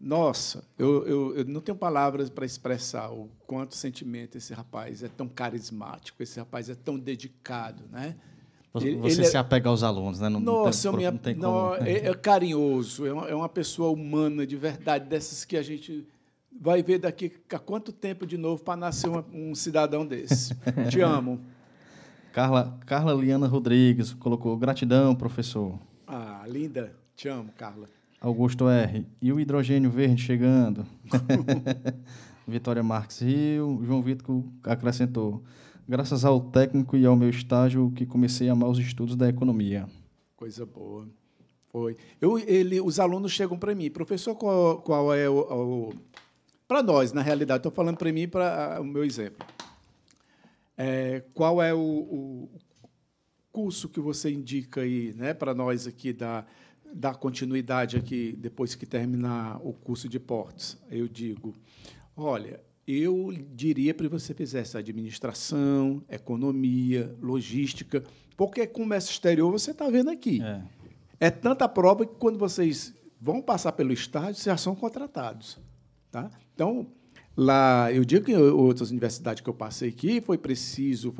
[0.00, 5.08] nossa, eu, eu, eu não tenho palavras para expressar o quanto sentimento esse rapaz é
[5.08, 8.14] tão carismático, esse rapaz é tão dedicado, né?
[8.72, 10.28] Você ele, se é apega aos alunos, né?
[10.28, 11.46] Não, Nossa, tem, não tem como.
[11.46, 15.62] Não, é, é, carinhoso, é uma, é uma pessoa humana de verdade, dessas que a
[15.62, 16.06] gente
[16.60, 20.54] vai ver daqui a quanto tempo de novo para nascer uma, um cidadão desse.
[20.90, 21.40] Te amo.
[22.32, 25.78] Carla, Carla Liana Rodrigues colocou gratidão, professor.
[26.06, 26.94] Ah, linda.
[27.16, 27.88] Te amo, Carla.
[28.20, 29.06] Augusto R.
[29.22, 30.84] E o hidrogênio verde chegando?
[32.46, 33.80] Vitória Marques Rio.
[33.84, 35.42] João Vitor acrescentou.
[35.88, 39.86] Graças ao técnico e ao meu estágio que comecei a amar os estudos da economia.
[40.36, 41.08] Coisa boa.
[41.70, 41.96] Foi.
[42.20, 45.38] Eu, ele, os alunos chegam para mim, professor, qual, qual é o.
[45.38, 45.92] o
[46.66, 49.46] para nós, na realidade, estou falando para mim para o meu exemplo.
[50.76, 52.48] É, qual é o, o,
[53.50, 56.44] curso que você indica aí, né, para nós aqui da
[56.94, 61.54] dar continuidade aqui, depois que terminar o curso de portos, eu digo,
[62.16, 68.02] olha, eu diria para você fizesse administração, economia, logística,
[68.36, 70.40] porque comércio exterior você está vendo aqui.
[70.42, 70.62] É.
[71.20, 75.58] é tanta prova que quando vocês vão passar pelo estágio, vocês já são contratados.
[76.10, 76.30] Tá?
[76.54, 76.86] Então,
[77.36, 81.14] lá, eu digo que outras universidades que eu passei aqui, foi preciso,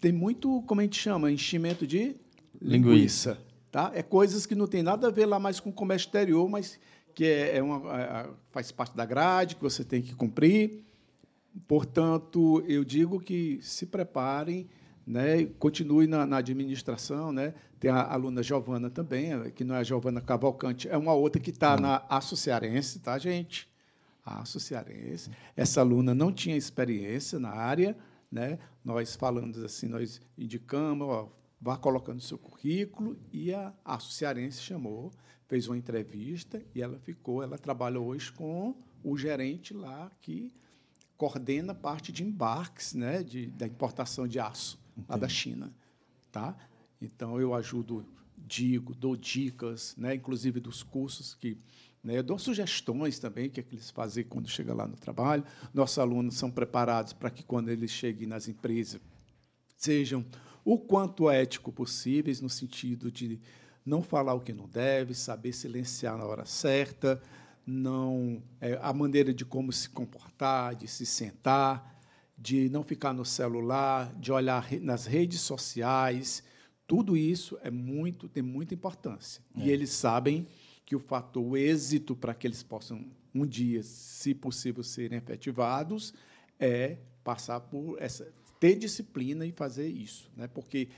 [0.00, 2.14] tem muito, como a gente chama, enchimento de
[2.60, 2.60] linguiça.
[2.60, 3.45] linguiça.
[3.76, 3.92] Tá?
[3.94, 6.80] É coisas que não tem nada a ver lá mais com o comércio exterior, mas
[7.14, 10.82] que é, é uma, é, faz parte da grade, que você tem que cumprir.
[11.68, 14.66] Portanto, eu digo que se preparem,
[15.06, 17.30] né, continue na, na administração.
[17.30, 17.52] Né?
[17.78, 21.50] Tem a aluna Giovana também, que não é a Giovana Cavalcante, é uma outra que
[21.50, 23.68] está na Associarense, tá, gente?
[24.24, 25.30] A Associarense.
[25.54, 27.94] Essa aluna não tinha experiência na área,
[28.32, 28.58] né?
[28.82, 31.28] Nós falamos assim, nós indicamos, ó,
[31.60, 35.12] vá colocando seu currículo e a Aço Cearense chamou,
[35.46, 40.52] fez uma entrevista e ela ficou, ela trabalha hoje com o gerente lá que
[41.16, 45.06] coordena parte de embarques, né, de, da importação de aço Entendi.
[45.08, 45.74] lá da China,
[46.30, 46.56] tá?
[47.00, 48.04] Então eu ajudo,
[48.36, 51.58] digo, dou dicas, né, inclusive dos cursos que
[52.02, 55.44] né, dou sugestões também que, é que eles fazem quando chega lá no trabalho.
[55.74, 59.00] Nossos alunos são preparados para que quando eles cheguem nas empresas
[59.76, 60.24] sejam
[60.66, 63.38] o quanto ético possíveis, no sentido de
[63.84, 67.22] não falar o que não deve, saber silenciar na hora certa,
[67.64, 72.02] não é, a maneira de como se comportar, de se sentar,
[72.36, 76.42] de não ficar no celular, de olhar nas redes sociais,
[76.84, 79.40] tudo isso é muito tem muita importância.
[79.56, 79.66] É.
[79.66, 80.48] E eles sabem
[80.84, 86.12] que o fator o êxito para que eles possam um dia, se possível, serem efetivados
[86.58, 88.26] é passar por essa
[88.58, 90.46] ter disciplina e fazer isso, né?
[90.46, 90.88] Porque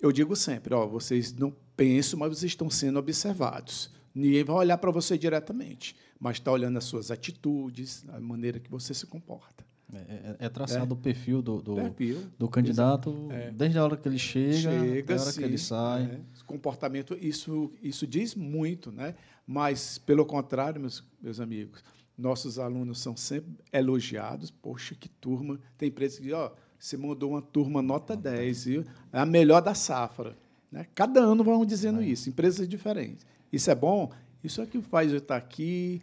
[0.00, 3.90] eu digo sempre, ó, vocês não pensam, mas vocês estão sendo observados.
[4.14, 8.70] Ninguém vai olhar para você diretamente, mas está olhando as suas atitudes, a maneira que
[8.70, 9.66] você se comporta.
[9.92, 10.98] É, é, é traçado é.
[10.98, 13.50] o perfil do, do, perfil, do candidato é.
[13.50, 16.02] desde a hora que ele chega, chega até a hora sim, que ele sai.
[16.02, 16.20] É.
[16.44, 19.14] Comportamento, isso, isso diz muito, né?
[19.48, 21.82] mas, pelo contrário, meus, meus amigos,
[22.18, 24.50] nossos alunos são sempre elogiados.
[24.50, 25.58] Poxa, que turma!
[25.78, 28.84] Tem empresas que, ó, você mandou uma turma nota 10, viu?
[29.12, 30.36] É a melhor da safra.
[30.70, 30.86] Né?
[30.94, 33.26] Cada ano vão dizendo isso, empresas diferentes.
[33.52, 34.10] Isso é bom?
[34.42, 36.00] Isso é que faz eu estar aqui,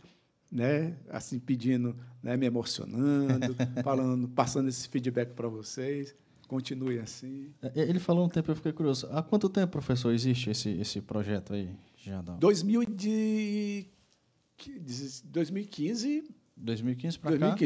[0.52, 6.14] né, assim pedindo, né, me emocionando, falando, passando esse feedback para vocês.
[6.48, 7.50] Continue assim.
[7.62, 9.08] É, ele falou um tempo, eu fiquei curioso.
[9.12, 11.70] Há quanto tempo, professor, existe esse, esse projeto aí?
[11.98, 12.34] Já dá...
[12.34, 13.88] 2000 de...
[15.26, 16.30] 2015.
[16.56, 17.58] 2015 para cá?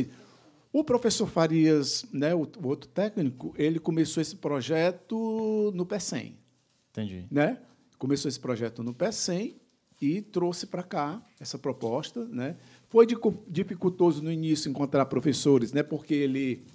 [0.72, 6.38] O professor Farias, né, o, o, outro técnico, ele começou esse projeto no PECEM.
[6.92, 7.26] Entendi.
[7.32, 7.60] Né?
[7.98, 9.56] Começou esse projeto no PECEM
[10.00, 12.24] e trouxe para cá essa proposta.
[12.26, 12.56] Né?
[12.88, 13.08] Foi
[13.48, 16.66] dificultoso no início encontrar professores, né, porque ele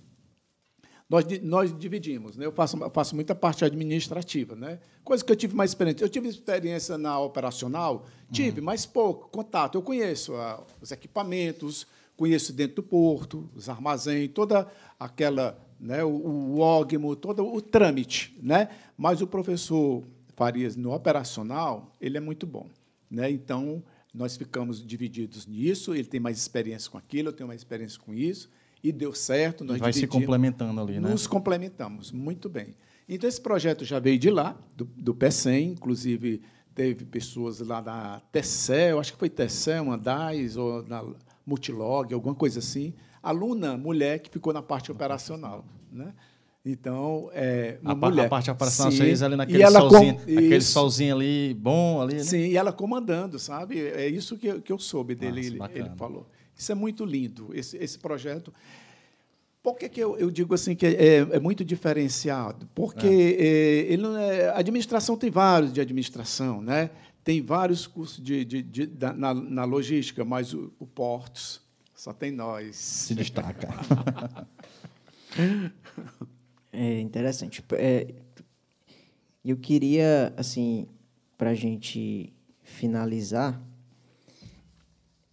[1.08, 2.36] nós, nós dividimos.
[2.36, 2.46] Né?
[2.46, 4.56] Eu faço, faço muita parte administrativa.
[4.56, 4.80] Né?
[5.04, 6.04] Coisa que eu tive mais experiência.
[6.04, 8.06] Eu tive experiência na operacional?
[8.32, 8.66] Tive, uhum.
[8.66, 9.28] mas pouco.
[9.28, 9.76] Contato.
[9.76, 16.60] Eu conheço ah, os equipamentos, conheço dentro do porto, os armazéns, toda aquela, né, o,
[16.60, 18.38] o todo o trâmite.
[18.42, 18.68] Né?
[18.96, 20.04] Mas o professor
[20.36, 22.68] Farias, no operacional, ele é muito bom.
[23.10, 23.30] Né?
[23.30, 23.82] Então,
[24.12, 25.94] nós ficamos divididos nisso.
[25.94, 28.48] Ele tem mais experiência com aquilo, eu tenho mais experiência com isso
[28.84, 29.64] e deu certo.
[29.64, 31.08] Nós vai se complementando ali, né?
[31.08, 32.74] Nos complementamos, muito bem.
[33.08, 36.42] Então, esse projeto já veio de lá, do, do PECEM, inclusive
[36.74, 41.04] teve pessoas lá da Tecel, acho que foi Tecel, Andais, ou na
[41.46, 42.94] Multilog, alguma coisa assim.
[43.22, 45.64] Aluna, mulher, que ficou na parte operacional.
[45.92, 46.12] Né?
[46.64, 48.26] Então, é, a, mulher.
[48.26, 52.14] A parte operacional sim, vocês ali naquele solzinho, com, aquele solzinho ali bom ali.
[52.14, 52.22] Né?
[52.22, 53.78] Sim, e ela comandando, sabe?
[53.80, 56.26] É isso que, que eu soube dele, Nossa, ele, ele falou.
[56.56, 58.52] Isso é muito lindo, esse, esse projeto.
[59.62, 62.68] Por que, que eu, eu digo assim que é, é muito diferenciado?
[62.74, 63.46] Porque é.
[63.46, 66.90] É, ele é, a administração tem vários de administração, né?
[67.24, 68.86] Tem vários cursos de, de, de
[69.16, 71.62] na, na, logística, mas o, o, Portos
[71.94, 72.76] só tem nós.
[72.76, 73.68] Se destaca.
[76.70, 77.64] é interessante.
[77.72, 78.14] É,
[79.42, 80.86] eu queria, assim,
[81.38, 82.30] para a gente
[82.62, 83.58] finalizar,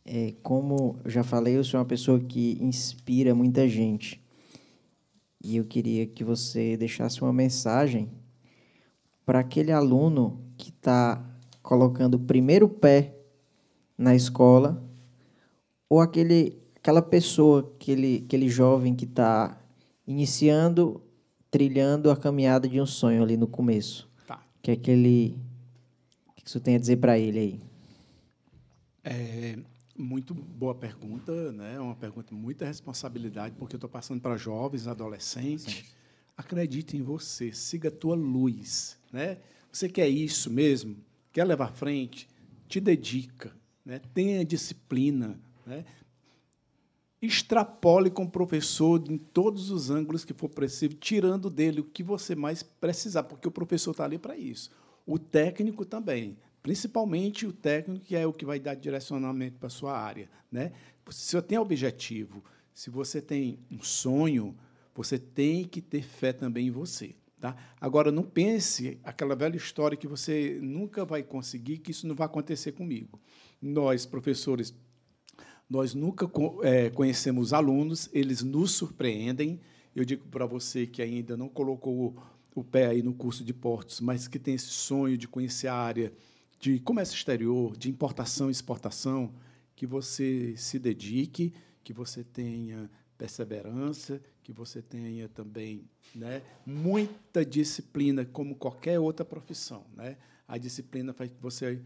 [0.06, 4.22] é, como eu já falei, eu sou uma pessoa que inspira muita gente.
[5.44, 8.10] E eu queria que você deixasse uma mensagem
[9.26, 11.31] para aquele aluno que está
[11.62, 13.16] colocando o primeiro pé
[13.98, 14.84] na escola,
[15.90, 19.62] ou aquele, aquela pessoa, aquele, aquele jovem que está
[20.08, 21.02] iniciando,
[21.50, 24.10] trilhando a caminhada de um sonho ali no começo.
[24.26, 24.42] Tá.
[24.62, 25.38] Que é aquele.
[26.28, 27.60] O que você tem a dizer para ele aí?
[29.04, 29.58] É,
[29.98, 31.76] muito boa pergunta, né?
[31.76, 35.66] É uma pergunta muita responsabilidade, porque eu estou passando para jovens, adolescentes.
[35.66, 35.84] Sim.
[36.36, 39.38] Acredite em você, siga a tua luz, né?
[39.72, 40.96] Você quer isso mesmo?
[41.32, 42.28] Quer levar à frente?
[42.68, 43.56] Te dedica,
[43.86, 43.99] né?
[44.14, 45.86] Tenha disciplina, né?
[47.22, 52.02] Extrapole com o professor em todos os ângulos que for preciso, tirando dele o que
[52.02, 54.72] você mais precisar, porque o professor está ali para isso.
[55.06, 59.72] O técnico também principalmente o técnico, que é o que vai dar direcionamento para a
[59.72, 60.30] sua área.
[60.52, 60.72] Né?
[61.10, 62.44] Se você tem objetivo,
[62.74, 64.56] se você tem um sonho,
[64.94, 67.16] você tem que ter fé também em você.
[67.42, 67.56] Tá?
[67.82, 72.28] Agora, não pense aquela velha história que você nunca vai conseguir, que isso não vai
[72.28, 73.20] acontecer comigo.
[73.60, 74.76] Nós, professores,
[75.68, 76.30] nós nunca
[76.62, 79.60] é, conhecemos alunos, eles nos surpreendem.
[79.96, 82.16] Eu digo para você que ainda não colocou
[82.54, 85.74] o pé aí no curso de portos, mas que tem esse sonho de conhecer a
[85.74, 86.14] área,
[86.60, 89.34] de comércio exterior, de importação e exportação,
[89.76, 92.88] que você se dedique, que você tenha
[93.18, 95.84] perseverança, que você tenha também
[96.14, 99.86] né, muita disciplina, como qualquer outra profissão.
[99.95, 100.18] Né?
[100.48, 101.82] A disciplina faz você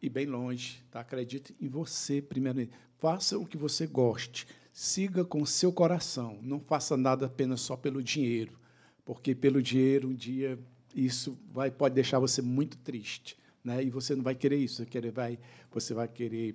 [0.00, 0.82] ir bem longe.
[0.90, 1.00] Tá?
[1.00, 2.72] Acredite em você, primeiramente.
[2.98, 4.46] Faça o que você goste.
[4.72, 6.38] Siga com o seu coração.
[6.42, 8.58] Não faça nada apenas só pelo dinheiro,
[9.04, 10.58] porque pelo dinheiro, um dia,
[10.94, 13.82] isso vai, pode deixar você muito triste né?
[13.82, 15.36] E você não vai querer isso, você, querer, vai,
[15.72, 16.54] você vai querer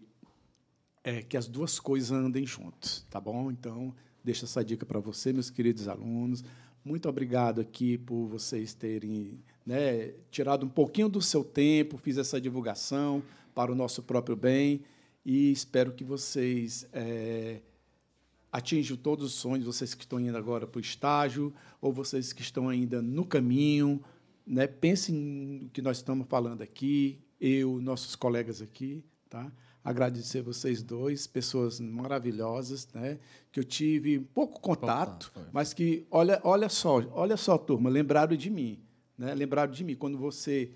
[1.03, 3.51] é, que as duas coisas andem juntos, tá bom?
[3.51, 6.43] Então, deixa essa dica para você, meus queridos alunos.
[6.83, 12.41] Muito obrigado aqui por vocês terem né, tirado um pouquinho do seu tempo, fiz essa
[12.41, 13.21] divulgação
[13.53, 14.81] para o nosso próprio bem
[15.25, 17.61] e espero que vocês é,
[18.51, 22.41] atinjam todos os sonhos, vocês que estão indo agora para o estágio ou vocês que
[22.41, 24.01] estão ainda no caminho,
[24.45, 24.67] né?
[24.67, 29.51] Pensem no que nós estamos falando aqui, eu, nossos colegas aqui, tá?
[29.83, 33.17] Agradecer vocês dois, pessoas maravilhosas, né?
[33.51, 38.49] Que eu tive pouco contato, mas que olha, olha só, olha só, turma, lembraram de
[38.49, 38.79] mim,
[39.17, 39.33] né?
[39.33, 40.71] Lembraram de mim quando você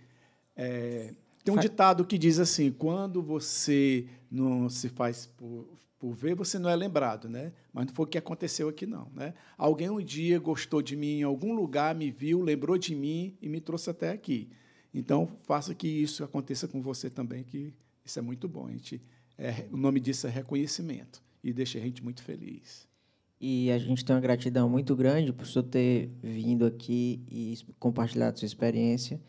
[0.56, 1.14] é,
[1.46, 5.68] tem um ditado que diz assim: quando você não se faz por,
[6.00, 7.54] por ver, você não é lembrado, né?
[7.72, 9.12] Mas não foi o que aconteceu aqui, não.
[9.14, 9.36] Né?
[9.56, 13.48] Alguém um dia gostou de mim em algum lugar, me viu, lembrou de mim e
[13.48, 14.50] me trouxe até aqui.
[14.92, 17.72] Então, faça que isso aconteça com você também, que
[18.06, 18.68] isso é muito bom.
[18.68, 19.02] A gente,
[19.38, 22.88] é, o nome disso é reconhecimento e deixa a gente muito feliz.
[23.40, 28.40] E a gente tem uma gratidão muito grande por senhor ter vindo aqui e compartilhado
[28.40, 29.20] sua experiência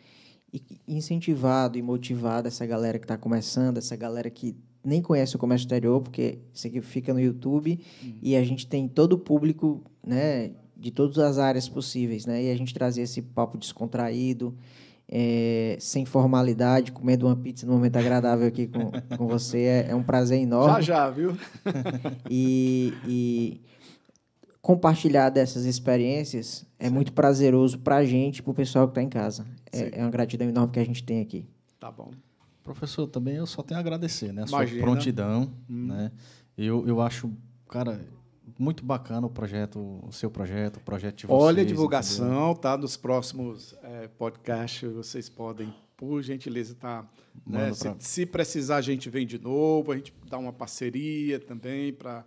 [0.53, 5.39] e incentivado e motivado essa galera que está começando, essa galera que nem conhece o
[5.39, 8.19] comércio exterior, porque isso aqui fica no YouTube uhum.
[8.23, 12.44] e a gente tem todo o público, né, de todas as áreas possíveis, né?
[12.44, 14.57] E a gente trazer esse papo descontraído,
[15.09, 19.95] é, sem formalidade, comendo uma pizza num momento agradável aqui com, com você, é, é
[19.95, 20.74] um prazer enorme.
[20.77, 21.37] Já, já, viu?
[22.28, 23.61] e, e
[24.61, 29.09] compartilhar dessas experiências é muito prazeroso para a gente, para o pessoal que está em
[29.09, 29.47] casa.
[29.73, 31.47] É, é, uma gratidão enorme que a gente tem aqui.
[31.78, 32.11] Tá bom.
[32.65, 34.43] Professor, também eu só tenho a agradecer, né?
[34.43, 35.87] A sua prontidão, hum.
[35.87, 36.11] né?
[36.59, 37.31] Eu, eu acho,
[37.69, 38.01] cara,
[38.59, 41.43] muito bacana o projeto, o seu projeto, o projeto de vocês.
[41.43, 42.55] Olha a divulgação, entendeu?
[42.55, 42.77] tá?
[42.77, 47.05] Nos próximos é, podcasts vocês podem, por gentileza, tá?
[47.47, 47.73] Né?
[47.73, 52.24] Se, se, precisar, a gente vem de novo, a gente dá uma parceria também para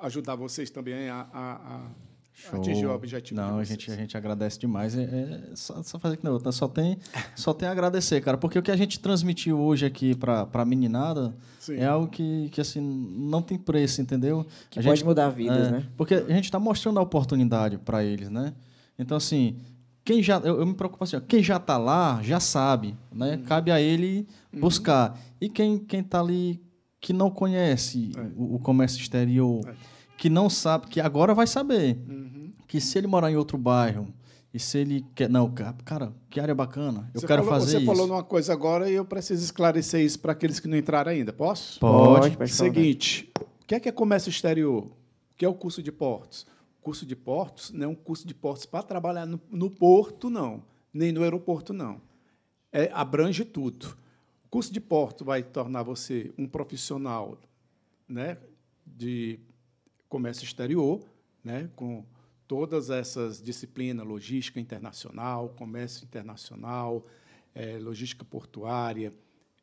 [0.00, 1.90] ajudar vocês também a, a, a
[2.34, 2.58] Show.
[2.58, 3.40] atingir o objetivo.
[3.40, 4.96] Não, a gente, a gente agradece demais.
[4.96, 6.98] É, é só, só, fazer que não, só tem,
[7.36, 10.64] só tem a agradecer, cara, porque o que a gente transmitiu hoje aqui para a
[10.64, 11.76] meninada Sim.
[11.76, 14.46] é algo que, que assim não tem preço, entendeu?
[14.70, 15.86] Que a pode gente, mudar vidas, é, né?
[15.96, 18.54] Porque a gente está mostrando a oportunidade para eles, né?
[18.98, 19.58] Então assim,
[20.04, 23.36] quem já eu, eu me preocupo assim, ó, quem já está lá já sabe, né?
[23.36, 23.42] Uhum.
[23.44, 24.60] Cabe a ele uhum.
[24.60, 25.10] buscar.
[25.10, 25.16] Uhum.
[25.42, 26.60] E quem quem está ali
[27.00, 28.20] que não conhece é.
[28.36, 29.74] o, o, comércio exterior, é.
[30.22, 31.98] Que não sabe, que agora vai saber.
[32.08, 32.32] Uhum
[32.72, 34.08] que se ele morar em outro bairro
[34.52, 35.28] e se ele quer.
[35.28, 35.52] Não,
[35.84, 37.10] cara, que área bacana.
[37.12, 37.84] Eu você quero falou, fazer você isso.
[37.86, 41.12] Você falou numa coisa agora e eu preciso esclarecer isso para aqueles que não entraram
[41.12, 41.34] ainda.
[41.34, 41.78] Posso?
[41.78, 42.34] Pode.
[42.34, 44.84] pode Seguinte: o que é, que é comércio exterior?
[44.84, 44.92] O
[45.36, 46.46] que é o curso de portos?
[46.80, 50.30] O curso de portos não é um curso de portos para trabalhar no, no, porto,
[50.30, 50.62] não.
[50.94, 52.00] Nem no aeroporto, não.
[52.72, 53.98] É, abrange tudo.
[54.46, 57.36] O curso de porto vai tornar você um profissional
[58.08, 58.38] né,
[58.86, 59.38] de
[60.12, 61.00] comércio exterior,
[61.42, 62.04] né, com
[62.46, 67.06] todas essas disciplinas, logística internacional, comércio internacional,
[67.54, 69.10] é, logística portuária,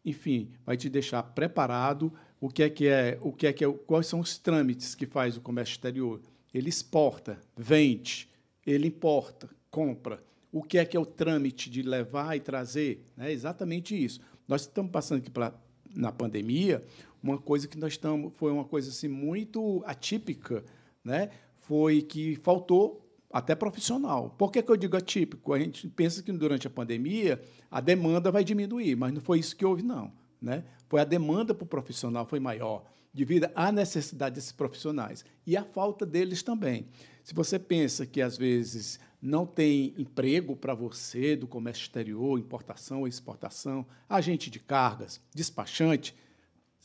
[0.04, 2.12] enfim, vai te deixar preparado
[2.42, 5.06] o que é que é, o que é que é, quais são os trâmites que
[5.06, 6.20] faz o comércio exterior.
[6.52, 8.28] Ele exporta, vende,
[8.66, 10.24] ele importa, compra.
[10.52, 13.06] O que é que é o trâmite de levar e trazer?
[13.20, 14.20] É exatamente isso.
[14.48, 15.54] Nós estamos passando aqui pra,
[15.96, 16.84] na pandemia
[17.22, 20.64] uma coisa que nós estamos foi uma coisa assim muito atípica,
[21.04, 21.30] né?
[21.70, 24.34] foi que faltou até profissional.
[24.38, 25.54] Por que, que eu digo atípico?
[25.54, 27.40] A gente pensa que durante a pandemia
[27.70, 30.12] a demanda vai diminuir, mas não foi isso que houve, não.
[30.42, 30.64] Né?
[30.88, 32.84] Foi a demanda para o profissional foi maior,
[33.14, 36.88] devido à necessidade desses profissionais e a falta deles também.
[37.24, 43.08] Se você pensa que, às vezes, não tem emprego para você do comércio exterior, importação
[43.08, 46.16] exportação, agente de cargas, despachante,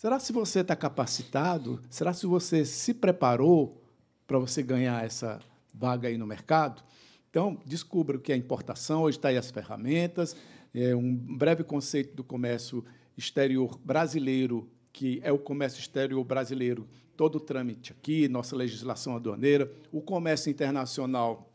[0.05, 1.81] será se você está capacitado?
[1.89, 3.83] Será se você se preparou
[4.27, 5.41] para você ganhar essa
[5.73, 6.83] vaga aí no mercado.
[7.31, 10.37] Então, descubra o que é importação, hoje está aí as ferramentas,
[10.75, 12.85] é um breve conceito do comércio
[13.17, 16.87] exterior brasileiro, que é o comércio exterior brasileiro,
[17.17, 21.51] todo o trâmite aqui, nossa legislação aduaneira, o comércio internacional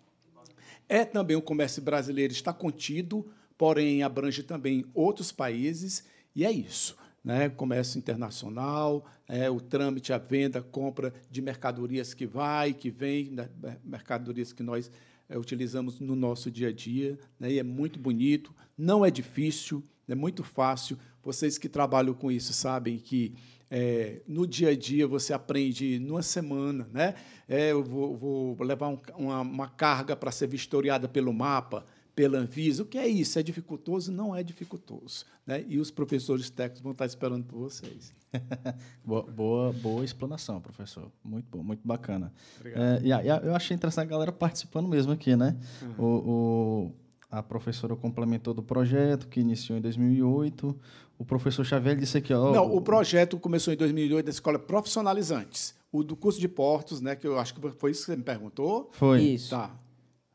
[0.90, 6.04] é também o comércio brasileiro, está contido, porém abrange também outros países,
[6.36, 6.98] e é isso
[7.30, 13.30] né, comércio internacional, é, o trâmite, a venda, compra de mercadorias que vai, que vem,
[13.30, 13.48] né,
[13.84, 14.90] mercadorias que nós
[15.30, 19.84] é, utilizamos no nosso dia a dia, né, e é muito bonito, não é difícil,
[20.08, 20.98] é muito fácil.
[21.22, 23.36] Vocês que trabalham com isso sabem que
[23.70, 27.14] é, no dia a dia você aprende numa semana, né?
[27.48, 31.86] É, eu vou, vou levar um, uma, uma carga para ser vistoriada pelo mapa
[32.20, 32.84] pela Anvisa.
[32.84, 33.40] O que é isso?
[33.40, 34.12] É dificultoso?
[34.12, 35.26] Não é dificultoso.
[35.48, 35.64] Né?
[35.70, 38.14] E os professores técnicos vão estar esperando por vocês.
[39.06, 41.10] boa, boa, boa, explanação, professor.
[41.24, 42.34] Muito bom, muito bacana.
[42.66, 45.56] É, e, e, eu achei interessante a galera participando mesmo aqui, né?
[45.82, 45.94] Uhum.
[45.98, 46.92] O, o,
[47.32, 50.78] a professora complementou do projeto, que iniciou em 2008.
[51.18, 52.34] O professor Xavier disse aqui...
[52.34, 55.74] Ó, Não, o projeto começou em 2008 da Escola Profissionalizantes.
[55.90, 58.24] O do curso de portos, né, que eu acho que foi isso que você me
[58.24, 58.90] perguntou.
[58.92, 59.22] Foi.
[59.22, 59.52] Isso.
[59.52, 59.74] Tá,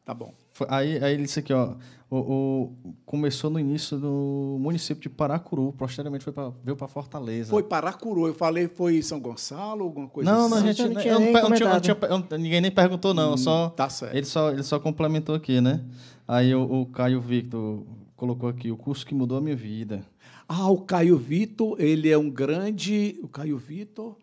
[0.05, 0.33] tá bom.
[0.69, 1.75] Aí, aí ele disse aqui, ó,
[2.11, 7.51] o, o, começou no início do município de Paracuru, posteriormente foi pra, veio para Fortaleza.
[7.51, 10.51] Foi Paracuru, eu falei foi São Gonçalo, alguma coisa não, assim?
[10.51, 13.35] Não, a gente, não, tinha, eu, não, não, tinha, não tinha, ninguém nem perguntou não,
[13.35, 14.15] hum, só, tá certo.
[14.15, 15.85] Ele só, ele só complementou aqui, né?
[16.29, 17.83] Aí o, o Caio Victor
[18.17, 20.05] colocou aqui, o curso que mudou a minha vida.
[20.47, 24.17] Ah, o Caio Vitor, ele é um grande, o Caio Vitor,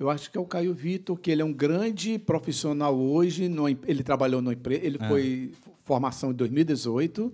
[0.00, 3.50] eu acho que é o Caio Vitor, que ele é um grande profissional hoje.
[3.50, 5.06] No, ele trabalhou no empresa, ele é.
[5.06, 5.52] foi
[5.84, 7.30] formação em 2018,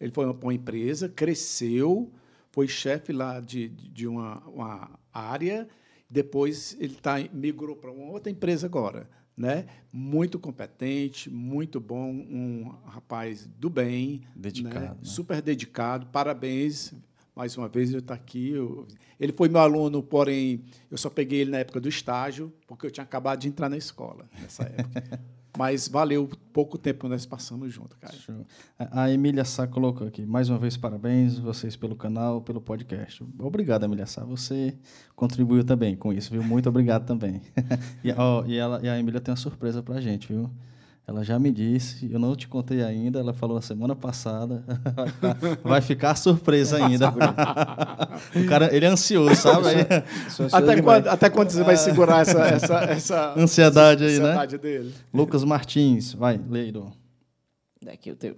[0.00, 2.12] Ele foi para uma empresa, cresceu,
[2.50, 5.68] foi chefe lá de, de uma, uma área,
[6.10, 9.08] depois ele tá, migrou para uma outra empresa agora.
[9.36, 9.66] Né?
[9.92, 14.88] Muito competente, muito bom, um rapaz do bem, dedicado, né?
[14.88, 14.96] Né?
[15.02, 16.06] super dedicado.
[16.06, 16.92] Parabéns,
[17.38, 18.50] mais uma vez ele está aqui.
[18.50, 18.84] Eu,
[19.20, 22.90] ele foi meu aluno, porém eu só peguei ele na época do estágio, porque eu
[22.90, 25.20] tinha acabado de entrar na escola nessa época.
[25.56, 28.14] Mas valeu pouco tempo que nós passamos junto, cara.
[28.14, 28.46] Show.
[28.78, 33.24] A Emília Sá colocou aqui, mais uma vez, parabéns vocês pelo canal, pelo podcast.
[33.38, 34.24] Obrigado, Emília Sá.
[34.24, 34.76] Você
[35.16, 36.42] contribuiu também com isso, viu?
[36.44, 37.40] Muito obrigado também.
[38.04, 40.50] e, ó, e, ela, e a Emília tem uma surpresa pra gente, viu?
[41.08, 44.62] Ela já me disse, eu não te contei ainda, ela falou na semana passada.
[45.64, 47.08] Vai ficar surpresa ainda.
[48.36, 49.68] o cara, ele é ansioso, sabe?
[50.52, 54.58] até, quando, até quando você vai segurar essa, essa, essa ansiedade aí, ansiedade né?
[54.58, 54.94] Dele.
[55.12, 56.92] Lucas Martins, vai, Leido.
[57.82, 58.36] Daqui o teu.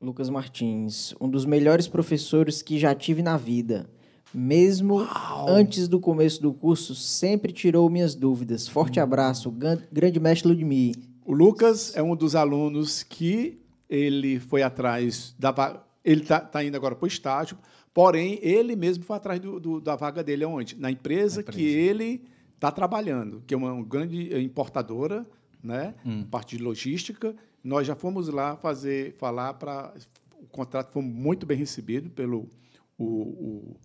[0.00, 3.88] Lucas Martins, um dos melhores professores que já tive na vida.
[4.34, 5.48] Mesmo Uau.
[5.48, 8.68] antes do começo do curso, sempre tirou minhas dúvidas.
[8.68, 10.96] Forte abraço, grande mestre Ludmir.
[11.24, 13.58] O Lucas é um dos alunos que
[13.88, 17.58] ele foi atrás da ele está tá indo agora para o estágio,
[17.92, 21.58] porém ele mesmo foi atrás do, do, da vaga dele onde na empresa, empresa.
[21.58, 22.22] que ele
[22.54, 25.26] está trabalhando, que é uma grande importadora,
[25.60, 26.24] né, hum.
[26.24, 27.34] parte de logística.
[27.62, 29.92] Nós já fomos lá fazer falar para
[30.40, 32.48] o contrato foi muito bem recebido pelo
[32.96, 33.76] o, o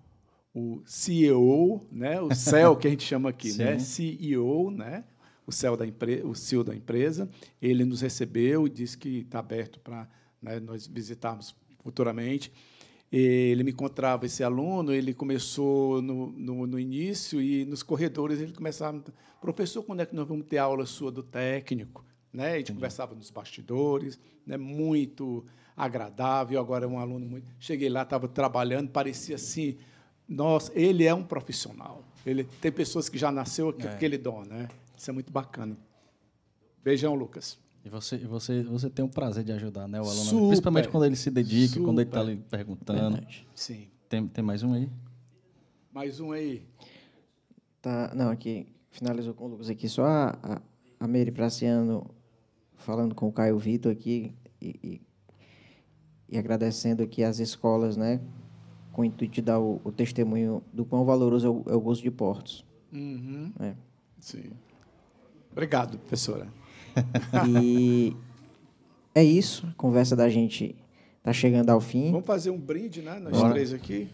[0.54, 5.04] o CEO, né, o CEO que a gente chama aqui, né, CEO, né,
[5.46, 7.30] o CEO da empresa, o CEO da empresa,
[7.62, 10.08] ele nos recebeu e disse que está aberto para
[10.42, 12.52] né, nós visitarmos futuramente.
[13.12, 18.54] Ele me encontrava esse aluno, ele começou no, no, no, início e nos corredores ele
[18.54, 19.04] começava,
[19.42, 22.06] professor, quando é que nós vamos ter aula sua do técnico?
[22.32, 22.46] Né?
[22.46, 22.74] A gente Entendi.
[22.76, 24.56] conversava nos bastidores, né?
[24.56, 25.44] muito
[25.76, 26.58] agradável.
[26.58, 27.52] Agora é um aluno muito.
[27.60, 29.78] Cheguei lá, estava trabalhando, parecia assim
[30.28, 32.04] nós, ele é um profissional.
[32.26, 33.94] Ele tem pessoas que já nasceu com é.
[33.94, 34.68] aquele dom, né?
[34.98, 35.76] Isso é muito bacana.
[36.84, 37.58] Beijão, Lucas.
[37.84, 41.06] E você, você, você tem o prazer de ajudar, né, o aluno, super, principalmente quando
[41.06, 41.84] ele se dedica, super.
[41.84, 43.00] quando ele está ali perguntando.
[43.00, 43.48] Verdade.
[43.56, 43.88] Sim.
[44.08, 44.88] Tem, tem mais um aí?
[45.92, 46.64] Mais um aí.
[47.82, 50.62] Tá, não, aqui finalizou com o Lucas aqui só a, a,
[51.00, 52.06] a Mary Praciano
[52.76, 54.32] falando com o Caio Vitor aqui
[54.62, 55.02] e, e,
[56.30, 58.22] e agradecendo aqui as escolas, né,
[58.92, 61.82] com o intuito de dar o, o testemunho do quão valoroso é o, é o
[61.82, 62.66] gosto de portos.
[62.92, 63.52] Uhum.
[63.60, 63.74] É.
[64.20, 64.52] Sim.
[65.52, 66.48] Obrigado, professora.
[67.58, 68.16] E
[69.16, 69.66] é isso.
[69.68, 70.76] A conversa da gente
[71.18, 72.12] está chegando ao fim.
[72.12, 73.18] Vamos fazer um brinde, né?
[73.20, 73.52] Nós Bora.
[73.52, 74.10] três aqui.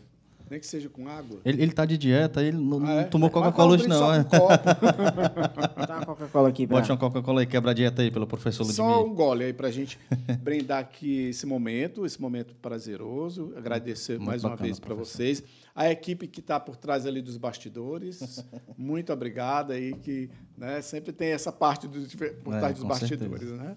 [0.49, 1.39] Nem que seja com água.
[1.43, 3.03] Ele, ele tá de dieta, ele não, ah, é?
[3.03, 4.13] tomou Coca-Cola hoje, não.
[4.13, 4.19] É?
[4.19, 6.65] Um Dá uma Coca-Cola aqui.
[6.65, 8.75] Bote uma Coca-Cola aí, quebra a dieta aí, pelo professor Ludmir.
[8.75, 9.99] Só um gole aí pra gente
[10.41, 13.53] brindar aqui esse momento, esse momento prazeroso.
[13.57, 15.43] Agradecer muito mais uma vez para vocês.
[15.75, 18.43] A equipe que está por trás ali dos bastidores,
[18.77, 21.99] muito obrigado aí, que né, sempre tem essa parte do,
[22.41, 23.57] por é, trás dos bastidores, certeza.
[23.57, 23.75] né?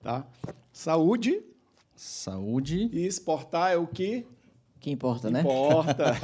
[0.00, 0.24] Tá?
[0.72, 1.42] Saúde.
[1.96, 2.88] Saúde.
[2.92, 4.26] E exportar é o que?
[4.84, 5.40] Que importa, né?
[5.40, 6.14] Importa.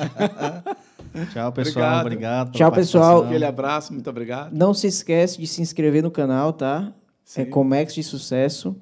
[1.33, 2.01] Tchau, pessoal.
[2.03, 2.49] Obrigado.
[2.49, 3.25] obrigado Tchau, pessoal.
[3.25, 4.53] Aquele abraço, muito obrigado.
[4.53, 6.93] Não se esquece de se inscrever no canal, tá?
[6.93, 6.93] É
[7.25, 7.41] Sim.
[7.41, 8.77] É Comex de Sucesso.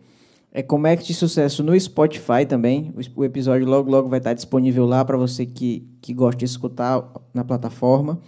[0.51, 2.93] É Comex de Sucesso no Spotify também.
[3.15, 7.09] O episódio logo, logo vai estar disponível lá para você que, que gosta de escutar
[7.33, 8.19] na plataforma.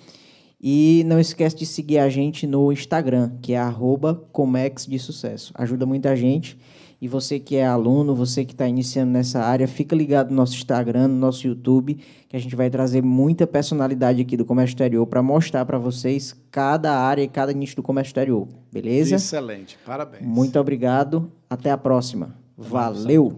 [0.60, 5.52] E não esquece de seguir a gente no Instagram, que é arroba Comex de Sucesso.
[5.56, 6.56] Ajuda muita gente.
[7.00, 10.54] E você que é aluno, você que está iniciando nessa área, fica ligado no nosso
[10.54, 11.98] Instagram, no nosso YouTube,
[12.28, 16.36] que a gente vai trazer muita personalidade aqui do comércio exterior para mostrar para vocês
[16.50, 18.46] cada área e cada nicho do comércio exterior.
[18.70, 19.16] Beleza?
[19.16, 20.22] Excelente, parabéns.
[20.22, 21.32] Muito obrigado.
[21.48, 22.34] Até a próxima.
[22.56, 23.28] Valeu!